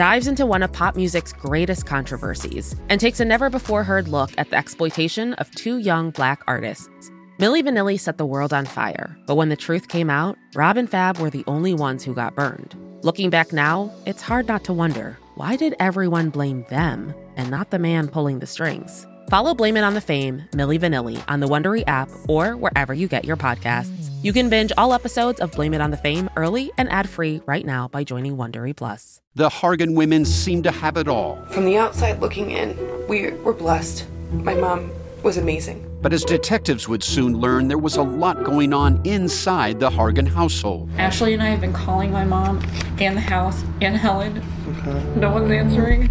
dives 0.00 0.26
into 0.26 0.46
one 0.46 0.62
of 0.62 0.72
pop 0.72 0.96
music's 0.96 1.34
greatest 1.34 1.84
controversies 1.84 2.74
and 2.88 2.98
takes 2.98 3.20
a 3.20 3.24
never 3.24 3.50
before 3.50 3.84
heard 3.84 4.08
look 4.08 4.30
at 4.38 4.48
the 4.48 4.56
exploitation 4.56 5.34
of 5.34 5.50
two 5.50 5.76
young 5.76 6.10
black 6.10 6.42
artists. 6.46 7.10
Milli 7.38 7.62
Vanilli 7.62 8.00
set 8.00 8.16
the 8.16 8.24
world 8.24 8.54
on 8.54 8.64
fire, 8.64 9.14
but 9.26 9.34
when 9.34 9.50
the 9.50 9.56
truth 9.56 9.88
came 9.88 10.08
out, 10.08 10.38
Rob 10.54 10.78
and 10.78 10.88
Fab 10.88 11.18
were 11.18 11.28
the 11.28 11.44
only 11.46 11.74
ones 11.74 12.02
who 12.02 12.14
got 12.14 12.34
burned. 12.34 12.74
Looking 13.02 13.28
back 13.28 13.52
now, 13.52 13.92
it's 14.06 14.22
hard 14.22 14.48
not 14.48 14.64
to 14.64 14.72
wonder 14.72 15.18
why 15.34 15.56
did 15.56 15.76
everyone 15.78 16.30
blame 16.30 16.64
them 16.70 17.12
and 17.36 17.50
not 17.50 17.70
the 17.70 17.78
man 17.78 18.08
pulling 18.08 18.38
the 18.38 18.46
strings? 18.46 19.06
Follow 19.30 19.54
Blame 19.54 19.76
It 19.76 19.84
on 19.84 19.94
the 19.94 20.00
Fame, 20.00 20.42
Milli 20.50 20.76
Vanilli, 20.76 21.22
on 21.28 21.38
the 21.38 21.46
Wondery 21.46 21.84
app 21.86 22.08
or 22.28 22.56
wherever 22.56 22.92
you 22.92 23.06
get 23.06 23.24
your 23.24 23.36
podcasts. 23.36 24.10
You 24.24 24.32
can 24.32 24.48
binge 24.48 24.72
all 24.76 24.92
episodes 24.92 25.38
of 25.38 25.52
Blame 25.52 25.72
It 25.72 25.80
on 25.80 25.92
the 25.92 25.96
Fame 25.96 26.28
early 26.34 26.72
and 26.76 26.90
ad-free 26.90 27.42
right 27.46 27.64
now 27.64 27.86
by 27.86 28.02
joining 28.02 28.36
Wondery 28.36 28.74
Plus. 28.74 29.20
The 29.36 29.48
Hargan 29.48 29.94
women 29.94 30.24
seem 30.24 30.64
to 30.64 30.72
have 30.72 30.96
it 30.96 31.06
all. 31.06 31.40
From 31.50 31.64
the 31.64 31.76
outside 31.76 32.20
looking 32.20 32.50
in, 32.50 32.76
we 33.06 33.30
were 33.30 33.52
blessed. 33.52 34.04
My 34.32 34.54
mom 34.54 34.90
was 35.22 35.36
amazing. 35.36 35.86
But 36.02 36.12
as 36.12 36.24
detectives 36.24 36.88
would 36.88 37.04
soon 37.04 37.38
learn, 37.38 37.68
there 37.68 37.78
was 37.78 37.94
a 37.94 38.02
lot 38.02 38.42
going 38.42 38.72
on 38.72 39.00
inside 39.06 39.78
the 39.78 39.90
Hargan 39.90 40.26
household. 40.26 40.90
Ashley 40.98 41.34
and 41.34 41.42
I 41.42 41.50
have 41.50 41.60
been 41.60 41.72
calling 41.72 42.10
my 42.10 42.24
mom 42.24 42.60
and 42.98 43.16
the 43.16 43.20
house 43.20 43.62
and 43.80 43.96
Helen. 43.96 44.42
Okay. 44.66 45.04
No 45.20 45.30
one's 45.30 45.52
answering. 45.52 46.10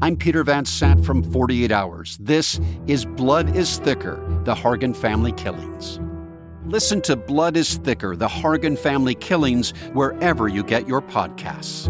I'm 0.00 0.16
Peter 0.16 0.44
Van 0.44 0.64
Sant 0.64 1.04
from 1.04 1.24
48 1.24 1.72
Hours. 1.72 2.18
This 2.20 2.60
is 2.86 3.04
Blood 3.04 3.56
is 3.56 3.78
Thicker 3.78 4.14
The 4.44 4.54
Hargan 4.54 4.94
Family 4.94 5.32
Killings. 5.32 5.98
Listen 6.66 7.00
to 7.02 7.16
Blood 7.16 7.56
is 7.56 7.78
Thicker 7.78 8.14
The 8.14 8.28
Hargan 8.28 8.78
Family 8.78 9.16
Killings 9.16 9.72
wherever 9.94 10.46
you 10.46 10.62
get 10.62 10.86
your 10.86 11.02
podcasts. 11.02 11.88